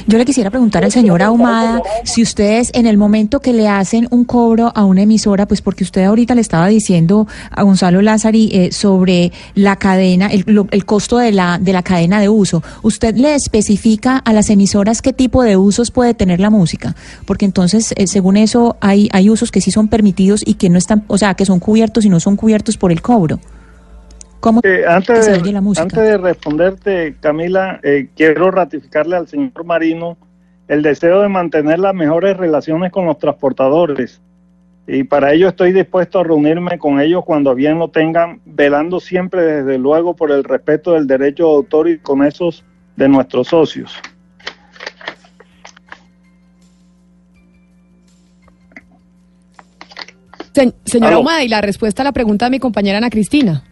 Yo 0.09 0.17
le 0.17 0.23
quisiera 0.23 0.49
preguntar 0.49 0.85
al 0.85 0.91
señor 0.93 1.21
Ahumada 1.21 1.81
si 2.05 2.23
ustedes 2.23 2.71
en 2.73 2.85
el 2.85 2.97
momento 2.97 3.41
que 3.41 3.51
le 3.51 3.67
hacen 3.67 4.07
un 4.09 4.23
cobro 4.23 4.71
a 4.73 4.85
una 4.85 5.01
emisora, 5.01 5.45
pues 5.49 5.61
porque 5.61 5.83
usted 5.83 6.05
ahorita 6.05 6.33
le 6.33 6.39
estaba 6.39 6.67
diciendo 6.67 7.27
a 7.51 7.63
Gonzalo 7.63 8.01
Lázari 8.01 8.49
eh, 8.53 8.71
sobre 8.71 9.33
la 9.53 9.75
cadena, 9.75 10.27
el, 10.27 10.45
el, 10.71 10.85
costo 10.85 11.17
de 11.17 11.33
la, 11.33 11.59
de 11.59 11.73
la 11.73 11.83
cadena 11.83 12.21
de 12.21 12.29
uso, 12.29 12.63
¿usted 12.83 13.17
le 13.17 13.35
especifica 13.35 14.17
a 14.19 14.31
las 14.31 14.49
emisoras 14.49 15.01
qué 15.01 15.11
tipo 15.11 15.43
de 15.43 15.57
usos 15.57 15.91
puede 15.91 16.13
tener 16.13 16.39
la 16.39 16.49
música? 16.49 16.95
Porque 17.25 17.43
entonces, 17.43 17.93
eh, 17.97 18.07
según 18.07 18.37
eso, 18.37 18.77
hay, 18.79 19.09
hay 19.11 19.29
usos 19.29 19.51
que 19.51 19.59
sí 19.59 19.71
son 19.71 19.89
permitidos 19.89 20.41
y 20.45 20.53
que 20.53 20.69
no 20.69 20.77
están, 20.77 21.03
o 21.07 21.17
sea, 21.17 21.33
que 21.33 21.45
son 21.45 21.59
cubiertos 21.59 22.05
y 22.05 22.09
no 22.09 22.21
son 22.21 22.37
cubiertos 22.37 22.77
por 22.77 22.93
el 22.93 23.01
cobro. 23.01 23.41
Eh, 24.63 24.85
antes, 24.87 25.25
de, 25.25 25.57
antes 25.57 25.99
de 25.99 26.17
responderte, 26.17 27.15
Camila, 27.19 27.79
eh, 27.83 28.09
quiero 28.15 28.51
ratificarle 28.51 29.15
al 29.15 29.27
señor 29.27 29.65
Marino 29.65 30.17
el 30.67 30.81
deseo 30.81 31.21
de 31.21 31.29
mantener 31.29 31.79
las 31.79 31.93
mejores 31.93 32.37
relaciones 32.37 32.91
con 32.91 33.05
los 33.05 33.17
transportadores. 33.17 34.21
Y 34.85 35.03
para 35.03 35.33
ello 35.33 35.49
estoy 35.49 35.73
dispuesto 35.73 36.19
a 36.19 36.23
reunirme 36.23 36.77
con 36.77 37.01
ellos 37.01 37.25
cuando 37.25 37.53
bien 37.55 37.79
lo 37.79 37.89
tengan, 37.89 38.39
velando 38.45 38.99
siempre, 38.99 39.41
desde 39.41 39.77
luego, 39.77 40.15
por 40.15 40.31
el 40.31 40.43
respeto 40.43 40.93
del 40.93 41.07
derecho 41.07 41.43
de 41.47 41.55
autor 41.55 41.89
y 41.89 41.99
con 41.99 42.23
esos 42.23 42.63
de 42.95 43.09
nuestros 43.09 43.47
socios. 43.47 43.99
señora 50.85 51.19
Omada, 51.19 51.43
y 51.43 51.49
la 51.49 51.61
respuesta 51.61 52.01
a 52.01 52.05
la 52.05 52.11
pregunta 52.11 52.45
de 52.45 52.51
mi 52.51 52.59
compañera 52.59 52.97
Ana 52.97 53.09
Cristina. 53.09 53.63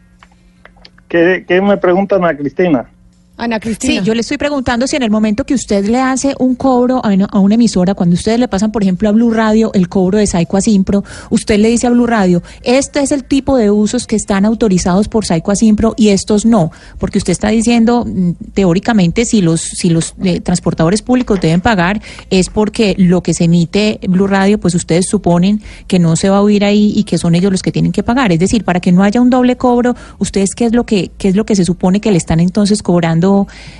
¿Qué, 1.48 1.62
me 1.62 1.78
preguntan 1.78 2.26
a 2.26 2.36
Cristina? 2.36 2.90
Ana 3.38 3.60
Cristina. 3.60 4.02
Sí, 4.02 4.06
yo 4.06 4.14
le 4.14 4.22
estoy 4.22 4.38
preguntando 4.38 4.88
si 4.88 4.96
en 4.96 5.04
el 5.04 5.12
momento 5.12 5.46
que 5.46 5.54
usted 5.54 5.86
le 5.86 6.00
hace 6.00 6.36
un 6.40 6.56
cobro 6.56 7.02
a 7.04 7.40
una, 7.40 7.56
emisora, 7.56 7.94
cuando 7.94 8.14
ustedes 8.14 8.40
le 8.40 8.48
pasan, 8.48 8.72
por 8.72 8.82
ejemplo, 8.82 9.10
a 9.10 9.12
Blue 9.12 9.32
Radio 9.32 9.72
el 9.74 9.90
cobro 9.90 10.18
de 10.18 10.28
Saico 10.28 10.56
a 10.56 10.62
Simpro, 10.62 11.04
usted 11.30 11.60
le 11.60 11.70
dice 11.70 11.88
a 11.88 11.90
Blue 11.90 12.08
Radio, 12.08 12.42
este 12.64 13.02
es 13.02 13.12
el 13.12 13.26
tipo 13.26 13.58
de 13.58 13.72
usos 13.72 14.08
que 14.08 14.16
están 14.16 14.46
autorizados 14.46 15.10
por 15.10 15.26
Saico 15.26 15.52
a 15.52 15.56
Simpro 15.56 15.94
y 15.98 16.10
estos 16.10 16.46
no, 16.46 16.72
porque 16.98 17.18
usted 17.18 17.32
está 17.32 17.50
diciendo, 17.50 18.06
mm, 18.06 18.32
teóricamente, 18.54 19.26
si 19.26 19.42
los, 19.42 19.62
si 19.62 19.90
los 19.90 20.16
eh, 20.24 20.40
transportadores 20.40 21.02
públicos 21.02 21.42
deben 21.42 21.60
pagar, 21.60 22.02
es 22.30 22.50
porque 22.50 22.96
lo 22.98 23.22
que 23.22 23.34
se 23.34 23.46
emite 23.46 24.00
Blue 24.08 24.28
Radio, 24.28 24.60
pues 24.60 24.76
ustedes 24.76 25.08
suponen 25.08 25.62
que 25.88 26.00
no 26.00 26.16
se 26.16 26.30
va 26.30 26.38
a 26.38 26.42
oír 26.42 26.64
ahí 26.64 26.94
y 26.96 27.04
que 27.04 27.18
son 27.18 27.36
ellos 27.36 27.52
los 27.52 27.64
que 27.64 27.74
tienen 27.74 27.92
que 27.92 28.04
pagar. 28.04 28.32
Es 28.32 28.40
decir, 28.40 28.64
para 28.64 28.80
que 28.80 28.94
no 28.94 29.04
haya 29.04 29.20
un 29.20 29.30
doble 29.30 29.58
cobro, 29.58 29.96
¿ustedes 30.20 30.56
qué 30.56 30.66
es 30.66 30.74
lo 30.74 30.86
que, 30.86 31.12
qué 31.18 31.28
es 31.28 31.36
lo 31.36 31.46
que 31.46 31.56
se 31.56 31.66
supone 31.66 32.00
que 32.00 32.12
le 32.12 32.18
están 32.18 32.40
entonces 32.40 32.82
cobrando? 32.82 33.25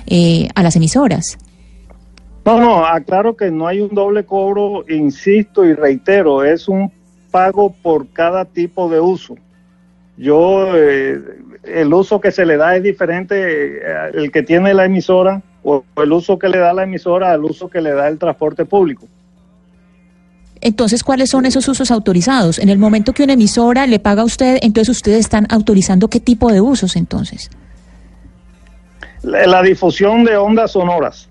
Eh, 0.06 0.48
a 0.54 0.62
las 0.62 0.76
emisoras. 0.76 1.38
No, 2.46 2.60
no, 2.60 2.86
aclaro 2.86 3.36
que 3.36 3.50
no 3.50 3.66
hay 3.66 3.80
un 3.80 3.92
doble 3.92 4.24
cobro, 4.24 4.84
insisto 4.88 5.64
y 5.64 5.74
reitero, 5.74 6.44
es 6.44 6.68
un 6.68 6.92
pago 7.32 7.74
por 7.82 8.08
cada 8.10 8.44
tipo 8.44 8.88
de 8.88 9.00
uso. 9.00 9.34
Yo, 10.16 10.68
eh, 10.76 11.20
el 11.64 11.92
uso 11.92 12.20
que 12.20 12.30
se 12.30 12.46
le 12.46 12.56
da 12.56 12.76
es 12.76 12.84
diferente, 12.84 13.34
eh, 13.36 14.10
el 14.14 14.30
que 14.30 14.44
tiene 14.44 14.74
la 14.74 14.84
emisora 14.84 15.42
o 15.64 15.84
el 15.96 16.12
uso 16.12 16.38
que 16.38 16.48
le 16.48 16.58
da 16.58 16.72
la 16.72 16.84
emisora 16.84 17.32
al 17.32 17.44
uso 17.44 17.68
que 17.68 17.80
le 17.80 17.92
da 17.92 18.06
el 18.06 18.16
transporte 18.16 18.64
público. 18.64 19.06
Entonces, 20.60 21.02
¿cuáles 21.02 21.30
son 21.30 21.46
esos 21.46 21.66
usos 21.68 21.90
autorizados? 21.90 22.60
En 22.60 22.68
el 22.68 22.78
momento 22.78 23.12
que 23.12 23.24
una 23.24 23.32
emisora 23.32 23.88
le 23.88 23.98
paga 23.98 24.22
a 24.22 24.24
usted, 24.24 24.58
entonces 24.62 24.96
ustedes 24.96 25.18
están 25.18 25.48
autorizando 25.50 26.08
qué 26.08 26.20
tipo 26.20 26.52
de 26.52 26.60
usos 26.60 26.94
entonces 26.94 27.50
la, 29.26 29.62
difusión 29.62 30.24
de 30.24 30.36
ondas 30.36 30.72
sonoras. 30.72 31.28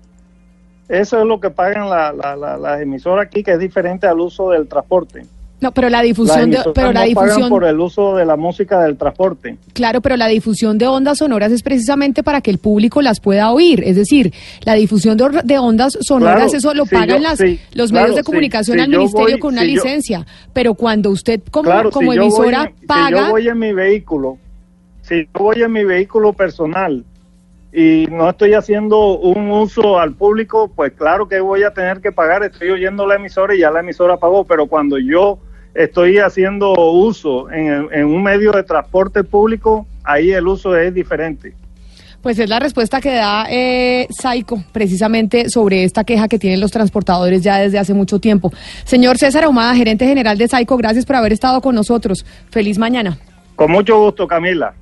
Eso 0.88 1.18
es 1.18 1.26
lo 1.26 1.40
que 1.40 1.50
pagan 1.50 1.90
las 1.90 2.14
la, 2.60 2.80
emisoras 2.80 3.26
aquí, 3.26 3.42
que 3.42 3.52
es 3.52 3.58
diferente 3.58 4.06
al 4.06 4.20
uso 4.20 4.50
del 4.50 4.68
transporte. 4.68 5.24
No, 5.58 5.72
pero 5.72 5.88
la 5.88 6.02
difusión 6.02 6.50
de, 6.50 6.58
pero 6.74 6.92
la 6.92 7.04
difusión 7.04 7.48
por 7.48 7.64
el 7.64 7.80
uso 7.80 8.14
de 8.14 8.26
la 8.26 8.36
música 8.36 8.82
del 8.82 8.98
transporte. 8.98 9.56
Claro, 9.72 10.02
pero 10.02 10.18
la 10.18 10.26
difusión 10.26 10.76
de 10.76 10.86
ondas 10.86 11.18
sonoras 11.18 11.50
es 11.50 11.62
precisamente 11.62 12.22
para 12.22 12.42
que 12.42 12.50
el 12.50 12.58
público 12.58 13.00
las 13.00 13.20
pueda 13.20 13.50
oír, 13.50 13.82
es 13.82 13.96
decir, 13.96 14.34
la 14.64 14.74
difusión 14.74 15.16
de, 15.16 15.58
ondas 15.58 15.96
sonoras 16.02 16.52
eso 16.52 16.74
lo 16.74 16.84
pagan 16.84 17.22
las 17.22 17.40
los 17.72 17.90
medios 17.90 18.16
de 18.16 18.22
comunicación 18.22 18.80
al 18.80 18.90
ministerio 18.90 19.38
con 19.38 19.54
una 19.54 19.64
licencia, 19.64 20.26
pero 20.52 20.74
cuando 20.74 21.10
usted 21.10 21.40
como 21.50 21.90
como 21.90 22.12
emisora 22.12 22.70
paga 22.86 23.18
Si 23.18 23.24
yo 23.24 23.30
voy 23.30 23.48
en 23.48 23.58
mi 23.58 23.72
vehículo, 23.72 24.38
si 25.00 25.24
yo 25.24 25.42
voy 25.42 25.62
en 25.62 25.72
mi 25.72 25.84
vehículo 25.84 26.34
personal 26.34 27.02
y 27.78 28.06
no 28.06 28.30
estoy 28.30 28.54
haciendo 28.54 29.18
un 29.18 29.50
uso 29.50 30.00
al 30.00 30.14
público, 30.14 30.72
pues 30.74 30.94
claro 30.94 31.28
que 31.28 31.40
voy 31.40 31.62
a 31.62 31.72
tener 31.72 32.00
que 32.00 32.10
pagar, 32.10 32.42
estoy 32.42 32.70
oyendo 32.70 33.06
la 33.06 33.16
emisora 33.16 33.54
y 33.54 33.58
ya 33.58 33.70
la 33.70 33.80
emisora 33.80 34.16
pagó, 34.16 34.44
pero 34.44 34.66
cuando 34.66 34.96
yo 34.96 35.38
estoy 35.74 36.16
haciendo 36.16 36.72
uso 36.72 37.50
en, 37.50 38.06
un 38.06 38.22
medio 38.22 38.52
de 38.52 38.62
transporte 38.62 39.24
público, 39.24 39.86
ahí 40.04 40.32
el 40.32 40.48
uso 40.48 40.74
es 40.74 40.94
diferente. 40.94 41.52
Pues 42.22 42.38
es 42.38 42.48
la 42.48 42.60
respuesta 42.60 42.98
que 42.98 43.12
da 43.12 43.46
eh, 43.50 44.08
Saico 44.08 44.64
precisamente 44.72 45.50
sobre 45.50 45.84
esta 45.84 46.02
queja 46.02 46.28
que 46.28 46.38
tienen 46.38 46.60
los 46.60 46.70
transportadores 46.70 47.42
ya 47.42 47.58
desde 47.58 47.78
hace 47.78 47.92
mucho 47.92 48.18
tiempo. 48.20 48.50
Señor 48.84 49.18
César 49.18 49.44
Ahumada, 49.44 49.74
gerente 49.74 50.06
general 50.06 50.38
de 50.38 50.48
Saico, 50.48 50.78
gracias 50.78 51.04
por 51.04 51.16
haber 51.16 51.34
estado 51.34 51.60
con 51.60 51.74
nosotros. 51.74 52.24
Feliz 52.48 52.78
mañana. 52.78 53.18
Con 53.54 53.70
mucho 53.70 53.98
gusto, 53.98 54.26
Camila. 54.26 54.72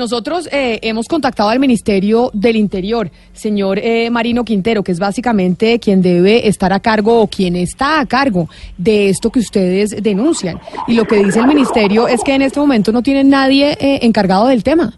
Nosotros 0.00 0.48
eh, 0.50 0.78
hemos 0.80 1.08
contactado 1.08 1.50
al 1.50 1.58
Ministerio 1.58 2.30
del 2.32 2.56
Interior, 2.56 3.10
señor 3.34 3.78
eh, 3.78 4.08
Marino 4.08 4.46
Quintero, 4.46 4.82
que 4.82 4.92
es 4.92 4.98
básicamente 4.98 5.78
quien 5.78 6.00
debe 6.00 6.48
estar 6.48 6.72
a 6.72 6.80
cargo 6.80 7.20
o 7.20 7.26
quien 7.26 7.54
está 7.54 8.00
a 8.00 8.06
cargo 8.06 8.48
de 8.78 9.10
esto 9.10 9.30
que 9.30 9.40
ustedes 9.40 10.02
denuncian. 10.02 10.58
Y 10.88 10.94
lo 10.94 11.04
que 11.04 11.22
dice 11.22 11.40
el 11.40 11.46
Ministerio 11.46 12.08
es 12.08 12.22
que 12.24 12.34
en 12.34 12.40
este 12.40 12.58
momento 12.58 12.92
no 12.92 13.02
tienen 13.02 13.28
nadie 13.28 13.76
eh, 13.78 13.98
encargado 14.00 14.46
del 14.46 14.64
tema. 14.64 14.94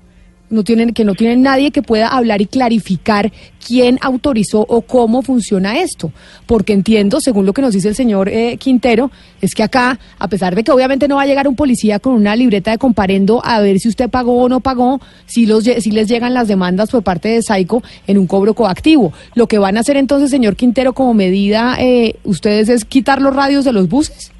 No 0.52 0.64
tienen, 0.64 0.92
que 0.92 1.04
no 1.04 1.14
tienen 1.14 1.42
nadie 1.42 1.70
que 1.70 1.82
pueda 1.82 2.08
hablar 2.08 2.40
y 2.40 2.46
clarificar 2.46 3.32
quién 3.66 3.98
autorizó 4.02 4.60
o 4.60 4.82
cómo 4.82 5.22
funciona 5.22 5.80
esto. 5.80 6.12
Porque 6.46 6.72
entiendo, 6.72 7.20
según 7.20 7.46
lo 7.46 7.52
que 7.52 7.62
nos 7.62 7.72
dice 7.72 7.88
el 7.88 7.94
señor 7.94 8.29
eh, 8.29 8.56
Quintero, 8.58 9.10
es 9.40 9.54
que 9.54 9.62
acá, 9.62 9.98
a 10.18 10.29
pesar 10.29 10.54
de 10.54 10.62
que 10.62 10.70
obviamente 10.70 11.08
no 11.08 11.16
va 11.16 11.22
a 11.22 11.27
llegar 11.27 11.48
un 11.48 11.56
policía 11.56 11.98
con 11.98 12.14
una 12.14 12.37
libreta 12.37 12.70
de 12.70 12.79
comparendo 12.79 13.40
a 13.44 13.60
ver 13.60 13.79
si 13.79 13.88
usted 13.88 14.10
pagó 14.10 14.42
o 14.42 14.48
no 14.48 14.60
pagó, 14.60 15.00
si, 15.27 15.46
los, 15.46 15.64
si 15.64 15.90
les 15.90 16.08
llegan 16.08 16.35
las 16.35 16.48
demandas 16.48 16.90
por 16.90 17.02
parte 17.02 17.29
de 17.29 17.42
Saico 17.42 17.83
en 18.06 18.18
un 18.18 18.27
cobro 18.27 18.54
coactivo. 18.54 19.12
Lo 19.35 19.46
que 19.46 19.58
van 19.58 19.77
a 19.77 19.81
hacer 19.81 19.96
entonces, 19.96 20.31
señor 20.31 20.56
Quintero, 20.56 20.92
como 20.92 21.14
medida, 21.14 21.77
eh, 21.81 22.16
ustedes 22.24 22.68
es 22.68 22.85
quitar 22.85 23.22
los 23.22 23.35
radios 23.35 23.64
de 23.64 23.72
los 23.72 23.88
buses. 23.88 24.33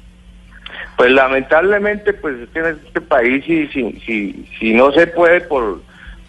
Pues 0.95 1.11
lamentablemente, 1.11 2.13
pues 2.13 2.35
en 2.53 2.65
este 2.65 3.01
país 3.01 3.43
si, 3.45 3.67
si, 3.67 4.45
si 4.59 4.73
no 4.73 4.91
se 4.91 5.07
puede 5.07 5.41
por, 5.41 5.81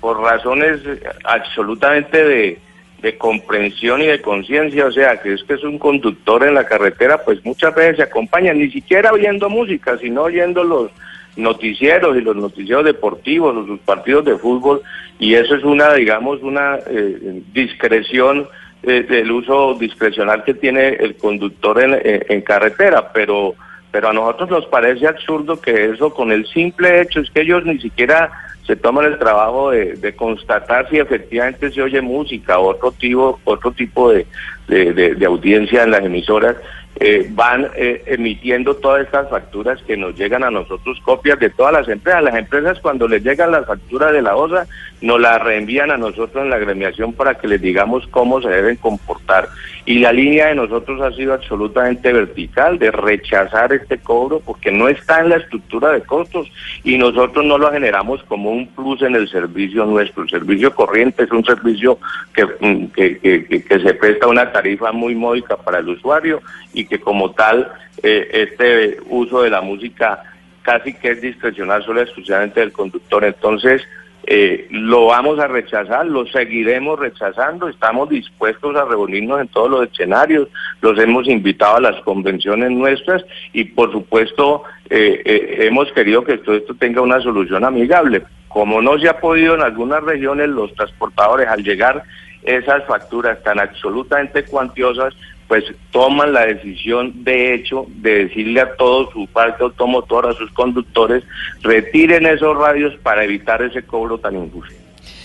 por 0.04 0.20
razones 0.20 0.80
absolutamente 1.24 2.58
de, 3.00 3.16
comprensión 3.16 4.02
y 4.02 4.06
de 4.06 4.20
conciencia, 4.20 4.84
o 4.84 4.92
sea, 4.92 5.16
que 5.20 5.32
es 5.32 5.42
que 5.44 5.54
es 5.54 5.64
un 5.64 5.78
conductor 5.78 6.46
en 6.46 6.52
la 6.52 6.66
carretera, 6.66 7.22
pues 7.24 7.42
muchas 7.42 7.74
veces 7.74 7.96
se 7.96 8.02
acompañan, 8.02 8.58
ni 8.58 8.70
siquiera 8.70 9.12
oyendo 9.12 9.48
música, 9.48 9.96
sino 9.96 10.24
oyendo 10.24 10.62
los 10.62 10.90
noticieros 11.36 12.18
y 12.18 12.20
los 12.20 12.36
noticieros 12.36 12.84
deportivos 12.84 13.56
o 13.56 13.66
sus 13.66 13.80
partidos 13.80 14.26
de 14.26 14.36
fútbol, 14.36 14.82
y 15.18 15.34
eso 15.36 15.54
es 15.54 15.64
una, 15.64 15.94
digamos, 15.94 16.42
una 16.42 16.78
eh, 16.86 17.42
discreción 17.54 18.46
eh, 18.82 19.06
del 19.08 19.30
uso 19.30 19.74
discrecional 19.74 20.44
que 20.44 20.52
tiene 20.52 20.88
el 20.88 21.16
conductor 21.16 21.80
en 21.82 22.42
carretera, 22.42 23.10
pero 23.10 23.54
pero 23.94 24.08
a 24.08 24.12
nosotros 24.12 24.50
nos 24.50 24.66
parece 24.66 25.06
absurdo 25.06 25.60
que 25.60 25.90
eso 25.90 26.12
con 26.12 26.32
el 26.32 26.48
simple 26.48 27.00
hecho 27.00 27.20
es 27.20 27.30
que 27.30 27.42
ellos 27.42 27.64
ni 27.64 27.78
siquiera 27.78 28.28
se 28.66 28.74
toman 28.74 29.04
el 29.04 29.20
trabajo 29.20 29.70
de, 29.70 30.16
constatar 30.16 30.90
si 30.90 30.98
efectivamente 30.98 31.70
se 31.70 31.80
oye 31.80 32.00
música 32.00 32.58
o 32.58 32.70
otro 32.70 32.90
tipo, 32.90 33.38
otro 33.44 33.70
tipo 33.70 34.10
de, 34.10 34.26
de 34.66 35.24
audiencia 35.24 35.84
en 35.84 35.92
las 35.92 36.04
emisoras 36.04 36.56
eh, 37.00 37.26
van 37.30 37.68
eh, 37.74 38.02
emitiendo 38.06 38.76
todas 38.76 39.04
estas 39.04 39.28
facturas 39.28 39.82
que 39.82 39.96
nos 39.96 40.14
llegan 40.16 40.44
a 40.44 40.50
nosotros, 40.50 41.00
copias 41.00 41.38
de 41.40 41.50
todas 41.50 41.72
las 41.72 41.88
empresas. 41.88 42.22
Las 42.22 42.36
empresas 42.36 42.78
cuando 42.80 43.08
les 43.08 43.22
llegan 43.24 43.50
las 43.50 43.66
facturas 43.66 44.12
de 44.12 44.22
la 44.22 44.36
OSA, 44.36 44.66
nos 45.00 45.20
las 45.20 45.42
reenvían 45.42 45.90
a 45.90 45.96
nosotros 45.96 46.44
en 46.44 46.50
la 46.50 46.56
agremiación 46.56 47.12
para 47.12 47.34
que 47.34 47.48
les 47.48 47.60
digamos 47.60 48.06
cómo 48.08 48.40
se 48.40 48.48
deben 48.48 48.76
comportar. 48.76 49.48
Y 49.86 49.98
la 49.98 50.12
línea 50.12 50.46
de 50.46 50.54
nosotros 50.54 51.00
ha 51.02 51.14
sido 51.14 51.34
absolutamente 51.34 52.10
vertical, 52.12 52.78
de 52.78 52.90
rechazar 52.90 53.72
este 53.72 53.98
cobro 53.98 54.40
porque 54.40 54.70
no 54.70 54.88
está 54.88 55.20
en 55.20 55.28
la 55.28 55.36
estructura 55.36 55.90
de 55.90 56.00
costos 56.02 56.50
y 56.84 56.96
nosotros 56.96 57.44
no 57.44 57.58
lo 57.58 57.70
generamos 57.70 58.22
como 58.22 58.50
un 58.50 58.66
plus 58.68 59.02
en 59.02 59.14
el 59.14 59.28
servicio 59.28 59.84
nuestro. 59.84 60.22
El 60.22 60.30
servicio 60.30 60.74
corriente 60.74 61.24
es 61.24 61.30
un 61.32 61.44
servicio 61.44 61.98
que, 62.32 62.46
mm, 62.46 62.86
que, 62.94 63.18
que, 63.18 63.62
que 63.62 63.80
se 63.80 63.94
presta 63.94 64.26
una 64.26 64.50
tarifa 64.52 64.92
muy 64.92 65.14
módica 65.14 65.56
para 65.56 65.80
el 65.80 65.88
usuario 65.90 66.40
y 66.72 66.83
que 66.86 67.00
como 67.00 67.32
tal 67.32 67.72
eh, 68.02 68.28
este 68.32 68.98
uso 69.08 69.42
de 69.42 69.50
la 69.50 69.60
música 69.60 70.22
casi 70.62 70.94
que 70.94 71.12
es 71.12 71.20
discrecional 71.20 71.84
solo 71.84 72.00
exclusivamente 72.00 72.60
del 72.60 72.72
conductor. 72.72 73.24
Entonces, 73.24 73.82
eh, 74.26 74.66
lo 74.70 75.06
vamos 75.06 75.38
a 75.38 75.46
rechazar, 75.46 76.06
lo 76.06 76.26
seguiremos 76.26 76.98
rechazando, 76.98 77.68
estamos 77.68 78.08
dispuestos 78.08 78.74
a 78.74 78.86
reunirnos 78.86 79.40
en 79.42 79.48
todos 79.48 79.70
los 79.70 79.86
escenarios, 79.86 80.48
los 80.80 80.98
hemos 80.98 81.28
invitado 81.28 81.76
a 81.76 81.80
las 81.80 82.00
convenciones 82.02 82.70
nuestras 82.70 83.22
y 83.52 83.64
por 83.64 83.92
supuesto 83.92 84.62
eh, 84.88 85.58
hemos 85.60 85.92
querido 85.92 86.24
que 86.24 86.38
todo 86.38 86.56
esto 86.56 86.74
tenga 86.74 87.02
una 87.02 87.20
solución 87.20 87.64
amigable. 87.64 88.22
Como 88.48 88.80
no 88.80 88.98
se 88.98 89.08
ha 89.08 89.20
podido 89.20 89.56
en 89.56 89.62
algunas 89.62 90.02
regiones, 90.02 90.48
los 90.48 90.72
transportadores 90.74 91.48
al 91.48 91.62
llegar 91.62 92.04
esas 92.44 92.84
facturas 92.86 93.42
tan 93.42 93.58
absolutamente 93.58 94.44
cuantiosas, 94.44 95.14
pues 95.48 95.64
toman 95.90 96.32
la 96.32 96.46
decisión 96.46 97.24
de 97.24 97.54
hecho 97.54 97.86
de 97.96 98.26
decirle 98.26 98.60
a 98.60 98.76
todo 98.76 99.10
su 99.12 99.26
parque 99.26 99.62
automotor, 99.62 100.26
a 100.26 100.32
sus 100.32 100.50
conductores, 100.52 101.22
retiren 101.62 102.26
esos 102.26 102.56
radios 102.56 102.94
para 103.02 103.24
evitar 103.24 103.62
ese 103.62 103.82
cobro 103.82 104.18
tan 104.18 104.36
injusto. 104.36 104.74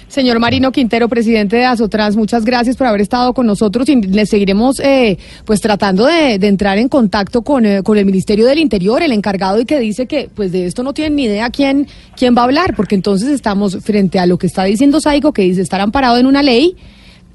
Señor 0.10 0.40
Marino 0.40 0.72
Quintero, 0.72 1.08
presidente 1.08 1.56
de 1.56 1.66
Azotrans, 1.66 2.16
muchas 2.16 2.44
gracias 2.44 2.76
por 2.76 2.88
haber 2.88 3.02
estado 3.02 3.32
con 3.36 3.46
nosotros 3.46 3.88
y 3.90 4.02
le 4.02 4.26
seguiremos 4.26 4.80
eh, 4.80 5.20
pues 5.46 5.62
tratando 5.62 6.08
de, 6.08 6.34
entrar 6.34 6.80
en 6.80 6.90
contacto 6.90 7.44
con, 7.44 7.64
eh, 7.64 7.84
con, 7.84 7.96
el 7.96 8.06
Ministerio 8.06 8.48
del 8.48 8.58
Interior, 8.58 9.04
el 9.04 9.12
encargado 9.12 9.62
y 9.62 9.66
que 9.66 9.80
dice 9.80 10.08
que 10.08 10.28
pues 10.34 10.52
de 10.52 10.66
esto 10.66 10.82
no 10.82 10.94
tienen 10.94 11.16
ni 11.16 11.26
idea 11.26 11.52
quién, 11.52 11.88
quién 12.18 12.36
va 12.36 12.42
a 12.42 12.46
hablar, 12.46 12.76
porque 12.76 12.96
entonces 12.96 13.30
estamos 13.30 13.78
frente 13.84 14.18
a 14.18 14.26
lo 14.26 14.40
que 14.40 14.48
está 14.48 14.64
diciendo 14.64 15.00
Saigo, 15.00 15.32
que 15.32 15.44
dice 15.44 15.62
estar 15.62 15.80
amparado 15.80 16.18
en 16.18 16.26
una 16.26 16.42
ley 16.42 16.76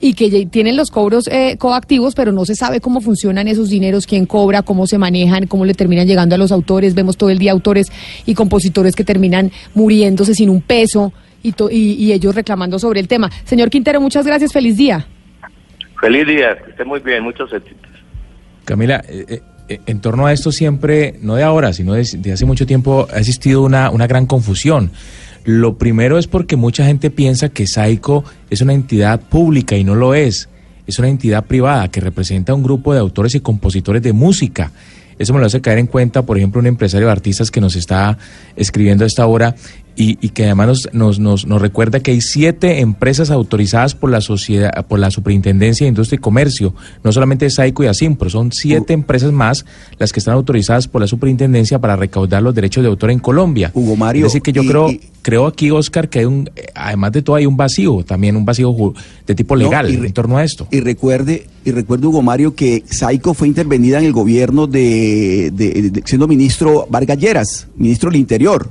y 0.05 0.13
que 0.13 0.45
tienen 0.45 0.77
los 0.77 0.91
cobros 0.91 1.27
eh, 1.29 1.57
coactivos, 1.59 2.15
pero 2.15 2.31
no 2.31 2.45
se 2.45 2.55
sabe 2.55 2.83
cómo 2.83 3.01
funcionan 3.01 3.49
esos 3.49 3.71
dineros, 3.71 4.07
quién 4.07 4.27
cobra, 4.27 4.61
cómo 4.61 4.87
se 4.87 4.99
manejan, 4.99 5.47
cómo 5.47 5.65
le 5.65 5.73
terminan 5.73 6.07
llegando 6.07 6.35
a 6.35 6.39
los 6.39 6.53
autores. 6.53 6.95
Vemos 6.95 7.17
todo 7.17 7.31
el 7.31 7.39
día 7.39 7.53
autores 7.53 7.91
y 8.27 8.35
compositores 8.35 8.95
que 8.95 9.03
terminan 9.03 9.51
muriéndose 9.73 10.35
sin 10.35 10.51
un 10.51 10.61
peso 10.61 11.15
y, 11.43 11.55
y, 11.71 12.13
ellos 12.13 12.35
reclamando 12.35 12.79
sobre 12.79 13.01
el 13.01 13.09
tema. 13.09 13.31
Señor 13.45 13.71
Quintero, 13.71 13.99
muchas 13.99 14.27
gracias. 14.27 14.53
Feliz 14.53 14.77
día. 14.77 15.07
Feliz 15.99 16.27
día. 16.27 16.55
Que 16.63 16.73
esté 16.73 16.85
muy 16.85 17.01
bien. 17.01 17.23
Muchos 17.23 17.51
éxitos. 17.51 17.91
Camila, 18.67 19.03
eh, 19.09 19.41
eh, 19.71 19.81
en 19.87 20.01
torno 20.03 20.27
a 20.27 20.35
esto 20.35 20.53
siempre, 20.53 21.15
no 21.23 21.37
de 21.37 21.45
ahora, 21.45 21.73
sino 21.73 21.95
de, 21.95 22.03
hace 22.31 22.45
mucho 22.45 22.67
tiempo, 22.67 23.09
ha 23.11 23.21
existido 23.21 23.63
una, 23.63 23.89
una 23.89 24.07
gran 24.07 24.27
confusión. 24.27 24.91
Lo 25.45 25.77
primero 25.77 26.19
es 26.19 26.27
porque 26.27 26.57
mucha 26.57 26.87
gente 26.87 27.11
piensa 27.11 27.51
que 27.51 27.67
Saico 27.67 28.25
es 28.49 28.63
una 28.63 28.73
entidad 28.73 29.21
pública 29.21 29.77
y 29.77 29.85
no 29.85 29.95
lo 29.95 30.15
es. 30.15 30.49
Es 30.87 30.99
una 30.99 31.09
entidad 31.09 31.45
privada 31.45 31.89
que 31.89 32.01
representa 32.01 32.55
un 32.55 32.63
grupo 32.63 32.95
de 32.95 33.01
autores 33.01 33.35
y 33.35 33.41
compositores 33.41 34.03
de 34.03 34.13
música. 34.13 34.73
Eso 35.19 35.33
me 35.33 35.41
lo 35.41 35.47
hace 35.47 35.61
caer 35.61 35.79
en 35.79 35.87
cuenta, 35.87 36.23
por 36.23 36.39
ejemplo, 36.39 36.61
un 36.61 36.67
empresario 36.67 37.07
de 37.07 37.13
artistas 37.13 37.51
que 37.51 37.61
nos 37.61 37.77
está 37.77 38.19
escribiendo 38.57 39.05
a 39.05 39.07
esta 39.07 39.27
hora 39.27 39.55
y, 39.97 40.19
y 40.21 40.31
que 40.31 40.45
además 40.45 40.89
nos, 40.93 41.19
nos, 41.19 41.47
nos, 41.47 41.63
recuerda 41.63 42.01
que 42.01 42.11
hay 42.11 42.21
siete 42.21 42.81
empresas 42.81 43.31
autorizadas 43.31 43.95
por 43.95 44.11
la 44.11 44.21
sociedad, 44.21 44.87
por 44.87 44.99
la 44.99 45.11
Superintendencia 45.11 45.85
de 45.85 45.89
Industria 45.89 46.17
y 46.17 46.21
Comercio, 46.21 46.75
no 47.03 47.13
solamente 47.13 47.49
Saico 47.51 47.85
y 47.85 47.87
Asimpro, 47.87 48.29
son 48.29 48.51
siete 48.53 48.93
empresas 48.93 49.33
más 49.33 49.65
las 49.99 50.13
que 50.13 50.19
están 50.19 50.35
autorizadas 50.35 50.89
por 50.89 51.01
la 51.01 51.07
Superintendencia 51.07 51.79
para 51.79 51.97
recaudar 51.97 52.43
los 52.43 52.55
derechos 52.55 52.83
de 52.83 52.89
autor 52.89 53.11
en 53.11 53.21
Colombia. 53.21 53.71
Hugo 53.75 53.97
Mario. 53.97 54.27
Es 54.27 54.33
decir, 54.33 54.43
que 54.43 54.53
yo 54.53 54.65
creo, 54.65 54.89
creo 55.23 55.47
aquí, 55.47 55.71
Oscar, 55.71 56.09
que 56.09 56.21
hay 56.21 56.25
un, 56.25 56.51
además 56.75 57.13
de 57.13 57.23
todo 57.23 57.37
hay 57.37 57.47
un 57.47 57.57
vacío, 57.57 58.05
también 58.05 58.37
un 58.37 58.45
vacío 58.45 58.75
de 59.27 59.35
tipo 59.35 59.55
legal 59.55 59.89
en 59.89 60.13
torno 60.13 60.37
a 60.39 60.45
esto. 60.45 60.67
Y 60.71 60.81
recuerde, 60.81 61.47
y 61.65 61.71
recuerde, 61.71 62.07
Hugo 62.07 62.23
Mario, 62.23 62.55
que 62.55 62.83
Saico 62.91 63.35
fue 63.35 63.47
intervenida 63.49 63.99
en 63.99 64.07
el 64.07 64.13
gobierno 64.13 64.67
de, 64.67 65.51
de 65.53 66.03
siendo 66.05 66.27
ministro 66.27 66.87
Vargas 66.91 67.19
Lleras, 67.19 67.69
ministro 67.77 68.11
del 68.11 68.21
Interior. 68.21 68.71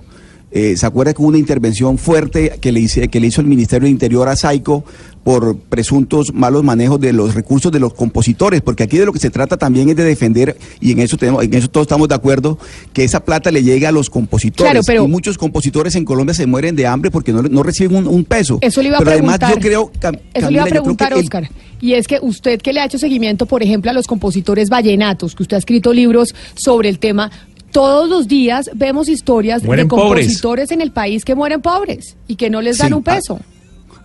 Eh, 0.56 0.78
¿Se 0.78 0.86
acuerda 0.86 1.16
que 1.16 1.22
hubo 1.24 1.30
una 1.30 1.40
intervención 1.40 1.98
fuerte 1.98 2.60
que 2.62 2.72
le, 2.72 2.80
hice, 2.80 3.08
que 3.08 3.20
le 3.20 3.26
hizo 3.26 3.42
el 3.42 3.48
Ministerio 3.48 3.86
de 3.86 3.90
Interior 3.90 4.30
a 4.30 4.36
Saico 4.36 4.86
por 5.24 5.58
presuntos 5.58 6.32
malos 6.32 6.64
manejos 6.64 7.00
de 7.02 7.12
los 7.12 7.34
recursos 7.34 7.72
de 7.72 7.80
los 7.80 7.96
compositores? 7.96 8.62
Porque 8.62 8.84
aquí 8.84 9.00
de 9.00 9.08
lo 9.08 9.14
que 9.14 9.18
se 9.18 9.32
trata 9.32 9.58
también 9.58 9.90
es 9.90 9.96
de 9.96 10.04
defender, 10.04 10.56
y 10.80 10.92
en 10.92 11.00
eso, 11.00 11.18
tenemos, 11.18 11.44
en 11.44 11.56
eso 11.56 11.70
todos 11.70 11.86
estamos 11.86 12.08
de 12.08 12.14
acuerdo, 12.14 12.60
que 12.94 13.04
esa 13.04 13.26
plata 13.26 13.50
le 13.50 13.64
llegue 13.64 13.88
a 13.88 13.92
los 13.92 14.12
compositores. 14.12 14.88
Y 14.88 15.08
muchos 15.08 15.40
compositores 15.40 15.96
en 15.96 16.06
Colombia 16.06 16.36
se 16.36 16.46
mueren 16.46 16.76
de 16.76 16.86
hambre 16.86 17.10
porque 17.10 17.34
no, 17.34 17.64
reciben 17.64 18.06
un, 18.06 18.24
peso. 18.24 18.60
Eso 18.62 18.84
le 18.84 18.90
iba 18.90 19.00
a 19.00 19.02
preguntar. 19.02 19.40
Además, 19.42 19.56
yo 19.56 19.60
creo, 19.60 19.92
eso 20.36 20.52
le 20.52 20.54
iba 20.54 20.66
a 20.66 20.68
preguntar, 20.68 21.16
Oscar. 21.16 21.50
Y 21.82 21.96
es 21.96 22.08
que 22.08 22.20
usted 22.22 22.62
que 22.62 22.72
le 22.72 22.80
ha 22.80 22.86
hecho 22.86 22.98
seguimiento, 22.98 23.46
por 23.46 23.62
ejemplo, 23.62 23.92
a 23.92 23.94
los 23.94 24.08
compositores 24.08 24.70
vallenatos, 24.70 25.36
que 25.36 25.44
usted 25.44 25.56
ha 25.56 25.60
escrito 25.60 25.92
libros 25.92 26.34
sobre 26.56 26.88
el 26.88 26.98
tema, 26.98 27.30
todos 27.74 28.08
los 28.08 28.30
días 28.30 28.70
vemos 28.74 29.10
historias 29.10 29.64
de 29.64 29.88
compositores 29.88 30.72
en 30.72 30.80
el 30.80 30.92
país 30.92 31.26
que 31.26 31.36
mueren 31.36 31.62
pobres 31.62 32.16
y 32.28 32.36
que 32.38 32.50
no 32.50 32.62
les 32.62 32.78
dan 32.78 32.94
un 32.94 33.04
peso. 33.04 33.40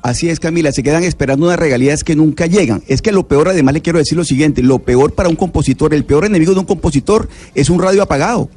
Así 0.03 0.29
es, 0.29 0.41
Camila, 0.41 0.73
se 0.73 0.83
quedan 0.83 1.05
esperando 1.05 1.47
unas 1.47 1.59
regalías 1.59 2.03
que 2.03 2.17
nunca 2.17 2.47
llegan. 2.47 2.83
Es 2.87 3.03
que 3.03 3.13
lo 3.13 3.29
peor, 3.29 3.49
además 3.49 3.75
le 3.75 3.83
quiero 3.83 3.99
decir 3.99 4.17
lo 4.17 4.25
siguiente, 4.25 4.63
lo 4.63 4.79
peor 4.79 5.13
para 5.15 5.29
un 5.29 5.37
compositor, 5.37 5.93
el 5.93 6.05
peor 6.05 6.25
enemigo 6.25 6.55
de 6.55 6.61
un 6.61 6.67
compositor 6.67 7.29
es 7.55 7.69
un 7.69 7.81
radio 7.81 8.03
apagado 8.03 8.49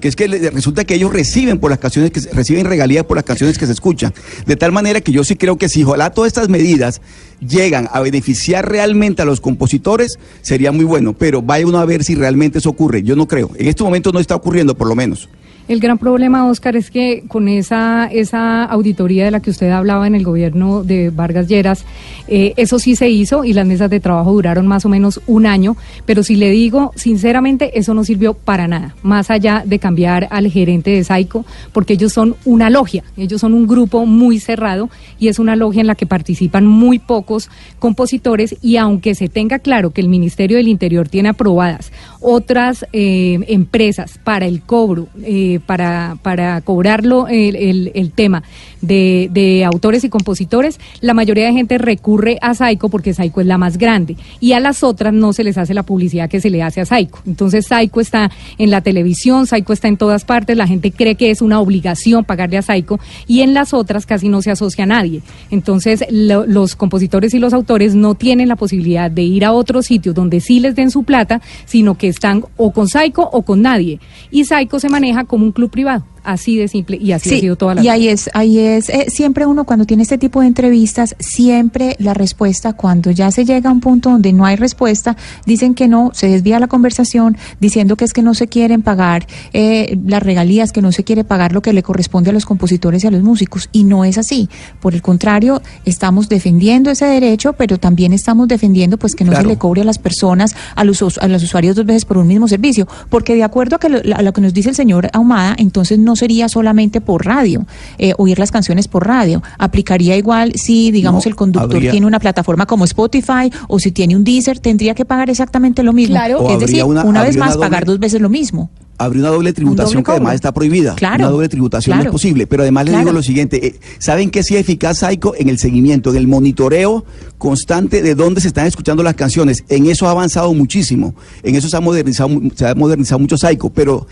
porque 0.00 0.08
es 0.08 0.16
que 0.16 0.28
resulta 0.50 0.86
que 0.86 0.94
ellos 0.94 1.12
reciben 1.12 1.58
por 1.58 1.68
las 1.68 1.78
canciones 1.78 2.10
que 2.10 2.20
reciben 2.32 2.64
regalías 2.64 3.04
por 3.04 3.18
las 3.18 3.24
canciones 3.24 3.58
que 3.58 3.66
se 3.66 3.72
escuchan. 3.72 4.14
De 4.46 4.56
tal 4.56 4.72
manera 4.72 5.02
que 5.02 5.12
yo 5.12 5.24
sí 5.24 5.36
creo 5.36 5.58
que 5.58 5.68
si 5.68 5.84
ojalá 5.84 6.08
todas 6.08 6.28
estas 6.28 6.48
medidas 6.48 7.02
llegan 7.46 7.86
a 7.92 8.00
beneficiar 8.00 8.66
realmente 8.66 9.20
a 9.20 9.26
los 9.26 9.42
compositores, 9.42 10.18
sería 10.40 10.72
muy 10.72 10.86
bueno. 10.86 11.12
Pero 11.12 11.42
vaya 11.42 11.66
uno 11.66 11.80
a 11.80 11.84
ver 11.84 12.02
si 12.02 12.14
realmente 12.14 12.60
eso 12.60 12.70
ocurre. 12.70 13.02
Yo 13.02 13.14
no 13.14 13.28
creo. 13.28 13.50
En 13.58 13.66
este 13.66 13.84
momento 13.84 14.10
no 14.10 14.20
está 14.20 14.36
ocurriendo, 14.36 14.74
por 14.74 14.88
lo 14.88 14.94
menos. 14.94 15.28
El 15.70 15.78
gran 15.78 15.98
problema, 15.98 16.48
Oscar, 16.48 16.74
es 16.74 16.90
que 16.90 17.22
con 17.28 17.46
esa, 17.46 18.08
esa 18.10 18.64
auditoría 18.64 19.26
de 19.26 19.30
la 19.30 19.38
que 19.38 19.50
usted 19.50 19.70
hablaba 19.70 20.08
en 20.08 20.16
el 20.16 20.24
gobierno 20.24 20.82
de 20.82 21.10
Vargas 21.10 21.46
Lleras, 21.46 21.84
eh, 22.26 22.54
eso 22.56 22.80
sí 22.80 22.96
se 22.96 23.08
hizo 23.08 23.44
y 23.44 23.52
las 23.52 23.64
mesas 23.64 23.88
de 23.88 24.00
trabajo 24.00 24.32
duraron 24.32 24.66
más 24.66 24.84
o 24.84 24.88
menos 24.88 25.20
un 25.28 25.46
año, 25.46 25.76
pero 26.06 26.24
si 26.24 26.34
le 26.34 26.50
digo, 26.50 26.90
sinceramente, 26.96 27.78
eso 27.78 27.94
no 27.94 28.02
sirvió 28.02 28.34
para 28.34 28.66
nada, 28.66 28.96
más 29.04 29.30
allá 29.30 29.62
de 29.64 29.78
cambiar 29.78 30.26
al 30.32 30.50
gerente 30.50 30.90
de 30.90 31.04
Saico, 31.04 31.46
porque 31.72 31.92
ellos 31.92 32.12
son 32.12 32.34
una 32.44 32.68
logia, 32.68 33.04
ellos 33.16 33.40
son 33.40 33.54
un 33.54 33.68
grupo 33.68 34.06
muy 34.06 34.40
cerrado 34.40 34.90
y 35.20 35.28
es 35.28 35.38
una 35.38 35.54
logia 35.54 35.82
en 35.82 35.86
la 35.86 35.94
que 35.94 36.04
participan 36.04 36.66
muy 36.66 36.98
pocos 36.98 37.48
compositores. 37.78 38.56
Y 38.60 38.76
aunque 38.76 39.14
se 39.14 39.28
tenga 39.28 39.60
claro 39.60 39.90
que 39.90 40.00
el 40.00 40.08
Ministerio 40.08 40.56
del 40.56 40.66
Interior 40.66 41.08
tiene 41.08 41.28
aprobadas 41.28 41.92
otras 42.20 42.86
eh, 42.92 43.38
empresas 43.46 44.18
para 44.24 44.46
el 44.46 44.62
cobro, 44.62 45.06
eh, 45.22 45.59
para, 45.60 46.16
para 46.22 46.60
cobrarlo 46.60 47.28
el, 47.28 47.90
el, 47.94 48.10
tema 48.12 48.42
de, 48.80 49.28
de, 49.32 49.64
autores 49.64 50.04
y 50.04 50.08
compositores, 50.08 50.80
la 51.00 51.14
mayoría 51.14 51.46
de 51.46 51.52
gente 51.52 51.78
recurre 51.78 52.38
a 52.40 52.54
Saico 52.54 52.88
porque 52.88 53.14
Saico 53.14 53.40
es 53.40 53.46
la 53.46 53.58
más 53.58 53.78
grande 53.78 54.16
y 54.40 54.52
a 54.52 54.60
las 54.60 54.82
otras 54.82 55.12
no 55.12 55.32
se 55.32 55.44
les 55.44 55.58
hace 55.58 55.74
la 55.74 55.82
publicidad 55.82 56.28
que 56.28 56.40
se 56.40 56.50
le 56.50 56.62
hace 56.62 56.80
a 56.80 56.86
Saico. 56.86 57.20
Entonces 57.26 57.66
Saico 57.66 58.00
está 58.00 58.30
en 58.58 58.70
la 58.70 58.80
televisión, 58.80 59.46
Saico 59.46 59.72
está 59.72 59.88
en 59.88 59.96
todas 59.96 60.24
partes, 60.24 60.56
la 60.56 60.66
gente 60.66 60.92
cree 60.92 61.14
que 61.14 61.30
es 61.30 61.42
una 61.42 61.60
obligación 61.60 62.24
pagarle 62.24 62.58
a 62.58 62.62
Saico 62.62 62.98
y 63.26 63.40
en 63.40 63.54
las 63.54 63.74
otras 63.74 64.06
casi 64.06 64.28
no 64.28 64.42
se 64.42 64.50
asocia 64.50 64.84
a 64.84 64.86
nadie. 64.86 65.22
Entonces 65.50 66.04
los 66.10 66.76
compositores 66.76 67.34
y 67.34 67.38
los 67.38 67.52
autores 67.52 67.94
no 67.94 68.14
tienen 68.14 68.48
la 68.48 68.56
posibilidad 68.56 69.10
de 69.10 69.22
ir 69.22 69.44
a 69.44 69.52
otros 69.52 69.86
sitios 69.86 70.14
donde 70.14 70.40
sí 70.40 70.60
les 70.60 70.74
den 70.74 70.90
su 70.90 71.04
plata, 71.04 71.40
sino 71.64 71.96
que 71.96 72.08
están 72.08 72.44
o 72.56 72.72
con 72.72 72.88
Saico 72.88 73.28
o 73.32 73.42
con 73.42 73.62
nadie. 73.62 74.00
Y 74.30 74.44
Saico 74.44 74.78
se 74.80 74.88
maneja 74.88 75.24
como 75.24 75.44
un 75.44 75.49
club 75.52 75.70
privado. 75.70 76.04
Así 76.22 76.56
de 76.56 76.68
simple 76.68 76.98
y 77.00 77.12
así 77.12 77.34
ha 77.34 77.40
sido 77.40 77.56
toda 77.56 77.74
la 77.74 77.82
Y 77.82 77.88
ahí 77.88 78.08
es, 78.08 78.28
ahí 78.34 78.58
es, 78.58 78.88
eh, 78.90 79.06
siempre 79.08 79.46
uno 79.46 79.64
cuando 79.64 79.86
tiene 79.86 80.02
este 80.02 80.18
tipo 80.18 80.40
de 80.40 80.48
entrevistas, 80.48 81.16
siempre 81.18 81.96
la 81.98 82.14
respuesta, 82.14 82.74
cuando 82.74 83.10
ya 83.10 83.30
se 83.30 83.44
llega 83.44 83.70
a 83.70 83.72
un 83.72 83.80
punto 83.80 84.10
donde 84.10 84.32
no 84.32 84.44
hay 84.44 84.56
respuesta, 84.56 85.16
dicen 85.46 85.74
que 85.74 85.88
no, 85.88 86.10
se 86.12 86.28
desvía 86.28 86.60
la 86.60 86.66
conversación 86.66 87.36
diciendo 87.58 87.96
que 87.96 88.04
es 88.04 88.12
que 88.12 88.22
no 88.22 88.34
se 88.34 88.48
quieren 88.48 88.82
pagar 88.82 89.26
eh, 89.52 89.98
las 90.06 90.22
regalías, 90.22 90.72
que 90.72 90.82
no 90.82 90.92
se 90.92 91.04
quiere 91.04 91.24
pagar 91.24 91.52
lo 91.52 91.62
que 91.62 91.72
le 91.72 91.82
corresponde 91.82 92.30
a 92.30 92.32
los 92.32 92.44
compositores 92.44 93.04
y 93.04 93.06
a 93.06 93.10
los 93.10 93.22
músicos. 93.22 93.68
Y 93.72 93.84
no 93.84 94.04
es 94.04 94.18
así. 94.18 94.48
Por 94.80 94.94
el 94.94 95.02
contrario, 95.02 95.62
estamos 95.84 96.28
defendiendo 96.28 96.90
ese 96.90 97.06
derecho, 97.06 97.54
pero 97.54 97.78
también 97.78 98.12
estamos 98.12 98.48
defendiendo 98.48 98.98
pues 98.98 99.14
que 99.14 99.24
no 99.24 99.34
se 99.34 99.44
le 99.44 99.56
cobre 99.56 99.82
a 99.82 99.84
las 99.84 99.98
personas, 99.98 100.54
a 100.74 100.84
los, 100.84 101.18
a 101.18 101.28
los 101.28 101.42
usuarios 101.42 101.76
dos 101.76 101.86
veces 101.86 102.04
por 102.04 102.18
un 102.18 102.26
mismo 102.26 102.48
servicio. 102.48 102.86
Porque 103.08 103.34
de 103.34 103.42
acuerdo 103.42 103.76
a, 103.76 103.78
que 103.78 103.88
lo, 103.88 103.98
a 104.14 104.22
lo 104.22 104.32
que 104.32 104.40
nos 104.40 104.52
dice 104.52 104.68
el 104.68 104.74
señor 104.74 105.08
Ahumada, 105.12 105.54
entonces 105.58 105.98
no 105.98 106.09
no 106.10 106.16
sería 106.16 106.48
solamente 106.48 107.00
por 107.00 107.24
radio, 107.24 107.66
eh, 107.96 108.14
oír 108.18 108.36
las 108.40 108.50
canciones 108.50 108.88
por 108.88 109.06
radio. 109.06 109.44
Aplicaría 109.58 110.16
igual 110.16 110.52
si, 110.56 110.90
digamos, 110.90 111.24
el 111.26 111.36
conductor 111.36 111.80
tiene 111.80 112.04
una 112.04 112.18
plataforma 112.18 112.66
como 112.66 112.84
Spotify 112.84 113.52
o 113.68 113.78
si 113.78 113.92
tiene 113.92 114.16
un 114.16 114.24
Deezer, 114.24 114.58
tendría 114.58 114.96
que 114.96 115.04
pagar 115.04 115.30
exactamente 115.30 115.84
lo 115.84 115.92
mismo. 115.92 116.16
Claro. 116.16 116.50
Es 116.50 116.58
decir, 116.58 116.82
una, 116.82 117.22
vez 117.22 117.36
más, 117.36 117.56
pagar 117.56 117.84
dos 117.84 118.00
veces 118.00 118.20
lo 118.20 118.28
mismo 118.28 118.70
habría 119.00 119.22
una 119.22 119.30
doble 119.30 119.52
tributación 119.54 120.02
que 120.02 120.10
además 120.10 120.34
está 120.34 120.52
prohibida. 120.52 120.94
Claro, 120.94 121.24
una 121.24 121.30
doble 121.30 121.48
tributación 121.48 121.96
no 121.96 122.04
es 122.04 122.10
posible. 122.10 122.46
Pero 122.46 122.62
además 122.62 122.84
le 122.84 122.98
digo 122.98 123.12
lo 123.12 123.22
siguiente, 123.22 123.66
eh, 123.66 123.80
¿saben 123.98 124.30
qué 124.30 124.42
sí 124.42 124.56
es 124.56 124.60
eficaz, 124.60 124.98
Saico? 124.98 125.34
En 125.36 125.48
el 125.48 125.58
seguimiento, 125.58 126.10
en 126.10 126.16
el 126.16 126.28
monitoreo 126.28 127.04
constante 127.38 128.02
de 128.02 128.14
dónde 128.14 128.42
se 128.42 128.48
están 128.48 128.66
escuchando 128.66 129.02
las 129.02 129.14
canciones. 129.14 129.64
En 129.70 129.86
eso 129.86 130.06
ha 130.06 130.10
avanzado 130.10 130.52
muchísimo. 130.52 131.14
En 131.42 131.56
eso 131.56 131.70
se 131.70 131.76
ha 131.78 131.80
modernizado, 131.80 132.30
se 132.54 132.66
ha 132.66 132.74
modernizado 132.74 133.18
mucho 133.18 133.38
Saico. 133.38 133.70
Pero 133.70 134.06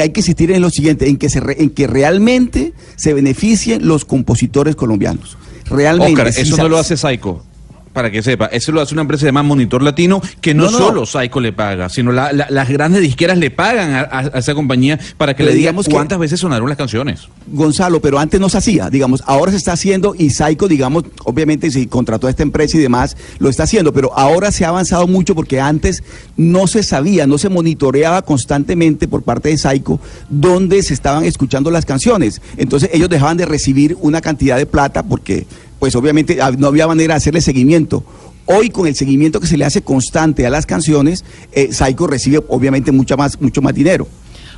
hay 0.00 0.10
que 0.10 0.20
insistir 0.20 0.50
en 0.50 0.62
lo 0.62 0.70
siguiente, 0.70 1.08
en 1.08 1.18
que, 1.18 1.28
se 1.28 1.42
en 1.58 1.68
que 1.68 1.86
realmente 1.86 2.72
se 2.96 3.12
beneficien 3.12 3.86
los 3.86 4.06
compositores 4.06 4.76
colombianos. 4.76 5.36
Realmente. 5.66 6.40
eso 6.40 6.56
no 6.56 6.68
lo 6.70 6.78
hace 6.78 6.96
Saico 6.96 7.44
para 7.92 8.10
que 8.10 8.22
sepa, 8.22 8.46
eso 8.46 8.72
lo 8.72 8.80
hace 8.80 8.94
una 8.94 9.02
empresa 9.02 9.26
llamada 9.26 9.44
Monitor 9.44 9.82
Latino, 9.82 10.20
que 10.40 10.54
no, 10.54 10.68
solo 10.70 11.06
Saico 11.06 11.40
le 11.40 11.52
paga, 11.52 11.88
sino 11.88 12.12
las 12.12 12.68
grandes 12.68 13.02
disqueras 13.02 13.38
le 13.38 13.50
pagan 13.50 14.06
a, 14.10 14.38
esa 14.38 14.54
compañía 14.54 14.98
para 15.16 15.34
que 15.34 15.44
le 15.44 15.54
digamos 15.54 15.88
cuántas 15.88 16.18
veces 16.18 16.40
sonaron 16.40 16.68
las 16.68 16.78
canciones. 16.78 17.28
Gonzalo, 17.46 18.00
pero 18.00 18.18
antes 18.18 18.40
no 18.40 18.48
se 18.48 18.58
hacía, 18.58 18.88
digamos, 18.90 19.22
ahora 19.26 19.50
se 19.50 19.58
está 19.58 19.72
haciendo 19.72 20.14
y 20.16 20.30
Saico, 20.30 20.68
digamos, 20.68 21.04
obviamente 21.24 21.70
si 21.70 21.86
contrató 21.86 22.26
a 22.26 22.30
esta 22.30 22.42
empresa 22.42 22.76
y 22.76 22.80
demás, 22.80 23.16
lo 23.38 23.48
está 23.48 23.64
haciendo, 23.64 23.92
pero 23.92 24.16
ahora 24.16 24.50
se 24.52 24.64
ha 24.64 24.68
avanzado 24.68 25.06
mucho 25.06 25.34
porque 25.34 25.60
antes 25.60 26.02
no 26.36 26.66
se 26.66 26.82
sabía, 26.82 27.26
no 27.26 27.38
se 27.38 27.48
monitoreaba 27.48 28.22
constantemente 28.22 29.08
por 29.08 29.22
parte 29.22 29.50
de 29.50 29.58
Saico 29.58 30.00
dónde 30.28 30.82
se 30.82 30.94
estaban 30.94 31.24
escuchando 31.24 31.70
las 31.70 31.84
canciones. 31.84 32.40
Entonces 32.56 32.90
ellos 32.92 33.08
dejaban 33.08 33.36
de 33.36 33.46
recibir 33.46 33.96
una 34.00 34.20
cantidad 34.20 34.56
de 34.56 34.66
plata 34.66 35.02
porque 35.02 35.46
pues 35.82 35.96
obviamente 35.96 36.40
ah, 36.40 36.52
no 36.56 36.68
había 36.68 36.86
manera 36.86 37.14
de 37.14 37.18
hacerle 37.18 37.40
seguimiento. 37.40 38.04
Hoy 38.46 38.70
con 38.70 38.86
el 38.86 38.94
seguimiento 38.94 39.40
que 39.40 39.48
se 39.48 39.56
le 39.56 39.64
hace 39.64 39.82
constante 39.82 40.46
a 40.46 40.50
las 40.50 40.64
canciones, 40.64 41.24
eh, 41.50 41.72
Saico 41.72 42.06
recibe 42.06 42.40
obviamente 42.50 42.92
mucho 42.92 43.16
más, 43.16 43.40
mucho 43.40 43.60
más 43.62 43.74
dinero. 43.74 44.06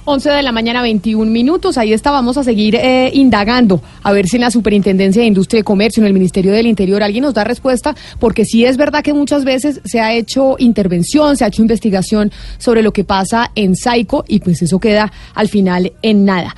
11 0.04 0.28
de 0.28 0.42
la 0.42 0.52
mañana, 0.52 0.82
21 0.82 1.30
minutos. 1.30 1.78
Ahí 1.78 1.94
está, 1.94 2.10
vamos 2.10 2.36
a 2.36 2.44
seguir 2.44 2.74
eh, 2.74 3.10
indagando, 3.14 3.80
a 4.02 4.12
ver 4.12 4.28
si 4.28 4.36
en 4.36 4.42
la 4.42 4.50
Superintendencia 4.50 5.22
de 5.22 5.28
Industria 5.28 5.60
y 5.60 5.62
Comercio, 5.62 6.02
en 6.02 6.08
el 6.08 6.12
Ministerio 6.12 6.52
del 6.52 6.66
Interior, 6.66 7.02
alguien 7.02 7.24
nos 7.24 7.32
da 7.32 7.42
respuesta, 7.42 7.96
porque 8.18 8.44
sí 8.44 8.66
es 8.66 8.76
verdad 8.76 9.02
que 9.02 9.14
muchas 9.14 9.46
veces 9.46 9.80
se 9.86 10.00
ha 10.00 10.12
hecho 10.12 10.56
intervención, 10.58 11.38
se 11.38 11.44
ha 11.44 11.48
hecho 11.48 11.62
investigación 11.62 12.32
sobre 12.58 12.82
lo 12.82 12.92
que 12.92 13.04
pasa 13.04 13.50
en 13.54 13.76
Saico 13.76 14.26
y 14.28 14.40
pues 14.40 14.60
eso 14.60 14.78
queda 14.78 15.10
al 15.34 15.48
final 15.48 15.94
en 16.02 16.26
nada. 16.26 16.54